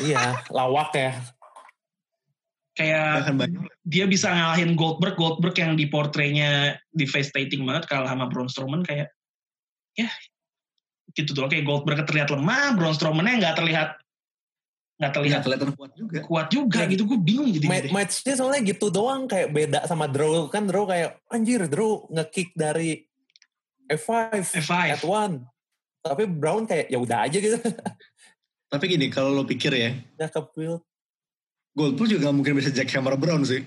Iya, 0.02 0.42
lawak 0.50 0.92
ya. 0.94 1.14
Kayak 2.72 3.28
dia 3.84 4.04
bisa 4.08 4.32
ngalahin 4.32 4.74
Goldberg, 4.74 5.14
Goldberg 5.14 5.56
yang 5.60 5.76
di 5.76 5.86
portraynya 5.92 6.80
devastating 6.96 7.62
banget 7.68 7.84
kalah 7.86 8.08
sama 8.10 8.26
Braun 8.32 8.48
Strowman 8.48 8.82
kayak 8.82 9.12
ya 9.92 10.08
gitu 11.12 11.36
tuh. 11.36 11.44
Oke, 11.46 11.60
Goldberg 11.60 12.08
terlihat 12.08 12.32
lemah, 12.32 12.72
Braun 12.76 12.96
Strowman-nya 12.96 13.44
nggak 13.44 13.56
terlihat 13.60 13.88
nggak 15.02 15.12
terlihat 15.12 15.34
Nggak 15.34 15.44
kelihatan 15.44 15.70
kuat 15.74 15.92
juga. 15.92 16.18
kuat 16.22 16.46
juga 16.48 16.78
Ya, 16.78 16.86
gitu. 16.86 17.02
Gue 17.04 17.18
bingung 17.18 17.50
jadi 17.50 17.66
Ma- 17.66 17.90
matchnya 17.98 18.34
soalnya 18.34 18.62
gitu 18.62 18.86
doang 18.86 19.26
kayak 19.26 19.50
beda 19.50 19.82
sama 19.84 20.06
Drew 20.06 20.46
kan 20.46 20.62
Drew 20.62 20.86
kayak 20.86 21.18
anjir 21.26 21.66
Drew 21.66 22.06
ngekick 22.08 22.54
dari 22.54 23.02
F5 23.84 24.30
F5. 24.56 24.72
at 24.88 25.02
one 25.02 25.42
tapi 25.98 26.22
Brown 26.24 26.64
kayak 26.64 26.86
ya 26.86 26.96
udah 26.96 27.26
aja 27.26 27.34
gitu 27.36 27.58
Tapi 28.72 28.88
gini, 28.88 29.06
kalau 29.06 29.28
lo 29.30 29.44
pikir 29.44 29.68
ya, 29.70 29.92
udah 30.16 30.30
kepil 30.30 30.80
Goldberg 31.72 32.08
juga 32.10 32.30
mungkin 32.30 32.54
bisa 32.54 32.68
jackhammer 32.68 33.14
Brown 33.14 33.42
sih. 33.42 33.60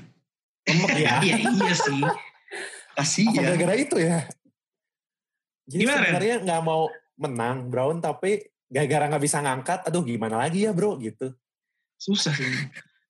lemek 0.63 0.91
ya 0.97 1.19
Iya 1.25 1.35
iya 1.45 1.75
sih. 1.75 1.99
apa 1.99 2.15
Kasihan. 2.95 3.43
gara-gara 3.43 3.75
itu 3.75 3.97
ya 3.97 4.23
jadi 5.65 5.81
Gimana, 5.83 5.97
Ren? 5.97 6.05
sebenarnya 6.07 6.35
nggak 6.41 6.61
mau 6.63 6.83
menang 7.17 7.57
Brown 7.67 7.99
tapi 7.99 8.39
gara-gara 8.69 9.05
nggak 9.11 9.23
bisa 9.23 9.39
ngangkat 9.41 9.79
aduh 9.87 10.03
gimana 10.03 10.41
lagi 10.41 10.65
ya 10.65 10.71
bro 10.73 10.97
gitu 10.99 11.33
Susah 11.95 12.35
sih. 12.35 12.45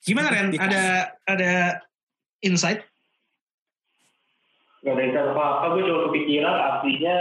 Gimana 0.06 0.30
Ren? 0.30 0.54
Dikasih. 0.54 0.70
Ada 0.70 0.84
ada 1.26 1.54
insight? 2.46 2.86
Gak 4.86 4.94
ada 4.94 5.02
insight 5.02 5.30
apa-apa, 5.34 5.66
gue 5.74 5.84
cuma 5.90 6.00
kepikiran 6.10 6.54
artinya 6.54 7.18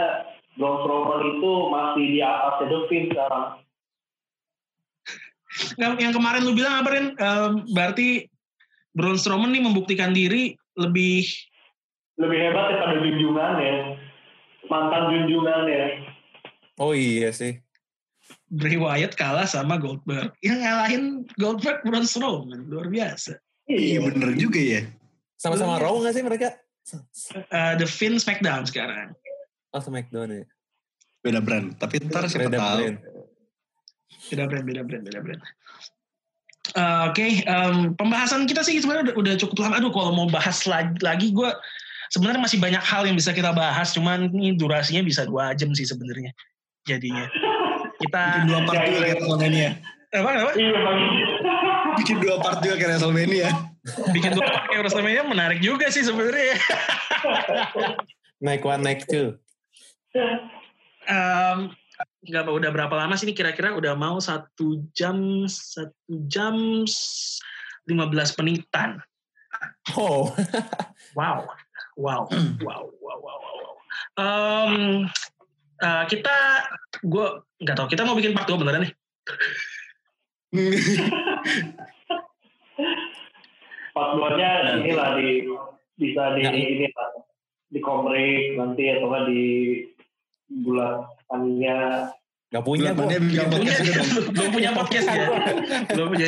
Braun 0.61 0.85
Strowman 0.85 1.21
itu 1.25 1.53
masih 1.73 2.05
di 2.13 2.21
atas 2.21 2.55
The 2.69 2.79
Finn 2.93 3.09
sekarang. 3.09 3.45
Yang, 5.81 5.93
yang 6.05 6.13
kemarin 6.13 6.43
lu 6.45 6.53
bilang 6.53 6.85
apa 6.85 6.89
Ren? 6.93 7.07
Em, 7.17 7.53
berarti 7.73 8.29
Braun 8.93 9.17
Strowman 9.17 9.57
nih 9.57 9.65
membuktikan 9.65 10.13
diri 10.13 10.53
lebih 10.77 11.25
Lebih 12.21 12.39
hebat 12.39 12.71
daripada 12.71 13.01
junjungannya. 13.03 13.75
Mantan 14.69 15.03
junjungannya. 15.11 16.13
oh 16.79 16.93
iya 16.93 17.31
sih 17.33 17.64
Bray 18.55 18.79
Wyatt 18.79 19.19
kalah 19.19 19.45
sama 19.45 19.77
Goldberg. 19.77 20.31
Yang 20.41 20.59
ngalahin 20.63 21.03
Goldberg 21.37 21.83
Braun 21.83 22.07
Strowman. 22.07 22.71
Luar 22.71 22.87
biasa. 22.87 23.35
Iya 23.67 23.99
bener 24.01 24.37
juga 24.37 24.61
ya. 24.61 24.83
sama-sama 25.35 25.77
Iya. 25.77 25.83
Raw 25.83 25.95
nggak 25.99 26.15
sih 26.15 26.25
mereka 26.25 26.49
Eh, 27.49 27.75
The 27.77 27.89
Finn 27.89 28.21
SmackDown 28.21 28.65
sekarang. 28.65 29.17
oh 29.73 29.81
SmackDown 29.81 30.31
ya 30.31 30.45
Beda 31.19 31.41
brand. 31.41 31.73
Tapi 31.77 31.97
ntar 32.05 32.29
siapa 32.29 32.47
Beda 32.47 32.61
tahu. 32.61 32.77
brand. 32.79 32.99
Beda 34.29 34.45
brand, 34.45 34.65
beda 34.65 34.83
brand, 34.85 35.03
beda 35.03 35.21
brand. 35.21 35.41
Eh, 36.75 37.03
Oke, 37.09 37.27
em, 37.43 37.93
pembahasan 37.95 38.45
kita 38.45 38.61
sih 38.61 38.77
sebenarnya 38.79 39.13
udah, 39.13 39.17
udah 39.21 39.35
cukup 39.41 39.57
lama. 39.61 39.81
Aduh, 39.81 39.93
kalau 39.93 40.13
mau 40.13 40.29
bahas 40.29 40.65
lagi, 40.65 40.97
lagi 41.01 41.29
gue 41.33 41.49
sebenarnya 42.09 42.41
masih 42.41 42.59
banyak 42.61 42.81
hal 42.81 43.05
yang 43.05 43.17
bisa 43.17 43.33
kita 43.33 43.53
bahas. 43.53 43.93
Cuman 43.93 44.29
ini 44.29 44.57
durasinya 44.57 45.01
bisa 45.01 45.25
dua 45.25 45.53
jam 45.57 45.73
sih 45.73 45.85
sebenarnya. 45.85 46.33
Jadinya 46.85 47.25
kita 48.05 48.23
Bikin 48.37 48.47
dua 48.47 48.61
part 48.63 48.81
juga 48.83 49.01
kayak 49.01 49.17
WrestleMania. 49.17 49.71
apa 50.13 50.31
apa 50.31 50.51
Iya. 50.55 50.79
Bikin 51.95 52.17
dua 52.19 52.37
part 52.39 52.59
juga 52.61 52.75
kayak 52.77 52.91
WrestleMania. 52.93 53.49
bikin 54.11 54.31
dua 54.33 54.45
part 54.47 54.65
kayak 54.67 54.81
WrestleMania 54.83 55.23
menarik 55.25 55.59
juga 55.61 55.87
sih 55.89 56.01
sebenarnya. 56.01 56.57
naik 58.39 58.63
one 58.63 58.81
naik 58.81 59.05
two 59.05 59.37
Em, 61.05 61.59
nggak 62.23 62.43
apa 62.43 62.51
udah 62.51 62.71
berapa 62.71 62.95
lama 62.95 63.13
sih 63.13 63.27
ini 63.27 63.35
kira-kira 63.35 63.73
udah 63.73 63.93
mau 63.93 64.17
satu 64.19 64.65
jam 64.91 65.45
satu 65.45 65.93
jam 66.25 66.55
s- 66.85 67.43
15 67.85 68.09
menitan. 68.39 68.97
oh 69.95 70.33
Wow, 71.15 71.45
wow, 71.95 72.25
wow, 72.27 72.85
wow, 72.97 73.19
wow, 73.21 73.39
wow. 73.39 73.39
wow. 74.17 74.69
Eh, 75.75 76.05
kita, 76.07 76.35
gue 77.03 77.27
nggak 77.59 77.77
tahu. 77.77 77.87
Kita 77.91 78.07
mau 78.07 78.15
bikin 78.15 78.31
part 78.31 78.47
2 78.47 78.61
beneran 78.61 78.87
nih. 78.87 78.93
Part 83.95 84.11
duanya 84.19 84.75
inilah 84.75 85.15
di 85.15 85.47
bisa 85.95 86.35
di 86.35 86.43
Ya. 86.43 86.51
ini 86.51 86.91
lah 86.91 87.11
di 87.71 87.79
komrik 87.79 88.59
nanti 88.59 88.91
atau 88.91 89.07
nggak 89.07 89.25
di 89.31 89.45
bulan 90.51 91.07
taninya 91.31 92.11
nggak 92.51 92.65
punya 92.67 92.91
bro 92.91 93.07
Bulan 93.07 93.23
Belum 93.23 93.51
punya, 93.51 93.75
dong. 93.75 93.91
belum 94.35 94.51
punya 94.55 94.71
podcast 94.75 95.07
ya. 95.11 95.27
Belum 95.91 96.07
punya. 96.07 96.27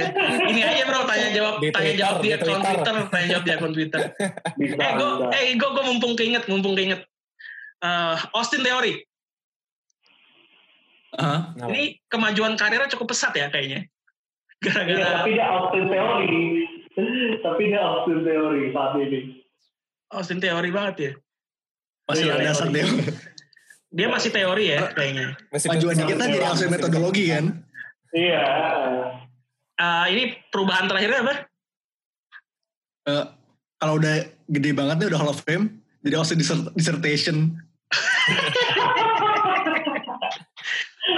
Ini 0.51 0.61
aja 0.63 0.83
bro, 0.87 1.01
tanya 1.07 1.29
jawab, 1.31 1.55
Di 1.63 1.69
tanya 1.71 1.93
jawab 1.95 2.17
di 2.19 2.29
akun 2.35 2.59
Twitter. 2.59 2.95
Tanya 3.07 3.27
jawab 3.31 3.45
di 3.47 3.53
akun 3.55 3.73
Twitter. 3.75 4.01
eh, 4.59 4.91
gue, 4.99 5.11
eh, 5.31 5.43
gue, 5.55 5.71
gue 5.71 5.85
mumpung 5.87 6.15
keinget, 6.19 6.43
mumpung 6.51 6.75
keinget. 6.75 7.07
Eh, 7.79 8.17
Austin 8.35 8.67
Theory, 8.67 9.07
Kenapa? 11.17 11.71
ini 11.71 11.83
kemajuan 12.07 12.55
karirnya 12.55 12.93
cukup 12.93 13.11
pesat 13.11 13.33
ya 13.33 13.49
kayaknya. 13.49 13.89
Gara-gara 14.59 15.21
tapi 15.21 15.33
dia 15.33 15.47
Austin 15.47 15.85
Theory 15.87 16.41
tapi 17.41 17.63
dia 17.67 17.81
Austin 17.83 18.19
Theory 18.23 18.63
saat 18.73 18.93
ini 18.97 19.21
Austin 20.09 20.39
Theory 20.39 20.71
banget 20.71 20.97
ya. 20.99 21.13
Masih 22.07 22.25
Iya, 22.25 22.33
ada 22.33 22.45
dasar 22.47 22.69
deh. 22.71 22.87
Dia 23.89 24.07
masih 24.07 24.31
teori 24.31 24.65
ya 24.69 24.93
kayaknya. 24.93 25.35
Masih 25.49 25.69
Majuan 25.69 25.93
masih- 25.93 26.05
dikit 26.05 26.17
aja 26.17 26.29
jadi 26.29 26.39
langsung 26.43 26.71
metodologi 26.71 27.25
kan. 27.29 27.45
iya 28.13 28.45
Eh, 29.77 30.07
ini 30.09 30.23
perubahan 30.49 30.87
terakhirnya 30.87 31.21
apa? 31.21 31.35
Eh, 33.07 33.25
kalau 33.77 34.01
udah 34.01 34.15
gede 34.47 34.73
banget 34.73 34.97
nih 34.99 35.09
udah 35.11 35.21
Hall 35.21 35.29
of 35.31 35.43
Fame, 35.43 35.69
jadi 36.01 36.17
Austin 36.17 36.41
dissert- 36.41 36.73
dissertation. 36.73 37.61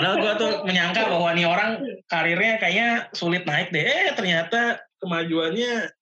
Padahal 0.08 0.24
gue 0.24 0.32
tuh 0.40 0.52
menyangka 0.64 1.02
bahwa 1.04 1.28
nih 1.32 1.44
orang 1.44 1.70
karirnya 2.04 2.56
kayaknya 2.56 2.88
sulit 3.12 3.44
naik 3.44 3.68
deh. 3.68 3.84
Eh 3.84 4.16
ternyata 4.16 4.80
kemajuannya 4.96 5.92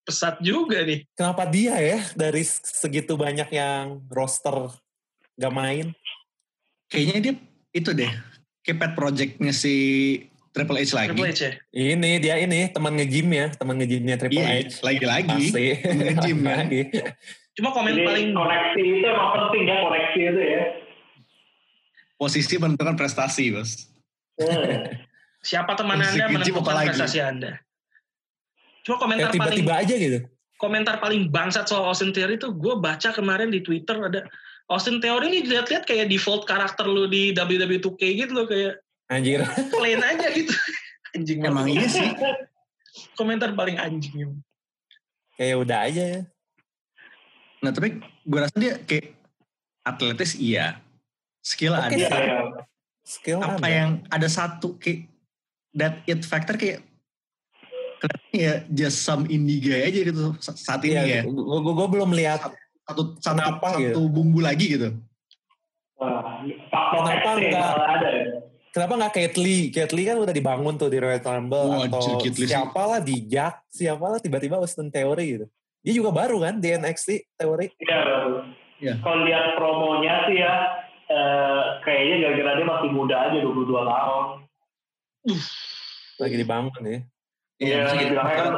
pesat 0.00 0.36
juga 0.40 0.84
nih. 0.84 1.08
kenapa 1.12 1.44
dia 1.46 1.76
ya 1.76 1.98
dari 2.12 2.44
segitu 2.44 3.14
banyak 3.14 3.48
yang 3.48 4.00
roster 4.08 4.68
gak 5.36 5.54
main 5.54 5.92
Kayaknya 6.90 7.16
dia 7.22 7.34
itu 7.70 7.90
deh, 7.94 8.10
kayak 8.60 8.76
pet 8.76 8.92
projectnya 8.98 9.52
si 9.54 9.74
Triple 10.50 10.82
H 10.82 10.90
lagi. 10.90 11.14
Triple 11.14 11.30
H 11.30 11.40
ya. 11.40 11.52
ini 11.70 12.18
dia 12.18 12.34
ini 12.42 12.66
teman 12.68 12.98
nge-gym 12.98 13.30
ya 13.30 13.46
teman 13.54 13.78
nge-gymnya 13.78 14.18
Triple 14.18 14.42
Iya, 14.42 14.66
H 14.66 14.82
lagi-lagi. 14.82 15.30
pasti 15.48 15.66
nge-gym 15.80 16.38
ya. 16.42 16.50
lagi 16.58 16.80
Cuma 17.54 17.70
komen 17.70 17.92
jadi 17.94 18.06
paling 18.06 18.28
koneksi 18.34 18.82
itu 18.82 19.06
emang 19.06 19.28
penting 19.38 19.62
ya 19.64 19.76
koneksi 19.80 20.20
itu 20.26 20.40
ya 20.42 20.62
Posisi 22.20 22.60
menentukan 22.60 23.00
prestasi, 23.00 23.56
bos. 23.56 23.88
Hmm. 24.36 24.92
siapa 25.48 25.72
teman 25.72 26.04
Anda 26.04 26.28
menentukan 26.28 26.68
prestasi 26.68 27.18
Anda. 27.24 27.56
Cuma 28.84 29.00
komentar 29.00 29.32
paling 29.32 29.40
tiba-tiba 29.40 29.72
aja 29.80 29.94
gitu 29.96 30.20
komentar 30.60 31.00
paling 31.00 31.32
bangsat 31.32 31.64
soal 31.64 31.88
Austin 31.88 32.12
Theory 32.12 32.36
itu 32.36 32.52
gue 32.52 32.74
baca 32.76 33.08
kemarin 33.16 33.48
di 33.48 33.64
Twitter 33.64 33.96
ada 33.96 34.28
Austin 34.68 35.00
Theory 35.00 35.32
ini 35.32 35.38
dilihat-lihat 35.48 35.88
kayak 35.88 36.12
default 36.12 36.44
karakter 36.44 36.84
lu 36.84 37.08
di 37.08 37.32
WWE 37.32 37.80
2K 37.80 38.02
gitu 38.20 38.32
loh 38.36 38.46
kayak 38.46 38.84
anjir 39.08 39.42
plain 39.72 39.98
aja 40.04 40.28
gitu. 40.30 40.52
Anjing 41.16 41.42
Emang 41.42 41.66
iya 41.66 41.90
sih. 41.90 42.06
Komentar 43.18 43.50
paling 43.56 43.80
anjing. 43.80 44.38
kayak 45.34 45.56
udah 45.56 45.88
aja 45.88 46.02
ya 46.04 46.20
Nah 47.64 47.72
tapi 47.72 47.98
gue 48.04 48.38
rasa 48.38 48.54
dia 48.60 48.76
kayak 48.84 49.16
atletis 49.82 50.36
iya. 50.36 50.84
Skill 51.40 51.72
Oke 51.72 51.84
ada. 51.86 51.96
iya 51.96 52.08
iya 52.08 52.38
skill 53.00 53.40
Apa 53.40 53.56
ada 53.56 53.68
yang 53.68 53.90
ada 54.06 54.28
satu 54.28 54.76
kayak 54.76 55.08
that 55.72 56.04
it 56.04 56.20
factor 56.22 56.54
kayak 56.54 56.84
kelihatannya 57.96 58.38
ya 58.38 58.54
just 58.66 59.02
some 59.02 59.24
indie 59.26 59.58
guy 59.58 59.84
aja 59.84 60.00
gitu 60.02 60.32
sa- 60.38 60.54
saat 60.54 60.80
ini 60.82 60.96
ya. 60.96 61.20
gue 61.22 61.32
gue 61.70 61.88
belum 61.90 62.12
lihat 62.12 62.40
Satu 62.82 63.14
satu, 63.14 63.38
Kenapa 63.38 63.68
satu 63.72 63.80
gitu? 63.80 64.00
bumbu 64.04 64.40
lagi 64.40 64.66
gitu. 64.68 64.88
Wah, 65.94 66.42
Kenapa 66.66 67.30
enggak? 67.36 67.70
ya 67.70 68.24
Kenapa 68.70 68.92
nggak 68.96 69.12
Kate 69.12 69.36
Lee? 69.36 69.66
Kate 69.68 69.90
Lee 69.92 70.06
kan 70.06 70.16
udah 70.16 70.30
dibangun 70.30 70.74
tuh 70.74 70.86
di 70.86 70.96
Royal 70.96 71.18
Rumble 71.18 71.66
Wah, 71.68 71.86
atau 71.86 72.22
siapa 72.22 72.82
lah 72.84 72.98
di 72.98 73.26
Jack, 73.26 73.66
siapa 73.66 74.00
lah 74.00 74.18
tiba-tiba 74.18 74.56
Austin 74.56 74.88
Theory 74.88 75.26
gitu. 75.34 75.46
Dia 75.80 75.92
juga 75.92 76.10
baru 76.10 76.38
kan 76.40 76.56
di 76.56 76.70
NXT 76.70 77.34
Theory. 77.34 77.74
Iya 77.76 77.98
baru. 78.00 78.30
Iya. 78.78 78.94
Kalau 78.96 79.18
lihat 79.22 79.44
promonya 79.54 80.14
sih 80.24 80.36
ya, 80.38 80.52
eh, 81.10 81.62
kayaknya 81.82 82.16
gara-gara 82.22 82.50
dia 82.54 82.66
masih 82.66 82.90
muda 82.90 83.16
aja 83.20 83.36
22 83.36 83.66
tahun. 83.82 84.24
Lagi 86.16 86.36
dibangun 86.36 86.72
ya. 86.80 86.88
Iya, 86.88 87.00
Iya, 87.60 87.76
masih- 87.84 88.08
bilangnya 88.08 88.36
kan 88.36 88.54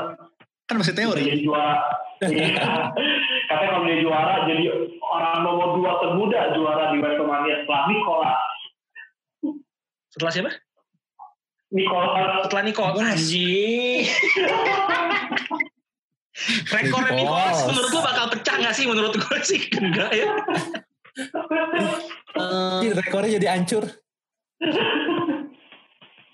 kan 0.63 0.77
masih 0.79 0.95
teori. 0.95 1.23
jadi 1.23 1.41
juara. 1.43 1.77
Iya. 2.23 2.65
Katanya 3.51 3.69
kalau 3.71 3.85
dia 3.85 3.99
juara 3.99 4.35
jadi 4.47 4.65
orang 5.03 5.37
nomor 5.43 5.69
dua 5.77 5.93
termuda 5.99 6.41
juara 6.55 6.85
di 6.89 6.99
WrestleMania 6.99 7.57
setelah 7.61 7.83
Nicolas. 7.87 8.41
Setelah 10.09 10.33
siapa? 10.33 10.53
Nicolas. 11.73 12.47
Setelah 12.47 12.63
Nicole. 12.63 12.95
Anjing. 12.97 14.05
Rekornya 16.73 17.13
Nicholas. 17.13 17.59
Menurut 17.69 17.91
lu 17.91 18.01
bakal 18.01 18.27
pecah 18.29 18.57
gak 18.59 18.75
sih? 18.75 18.85
Menurut 18.89 19.13
gue 19.13 19.37
sih 19.43 19.61
enggak 19.73 20.11
ya. 20.13 20.27
Ih, 22.83 22.93
rekornya 22.97 23.37
jadi 23.37 23.47
hancur. 23.53 23.85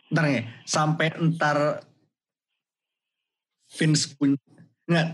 Ntar 0.08 0.24
ya, 0.30 0.42
sampai 0.64 1.12
ntar 1.18 1.82
Vince 3.68 4.16
pun 4.16 4.32
nggak, 4.88 5.08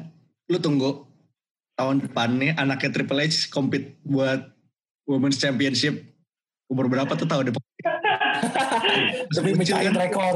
lu 0.52 0.58
tunggu 0.62 0.90
tahun 1.74 2.06
depan 2.06 2.38
nih 2.38 2.50
anaknya 2.54 2.90
Triple 2.94 3.26
H 3.26 3.50
compete 3.50 3.98
buat 4.06 4.46
Women's 5.10 5.42
Championship 5.42 6.14
umur 6.70 6.86
berapa 6.86 7.10
tuh 7.18 7.26
tahu 7.26 7.50
deh. 7.50 7.52
Demi 9.34 9.52
mecahin 9.58 9.90
kan? 9.90 9.94
rekor. 9.98 10.34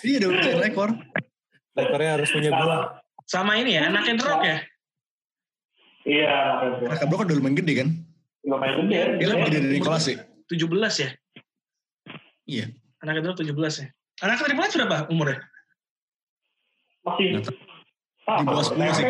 Iya 0.00 0.16
udah 0.24 0.30
mecahin 0.32 0.60
rekor. 0.64 0.88
Rekornya 1.76 2.10
harus 2.18 2.28
punya 2.32 2.50
gua. 2.54 2.78
Sama 3.28 3.60
ini 3.60 3.78
ya, 3.78 3.86
anaknya 3.92 4.14
The 4.18 4.24
Rock 4.26 4.42
ya. 4.42 4.58
Iya. 6.08 6.34
Mereka 6.80 7.04
bro 7.06 7.16
kan 7.20 7.26
udah 7.28 7.36
lumayan 7.36 7.56
gede 7.60 7.72
kan? 7.84 7.88
Lumayan 8.44 8.88
gede. 8.88 9.00
Dia 9.20 9.26
lebih 9.30 9.44
gede 9.48 9.58
dari 9.60 9.74
Nicholas 9.76 10.02
sih. 10.08 10.16
17 10.48 11.04
ya. 11.04 11.10
Iya. 12.48 12.66
Anaknya 13.00 13.20
The 13.22 13.28
Rock 13.30 13.38
17 13.44 13.82
ya. 13.84 13.86
Anaknya 14.20 14.44
Triple 14.44 14.64
H 14.64 14.72
berapa 14.76 14.96
umurnya? 15.08 15.38
Masih. 17.06 17.24
Nggak 17.36 17.44
tahu. 17.48 17.56
Di 18.30 18.44
bawah 18.46 18.64
10 18.64 18.98
sih. 18.98 19.04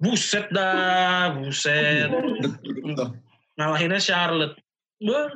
Buset 0.00 0.46
dah, 0.50 1.36
buset. 1.36 2.08
Ngalahinnya 3.56 4.00
Charlotte. 4.00 4.56
Wah, 5.04 5.28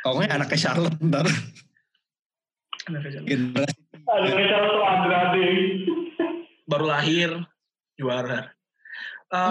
Kalau 0.00 0.16
nggak 0.16 0.32
anaknya 0.32 0.58
Charlotte 0.58 0.96
ntar. 1.04 1.26
anaknya 2.88 3.10
Charlotte. 3.12 3.28
Generasi. 3.28 3.76
Ada 4.10 4.28
rencana 4.32 4.66
tuh 4.66 4.82
Andrade. 4.82 5.48
Baru 6.64 6.86
lahir, 6.88 7.30
juara. 8.00 8.48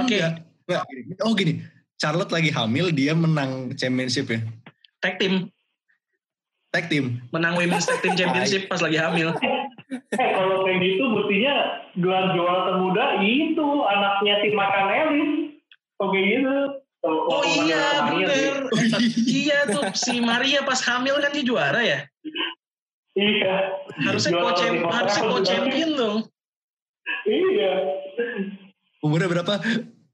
Oke, 0.02 0.18
gini. 0.20 1.14
Oh 1.22 1.32
gini, 1.38 1.62
Charlotte 2.00 2.32
lagi 2.32 2.50
hamil, 2.56 2.96
dia 2.96 3.12
menang 3.12 3.76
championship 3.76 4.32
ya. 4.32 4.40
tag 5.04 5.20
team. 5.20 5.52
Tag 6.72 6.88
team. 6.88 7.20
Menang 7.36 7.60
Women's 7.60 7.84
Tag 7.84 8.00
Team 8.00 8.16
Championship 8.16 8.72
pas 8.72 8.80
lagi 8.80 8.98
hamil. 8.98 9.36
Eh 9.90 10.30
kalau 10.38 10.62
kayak 10.70 10.86
gitu 10.86 11.02
buktinya 11.18 11.82
gelar 11.98 12.30
juara 12.38 12.70
termuda 12.70 13.26
itu 13.26 13.68
anaknya 13.90 14.38
si 14.46 14.54
Makan 14.54 14.86
Ellis. 14.86 15.32
Oh 15.98 16.14
kayak 16.14 16.26
gitu. 16.30 16.58
Oh 17.10 17.42
iya, 17.42 18.06
bener. 18.06 18.70
iya 19.26 19.66
tuh, 19.66 19.90
si 19.98 20.22
Maria 20.22 20.62
pas 20.62 20.78
hamil 20.86 21.18
kan 21.18 21.34
dia 21.34 21.42
juara 21.42 21.82
ya? 21.82 22.00
Iya. 23.18 23.56
Harusnya 24.06 24.38
Juara 24.38 24.46
co-champ, 24.54 24.78
di 24.78 24.86
harusnya 24.94 25.24
co-champion 25.26 25.92
dong. 25.98 26.18
Iya. 27.26 27.74
Umurnya 29.02 29.26
berapa? 29.32 29.54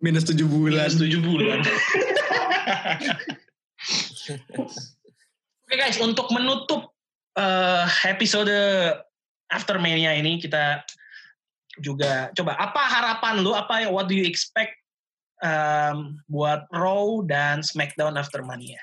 Minus 0.06 0.30
7 0.30 0.46
bulan. 0.46 0.86
Minus 0.86 1.02
7 1.02 1.18
bulan. 1.26 1.66
Oke 5.66 5.74
guys, 5.74 5.98
untuk 5.98 6.30
menutup 6.30 6.94
eh, 7.34 7.86
episode 8.06 8.54
After 9.50 9.82
Mania 9.82 10.14
ini 10.14 10.38
kita 10.38 10.86
juga 11.82 12.30
coba 12.38 12.54
apa 12.54 12.82
harapan 12.86 13.42
lu 13.42 13.52
apa 13.58 13.84
ya 13.84 13.90
what 13.90 14.06
do 14.06 14.16
you 14.16 14.24
expect 14.24 14.78
um, 15.44 16.22
buat 16.30 16.70
Raw 16.70 17.26
dan 17.26 17.66
SmackDown 17.66 18.14
After 18.14 18.46
Mania? 18.46 18.82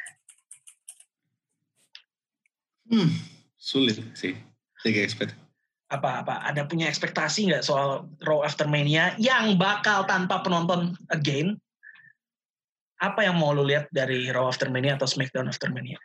Hmm, 2.90 3.14
sulit 3.62 4.02
sih. 4.18 4.34
Tiga 4.82 5.06
expect. 5.06 5.41
Apa-apa 5.92 6.40
ada 6.48 6.64
punya 6.64 6.88
ekspektasi 6.88 7.52
nggak 7.52 7.64
soal 7.68 8.08
Raw 8.24 8.40
After 8.40 8.64
Mania 8.64 9.12
yang 9.20 9.60
bakal 9.60 10.08
tanpa 10.08 10.40
penonton 10.40 10.96
again? 11.12 11.60
Apa 12.96 13.28
yang 13.28 13.36
mau 13.36 13.52
lu 13.52 13.66
lihat 13.66 13.92
dari 13.92 14.32
Raw 14.32 14.48
After 14.48 14.72
Mania 14.72 14.96
atau 14.96 15.04
SmackDown 15.04 15.52
After 15.52 15.68
Mania? 15.68 16.00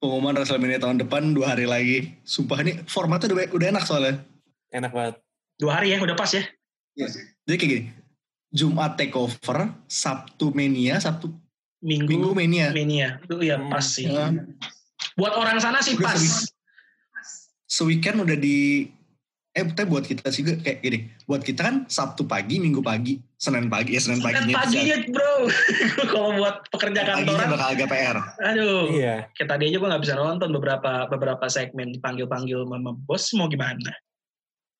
Pengumuman 0.00 0.32
WrestleMania 0.32 0.80
tahun 0.80 0.96
depan 1.04 1.36
dua 1.36 1.52
hari 1.52 1.68
lagi. 1.68 2.16
Sumpah 2.24 2.64
ini 2.64 2.80
formatnya 2.88 3.36
udah, 3.36 3.52
udah 3.52 3.66
enak 3.68 3.84
soalnya. 3.84 4.16
Enak 4.72 4.92
banget. 4.96 5.14
Dua 5.60 5.76
hari 5.76 5.92
ya, 5.92 6.00
udah 6.00 6.16
pas 6.16 6.32
ya? 6.32 6.44
Jadi 6.96 7.56
kayak 7.60 7.68
gini. 7.68 7.82
Jumat 8.50 8.96
takeover, 8.96 9.70
Sabtu 9.86 10.56
mania, 10.56 10.98
Sabtu 10.98 11.30
Minggu, 11.80 12.12
Minggu 12.12 12.30
mania. 12.32 12.68
Mania. 12.72 13.20
Itu 13.24 13.40
ya 13.44 13.56
pas 13.56 13.84
sih. 13.84 14.08
Ya, 14.08 14.32
Buat 15.16 15.36
orang 15.36 15.60
sana 15.60 15.80
sih 15.80 15.96
Udah 15.96 16.12
pas. 16.12 16.48
Seweekend 17.70 18.18
udah 18.26 18.34
di 18.34 18.90
eh 19.50 19.66
tapi 19.66 19.90
buat 19.90 20.06
kita 20.06 20.30
sih 20.30 20.46
kayak 20.46 20.78
gini. 20.82 20.98
Buat 21.26 21.42
kita 21.42 21.66
kan 21.66 21.76
Sabtu 21.90 22.22
pagi, 22.22 22.62
Minggu 22.62 22.82
pagi, 22.82 23.18
Senin 23.34 23.66
pagi, 23.66 23.98
ya 23.98 24.00
Senin 24.02 24.22
Kan 24.22 24.46
paginya. 24.46 24.54
paginya 24.62 24.96
bro. 25.10 25.34
Kalau 26.14 26.30
buat 26.38 26.56
pekerja 26.70 27.00
kantoran, 27.02 27.46
bakal 27.50 27.68
agak 27.74 27.88
PR. 27.90 28.16
aduh. 28.46 28.94
Iya. 28.94 29.26
Kayak 29.34 29.48
tadi 29.54 29.62
aja 29.70 29.76
gue 29.82 29.88
gak 29.90 30.02
bisa 30.06 30.14
nonton 30.14 30.50
beberapa 30.54 31.10
beberapa 31.10 31.46
segmen 31.50 31.90
dipanggil-panggil 31.98 32.62
mama 32.62 32.94
bos 32.94 33.26
mau 33.34 33.50
gimana? 33.50 33.90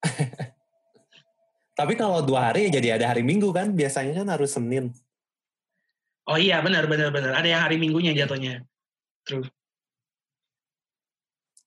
Tapi 1.79 1.97
kalau 1.99 2.23
dua 2.23 2.55
hari 2.55 2.71
ya 2.71 2.79
jadi 2.79 2.89
ada 2.95 3.11
hari 3.11 3.27
Minggu 3.27 3.51
kan. 3.51 3.75
Biasanya 3.75 4.23
kan 4.23 4.29
harus 4.31 4.55
Senin. 4.55 4.95
Oh 6.31 6.39
iya 6.39 6.63
benar 6.63 6.87
benar 6.87 7.11
benar. 7.11 7.35
Ada 7.43 7.49
yang 7.59 7.63
hari 7.67 7.75
Minggunya 7.75 8.15
jatuhnya. 8.15 8.63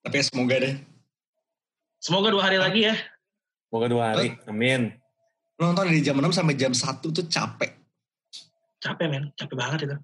Tapi 0.04 0.16
ya 0.16 0.24
semoga 0.24 0.56
deh. 0.56 0.93
Semoga 2.03 2.27
dua 2.30 2.43
hari 2.43 2.59
lagi 2.59 2.84
ya. 2.84 2.95
Semoga 3.71 3.88
dua 3.88 4.03
hari. 4.11 4.35
Amin. 4.43 4.91
Nonton 5.55 5.88
dari 5.88 6.03
jam 6.03 6.19
6 6.19 6.35
sampai 6.35 6.59
jam 6.59 6.75
1 6.75 6.99
tuh 6.99 7.25
capek. 7.25 7.71
Capek 8.77 9.07
men, 9.07 9.31
capek 9.34 9.55
banget 9.55 9.80
itu. 9.88 9.97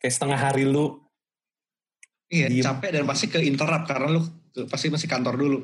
Kayak 0.00 0.14
setengah 0.16 0.40
hari 0.40 0.64
lu. 0.64 0.96
Iya, 2.30 2.46
Diem. 2.48 2.64
capek 2.64 2.88
dan 2.94 3.04
pasti 3.04 3.26
ke 3.26 3.42
interrupt 3.42 3.84
karena 3.84 4.16
lu 4.16 4.22
pasti 4.64 4.88
masih 4.88 5.04
kantor 5.04 5.34
dulu. 5.36 5.58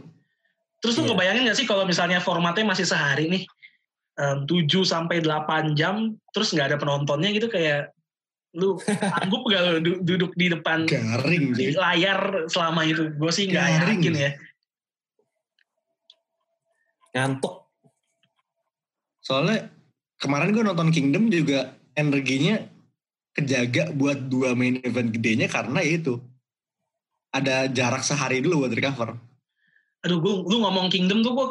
Terus 0.77 0.99
lu 0.99 1.03
Iya. 1.03 1.09
ngebayangin 1.09 1.43
gak 1.49 1.57
sih 1.57 1.65
kalau 1.65 1.89
misalnya 1.89 2.21
formatnya 2.21 2.67
masih 2.69 2.85
sehari 2.85 3.33
nih, 3.33 3.43
em, 4.19 4.45
7 4.45 4.85
sampai 4.85 5.25
8 5.25 5.73
jam, 5.73 6.13
terus 6.29 6.53
nggak 6.53 6.69
ada 6.69 6.77
penontonnya 6.77 7.33
gitu 7.33 7.49
kayak 7.49 7.95
lu 8.53 8.77
sanggup 9.33 9.47
gak 9.49 9.63
lu 9.63 9.79
du- 9.81 10.01
duduk 10.05 10.37
di 10.37 10.53
depan 10.53 10.85
Garing 10.85 11.55
di 11.55 11.73
layar 11.73 12.45
selama 12.51 12.85
itu? 12.85 13.09
Gue 13.17 13.33
sih 13.33 13.49
nggak 13.49 13.65
Garing. 13.65 14.01
yakin 14.05 14.15
ya. 14.21 14.31
Ngantuk. 17.17 17.65
Soalnya 19.25 19.73
kemarin 20.21 20.53
gue 20.53 20.61
nonton 20.61 20.93
Kingdom 20.93 21.33
juga 21.33 21.73
energinya 21.97 22.61
kejaga 23.33 23.89
buat 23.91 24.29
dua 24.29 24.53
main 24.53 24.81
event 24.81 25.09
gedenya 25.09 25.49
karena 25.49 25.81
ya 25.81 25.97
itu 25.97 26.21
ada 27.33 27.69
jarak 27.69 28.01
sehari 28.01 28.41
dulu 28.41 28.65
buat 28.65 28.73
recover. 28.73 29.17
Aduh, 30.05 30.21
gue 30.21 30.35
lu 30.47 30.61
ngomong 30.61 30.93
Kingdom 30.93 31.25
tuh 31.25 31.33
gue 31.33 31.47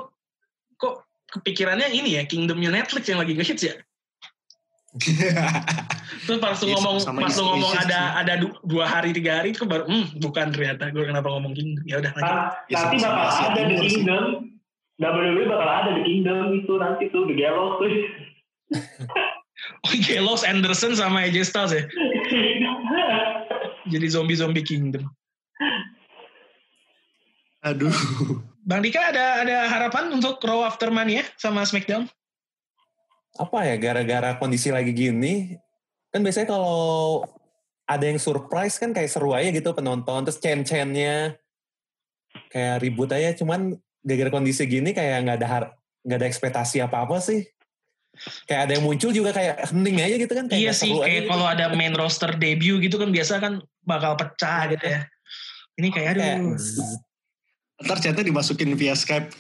kok 0.78 0.96
kepikirannya 1.34 1.90
ini 1.92 2.16
ya 2.16 2.24
Kingdomnya 2.24 2.70
Netflix 2.70 3.10
yang 3.10 3.20
lagi 3.20 3.34
ngehits 3.34 3.66
ya. 3.66 3.76
Terus 6.26 6.40
pas 6.40 6.56
lu 6.56 6.72
Iya, 6.72 6.76
ngomong 6.80 6.98
sama 7.04 7.20
pas 7.28 7.36
lu 7.36 7.44
ngomong 7.44 7.74
ada 7.76 7.84
sih. 7.84 8.20
ada 8.24 8.34
du- 8.40 8.60
dua 8.64 8.88
hari 8.88 9.12
tiga 9.12 9.44
hari 9.44 9.52
itu 9.52 9.68
baru 9.68 9.84
hmm 9.86 10.24
bukan 10.24 10.56
ternyata 10.56 10.88
gue 10.90 11.04
kenapa 11.04 11.28
ngomong 11.28 11.52
Kingdom 11.52 11.84
ya 11.84 12.00
udah. 12.00 12.12
Nah, 12.16 12.56
Ya, 12.72 12.80
bakal 12.88 13.12
Asia 13.28 13.46
ada 13.52 13.62
di. 13.68 13.76
Kingdom. 13.84 14.55
WWE 14.96 15.44
bakal 15.52 15.70
ada 15.70 15.92
di 16.00 16.02
Kingdom 16.08 16.56
itu 16.56 16.74
nanti 16.80 17.12
tuh 17.12 17.28
The 17.28 17.36
Gallows 17.36 17.76
tuh. 17.80 17.90
Oh 19.88 19.96
Gallows 20.04 20.44
Anderson 20.44 21.00
sama 21.00 21.26
AJ 21.26 21.48
Styles 21.48 21.72
ya 21.72 21.88
jadi 23.92 24.06
zombie 24.10 24.38
zombie 24.38 24.66
Kingdom. 24.66 25.06
Aduh. 27.66 27.94
Bang 28.66 28.82
Dika 28.82 29.14
ada 29.14 29.46
ada 29.46 29.58
harapan 29.70 30.10
untuk 30.14 30.42
Raw 30.42 30.66
After 30.66 30.90
Mania 30.90 31.22
sama 31.38 31.62
SmackDown? 31.66 32.10
Apa 33.38 33.68
ya, 33.68 33.76
gara-gara 33.78 34.38
kondisi 34.42 34.72
lagi 34.72 34.96
gini, 34.96 35.54
kan 36.10 36.24
biasanya 36.24 36.56
kalau 36.56 37.22
ada 37.86 38.06
yang 38.08 38.18
surprise 38.18 38.80
kan 38.82 38.96
kayak 38.96 39.12
seru 39.12 39.36
aja 39.36 39.54
gitu 39.54 39.70
penonton 39.76 40.26
terus 40.26 40.42
chain-chainnya 40.42 41.38
kayak 42.50 42.82
ribut 42.82 43.14
aja 43.14 43.38
cuman 43.38 43.78
gara-gara 44.06 44.30
kondisi 44.32 44.64
gini 44.64 44.94
kayak 44.94 45.26
nggak 45.26 45.38
ada 45.42 45.48
har- 45.50 45.74
nggak 46.06 46.18
ada 46.22 46.28
ekspektasi 46.30 46.78
apa-apa 46.80 47.18
sih 47.18 47.42
kayak 48.46 48.62
ada 48.64 48.72
yang 48.78 48.86
muncul 48.86 49.10
juga 49.10 49.34
kayak 49.34 49.74
hening 49.74 49.98
aja 50.00 50.16
gitu 50.16 50.32
kan 50.32 50.46
kayak 50.48 50.62
Iya 50.62 50.72
sih, 50.72 50.94
kayak 50.94 51.26
gitu. 51.26 51.30
kalau 51.34 51.46
ada 51.50 51.66
main 51.74 51.92
roster 51.92 52.32
debut 52.32 52.80
gitu 52.80 52.96
kan 52.96 53.10
biasa 53.12 53.42
kan 53.42 53.54
bakal 53.84 54.16
pecah 54.16 54.72
gitu 54.72 54.86
ya. 54.88 55.02
Ini 55.76 55.88
kayak 55.92 56.10
aduh, 56.14 56.22
kayak 56.24 56.40
Ntar 57.76 57.98
chatnya 58.00 58.24
dimasukin 58.24 58.72
via 58.74 58.96
Skype. 58.96 59.36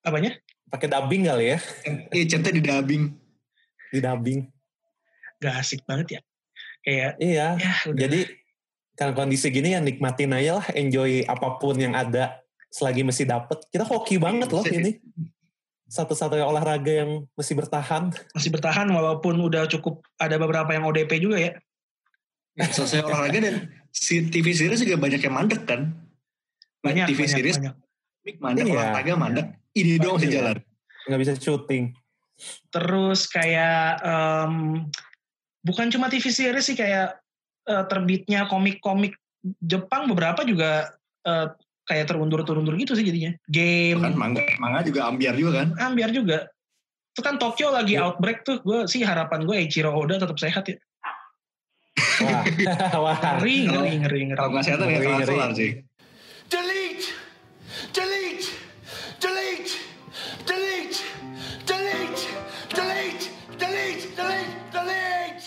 apanya? 0.00 0.32
pakai 0.70 0.86
dubbing 0.86 1.26
kali 1.26 1.50
ya 1.50 1.58
Iya 2.08 2.24
chatnya 2.30 2.52
di 2.54 2.62
dubbing. 2.62 3.02
di 3.90 3.98
dubbing 3.98 4.40
Gak 5.36 5.54
asik 5.60 5.82
banget 5.84 6.06
ya. 6.14 6.20
Kayak 6.80 7.12
iya 7.18 7.46
ya 7.58 7.72
udah. 7.84 7.98
jadi 7.98 8.20
kalau 8.94 9.12
kondisi 9.12 9.48
gini 9.48 9.72
ya 9.72 9.80
nikmatin 9.80 10.30
aja 10.30 10.56
lah 10.56 10.66
enjoy 10.72 11.20
apa 11.24 11.56
pun 11.56 11.76
yang 11.76 11.92
ada 11.92 12.40
selagi 12.70 13.02
masih 13.02 13.26
dapet 13.26 13.58
kita 13.74 13.82
hoki 13.82 14.16
banget 14.16 14.48
loh 14.54 14.62
ini 14.70 15.02
satu-satunya 15.90 16.46
olahraga 16.46 17.02
yang 17.02 17.26
masih 17.34 17.58
bertahan 17.58 18.14
masih 18.30 18.50
bertahan 18.54 18.86
walaupun 18.86 19.34
udah 19.42 19.66
cukup 19.66 20.06
ada 20.22 20.38
beberapa 20.38 20.70
yang 20.70 20.86
ODP 20.86 21.18
juga 21.18 21.36
ya. 21.42 21.52
Ya, 22.54 22.66
selesai 22.70 23.02
olahraga 23.02 23.42
dan 23.42 23.54
si 23.90 24.22
TV 24.30 24.54
series 24.54 24.86
juga 24.86 24.98
banyak 25.02 25.18
yang 25.18 25.34
mandek 25.34 25.66
kan. 25.66 25.90
Banyak, 26.82 27.10
TV 27.10 27.26
banyak, 27.26 27.34
series 27.34 27.56
banyak. 27.58 27.74
Mandek, 28.38 28.64
Iya. 28.70 28.74
olahraga 28.78 29.12
mandek. 29.18 29.46
Ini 29.74 29.98
doang 29.98 30.18
sih 30.22 30.30
Iya. 30.30 30.36
jalan. 30.38 30.56
nggak 31.00 31.20
bisa 31.26 31.32
syuting 31.40 31.96
Terus 32.70 33.26
kayak 33.26 33.98
em, 34.04 34.84
bukan 35.64 35.90
cuma 35.90 36.06
TV 36.06 36.28
series 36.30 36.70
sih 36.70 36.76
kayak 36.78 37.18
eh, 37.66 37.84
terbitnya 37.90 38.46
komik-komik 38.46 39.16
Jepang 39.58 40.06
beberapa 40.06 40.44
juga 40.44 40.92
eh, 41.26 41.48
kayak 41.90 42.06
terundur-terundur 42.06 42.74
gitu 42.76 42.94
sih 42.94 43.02
jadinya. 43.02 43.34
Game, 43.44 43.98
Kan 43.98 44.14
manga, 44.14 44.46
manga 44.56 44.80
juga 44.80 45.10
ambiar 45.10 45.34
juga 45.34 45.66
kan. 45.66 45.68
ambiar 45.82 46.10
juga. 46.10 46.46
Itu 47.10 47.20
kan 47.20 47.34
Tokyo 47.36 47.74
lagi 47.74 47.98
Iya. 47.98 48.06
outbreak 48.06 48.46
tuh. 48.46 48.62
Gue 48.62 48.86
sih 48.86 49.02
harapan 49.02 49.42
gue 49.42 49.56
Eiichiro 49.58 49.90
Oda 49.90 50.16
tetap 50.16 50.38
sehat 50.38 50.62
ya. 50.64 50.78
wah 52.22 52.44
wah 53.04 53.18
Ngeri, 53.40 53.66
ngeri, 53.66 53.92
ngeri, 53.98 54.20
ngeri. 54.24 54.38
Kalau 54.38 54.50
nggak 54.54 54.64
sehat 54.64 54.78
ya 54.78 54.86
Ngeri, 54.86 55.02
kelar 55.02 55.18
ngeri. 55.18 55.34
kelar 55.34 55.50
sih. 55.52 55.70
Delete! 56.46 57.06
Delete! 57.90 58.48
Delete! 59.18 59.72
Delete! 60.46 60.98
Delete! 61.66 62.26
Delete! 62.70 63.26
Delete! 63.58 64.06
Delete! 64.14 64.54
Delete! 64.70 65.46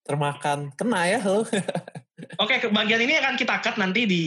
termakan 0.00 0.72
kena 0.72 1.04
ya 1.06 1.20
lo 1.20 1.44
Oke, 2.42 2.58
ke 2.58 2.68
bagian 2.68 2.98
ini 2.98 3.14
akan 3.14 3.36
kita 3.36 3.60
cut 3.60 3.76
nanti 3.76 4.02
di 4.02 4.22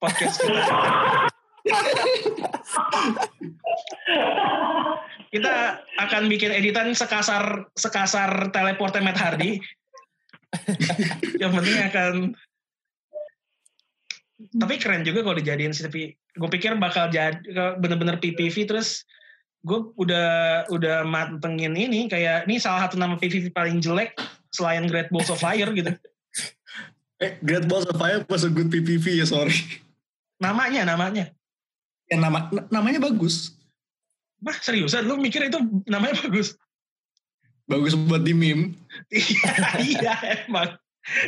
podcast 0.00 0.36
kita. 0.40 0.64
kita 5.34 5.54
akan 5.98 6.22
bikin 6.30 6.54
editan 6.54 6.94
sekasar 6.94 7.66
sekasar 7.74 8.54
teleportnya 8.54 9.02
Matt 9.02 9.18
Hardy. 9.20 9.58
Yang 11.42 11.52
penting 11.52 11.76
akan 11.90 12.14
tapi 14.36 14.76
keren 14.76 15.00
juga 15.00 15.24
kalau 15.24 15.36
dijadiin 15.40 15.72
sih 15.72 15.88
tapi 15.88 16.12
gue 16.12 16.48
pikir 16.52 16.76
bakal 16.76 17.08
jadi 17.08 17.40
bener-bener 17.80 18.20
PPV 18.20 18.68
terus 18.68 19.08
gue 19.64 19.80
udah 19.96 20.62
udah 20.68 21.08
mantengin 21.08 21.72
ini 21.72 22.04
kayak 22.06 22.44
ini 22.44 22.60
salah 22.60 22.84
satu 22.84 23.00
nama 23.00 23.16
PPV 23.16 23.50
paling 23.56 23.80
jelek 23.80 24.12
selain 24.52 24.84
Great 24.92 25.08
Balls 25.08 25.32
of 25.32 25.40
Fire 25.40 25.72
gitu 25.72 25.96
Eh, 27.16 27.40
Great 27.40 27.64
Balls 27.64 27.88
of 27.88 27.96
Fire 27.96 28.20
was 28.28 28.44
a 28.44 28.52
good 28.52 28.68
PPV 28.68 29.24
ya, 29.24 29.24
sorry. 29.24 29.56
Namanya 30.36 30.84
namanya 30.84 31.32
Ya, 32.06 32.22
nama, 32.22 32.46
na- 32.54 32.70
namanya 32.70 33.02
bagus. 33.02 33.58
Bah 34.38 34.54
seriusan 34.54 35.10
lu 35.10 35.18
mikir 35.18 35.42
itu 35.42 35.58
namanya 35.90 36.14
bagus? 36.22 36.54
Bagus 37.66 37.98
buat 37.98 38.22
di 38.22 38.30
meme. 38.30 38.78
iya, 39.10 39.50
iya 39.90 40.14
emang. 40.46 40.78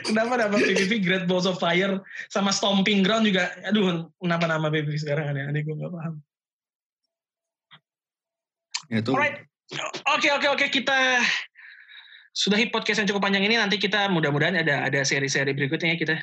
Kenapa 0.07 0.39
nama 0.39 0.55
PVP 0.55 1.03
Great 1.03 1.27
Balls 1.27 1.51
of 1.51 1.59
Fire 1.59 1.99
sama 2.31 2.55
Stomping 2.55 3.03
Ground 3.03 3.27
juga? 3.27 3.51
Aduh, 3.67 4.07
kenapa 4.23 4.47
nama 4.47 4.71
PVP 4.71 5.03
sekarang 5.03 5.35
aneh-aneh 5.35 5.67
gue 5.67 5.75
gak 5.75 5.91
paham. 5.91 6.15
Ya, 8.87 9.03
itu 9.03 9.11
Alright, 9.19 9.43
oke 10.15 10.29
oke 10.39 10.47
oke 10.55 10.67
kita 10.71 11.19
sudahi 12.33 12.71
podcast 12.71 13.03
yang 13.03 13.11
cukup 13.11 13.27
panjang 13.27 13.43
ini. 13.43 13.59
Nanti 13.59 13.83
kita 13.83 14.07
mudah-mudahan 14.15 14.63
ada 14.63 14.87
ada 14.87 15.01
seri-seri 15.03 15.59
berikutnya 15.59 15.95
ya 15.95 15.99
kita. 15.99 16.17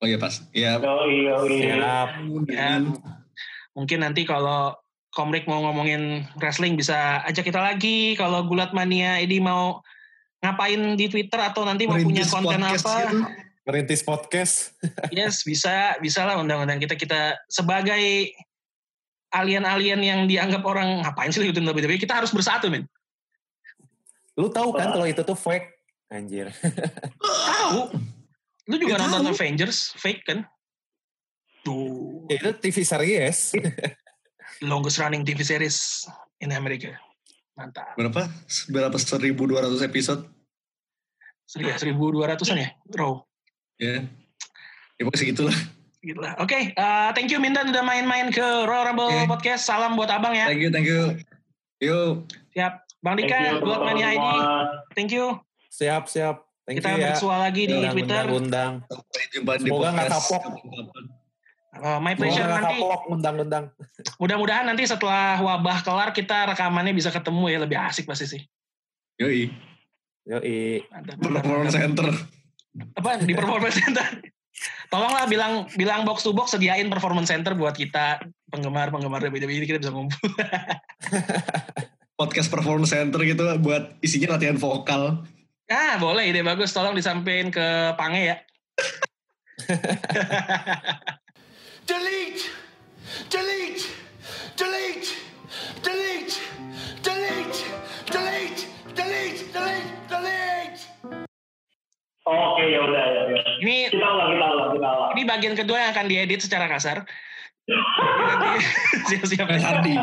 Oh 0.00 0.06
iya 0.06 0.20
pas. 0.20 0.44
Ya, 0.52 0.76
Yoi, 0.76 1.24
yoi. 1.24 1.56
siap 1.64 2.10
Ya, 2.52 2.84
mungkin 3.72 3.98
nanti 4.04 4.28
kalau 4.28 4.76
Komrik 5.16 5.48
mau 5.48 5.64
ngomongin 5.64 6.28
wrestling 6.36 6.76
bisa 6.76 7.24
ajak 7.24 7.48
kita 7.48 7.56
lagi. 7.56 8.12
Kalau 8.20 8.44
Gulat 8.44 8.76
Mania 8.76 9.16
ini 9.16 9.40
mau 9.40 9.80
ngapain 10.44 10.94
di 10.94 11.06
Twitter 11.08 11.40
atau 11.40 11.64
nanti 11.64 11.88
mau 11.88 11.96
punya 11.96 12.24
konten 12.28 12.60
apa? 12.60 12.76
gitu. 12.76 13.18
merintis 13.66 14.02
podcast 14.06 14.76
Yes, 15.16 15.42
bisa, 15.42 15.98
bisa 15.98 16.22
lah 16.22 16.38
undang-undang 16.38 16.78
kita 16.78 16.94
kita 16.94 17.34
sebagai 17.50 18.30
alien-alien 19.34 20.00
yang 20.06 20.20
dianggap 20.30 20.62
orang 20.62 21.02
ngapain 21.02 21.34
sih 21.34 21.42
ikutin 21.42 21.66
WWE, 21.66 21.98
kita 21.98 22.14
harus 22.22 22.30
bersatu, 22.30 22.70
men. 22.70 22.86
lu 24.38 24.52
tahu 24.52 24.70
kan 24.70 24.92
kalau 24.92 25.08
itu 25.08 25.24
tuh 25.24 25.34
fake 25.34 25.80
anjir 26.12 26.52
Tahu. 27.50 27.90
Lu 28.66 28.76
juga 28.76 28.98
nonton 28.98 29.22
tahu. 29.26 29.32
Avengers, 29.34 29.94
fake 29.94 30.22
kan? 30.26 30.38
Tuh, 31.62 32.26
Ya, 32.30 32.38
itu 32.42 32.50
TV 32.62 32.86
series 32.86 33.54
longest 34.62 34.98
running 35.02 35.26
TV 35.26 35.42
series 35.42 36.06
in 36.40 36.54
America. 36.54 36.94
Mantap. 37.56 37.96
Berapa? 37.96 38.28
Berapa 38.68 38.96
1200 38.96 39.82
episode? 39.82 40.22
Seri- 41.46 41.70
ya, 41.70 41.78
1200-an 41.78 42.58
ya, 42.58 42.68
Raw. 42.92 43.22
Ya. 43.78 44.02
Ya 44.96 45.02
pokoknya 45.04 45.20
segitulah. 45.22 45.56
Gitu 46.02 46.18
lah. 46.22 46.34
Oke, 46.38 46.74
eh, 46.74 47.08
thank 47.14 47.30
you 47.30 47.38
Mindan 47.38 47.70
udah 47.70 47.82
main-main 47.82 48.30
ke 48.30 48.42
Raw 48.42 48.86
Rumble 48.86 49.10
Oke. 49.10 49.26
Podcast. 49.26 49.66
Salam 49.66 49.94
buat 49.94 50.10
abang 50.10 50.34
ya. 50.34 50.46
Thank 50.50 50.62
you, 50.62 50.70
thank 50.70 50.86
you. 50.86 51.18
Yuk. 51.82 52.26
Siap. 52.54 52.86
Bang 53.04 53.14
Dika, 53.20 53.62
buat 53.62 53.82
Mania 53.84 54.14
ID. 54.14 54.26
Thank 54.94 55.14
you. 55.14 55.38
siap 55.66 56.08
siap 56.08 56.45
thank 56.66 56.82
Kita 56.82 56.88
you 56.92 57.00
ya 57.00 57.08
bersua 57.14 57.36
lagi 57.40 57.62
di 57.64 57.76
Undang, 57.78 57.94
Twitter. 57.94 58.24
undang, 58.26 58.36
undang. 58.36 58.72
Sampai 58.90 59.24
jumpa 59.32 59.52
di 59.56 59.62
Semoga 59.64 59.88
nggak 59.94 60.08
kapok. 60.10 60.42
Uh, 61.76 61.98
my 62.00 62.12
Semoga 62.12 62.18
pleasure 62.18 62.44
nggak 62.44 62.62
nanti. 62.64 62.76
kapok 62.80 63.02
undang-undang 63.12 63.64
Mudah-mudahan 64.16 64.64
nanti 64.66 64.82
setelah 64.84 65.38
wabah 65.38 65.78
kelar 65.80 66.10
kita 66.10 66.50
rekamannya 66.50 66.92
bisa 66.92 67.08
ketemu 67.08 67.44
ya 67.48 67.58
lebih 67.62 67.78
asik 67.78 68.04
pasti 68.04 68.26
sih. 68.26 68.42
Yoi. 69.16 69.48
yoi 70.26 70.82
Performance. 71.22 71.76
Center. 71.76 72.08
Apa 72.96 73.24
di 73.24 73.32
performance 73.32 73.76
center? 73.80 74.04
Tolonglah 74.88 75.28
bilang 75.28 75.68
bilang 75.76 76.04
box 76.04 76.24
to 76.24 76.32
box 76.32 76.56
sediain 76.56 76.88
performance 76.88 77.28
center 77.28 77.52
buat 77.52 77.76
kita 77.76 78.24
penggemar 78.48 78.88
penggemar 78.88 79.20
WWE 79.20 79.60
ini 79.60 79.66
kita 79.68 79.80
bisa 79.80 79.92
ngumpul. 79.92 80.16
Podcast 82.20 82.48
Performance 82.48 82.96
Center 82.96 83.20
gitu 83.28 83.44
buat 83.60 84.00
isinya 84.00 84.40
latihan 84.40 84.56
vokal. 84.56 85.20
Ah 85.70 85.94
boleh 85.98 86.30
ide 86.30 86.42
bagus. 86.42 86.70
Tolong 86.74 86.94
disampaikan 86.94 87.50
ke 87.50 87.66
Pange 87.98 88.22
ya. 88.22 88.36
Delete! 91.86 92.42
Delete! 93.30 93.84
Delete! 94.58 95.10
Delete! 95.82 96.34
Delete! 97.02 97.62
Delete! 98.10 98.62
Delete! 98.94 99.42
Delete! 99.50 99.90
Delete! 100.10 100.80
Oke, 102.26 102.62
ya 102.66 102.80
udah, 102.82 103.04
ya 103.06 103.20
udah. 103.30 103.42
Ini 103.62 103.76
Kita 103.94 104.02
ulang, 104.02 104.28
kita 104.34 104.46
ulang, 104.50 104.70
kita 104.74 104.88
ulang. 104.90 105.10
ini 105.14 105.22
bagian 105.24 105.54
kedua 105.54 105.78
yang 105.78 105.90
akan 105.94 106.06
diedit 106.10 106.40
secara 106.42 106.66
kasar. 106.66 107.06
Siap-siap. 109.10 109.46
Hardy. 109.58 109.94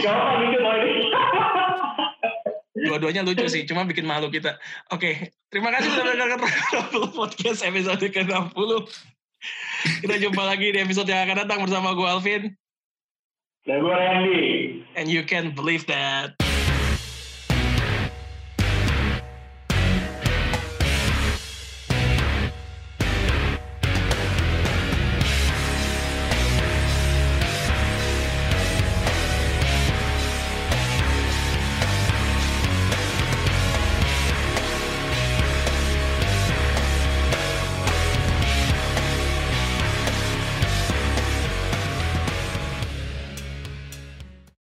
Gak 0.00 0.12
apa 0.12 0.32
gitu. 0.44 0.60
Dua-duanya 2.86 3.22
lucu 3.26 3.44
sih, 3.50 3.68
cuma 3.68 3.84
bikin 3.84 4.08
malu 4.08 4.32
kita. 4.32 4.56
Oke, 4.94 5.34
terima 5.52 5.70
kasih 5.74 5.88
sudah 5.92 6.04
mendengarkan 6.12 6.40
Podcast 7.12 7.60
episode 7.66 8.00
ke-60. 8.00 8.70
Kita 10.04 10.14
jumpa 10.20 10.42
lagi 10.44 10.72
di 10.72 10.78
episode 10.80 11.08
yang 11.08 11.24
akan 11.28 11.44
datang 11.44 11.58
bersama 11.64 11.96
gue 11.96 12.08
Alvin. 12.08 12.42
Dan 13.64 13.76
gue 13.84 13.92
Randy. 13.92 14.44
And 14.96 15.08
you 15.08 15.24
can 15.24 15.52
believe 15.52 15.84
that. 15.88 16.49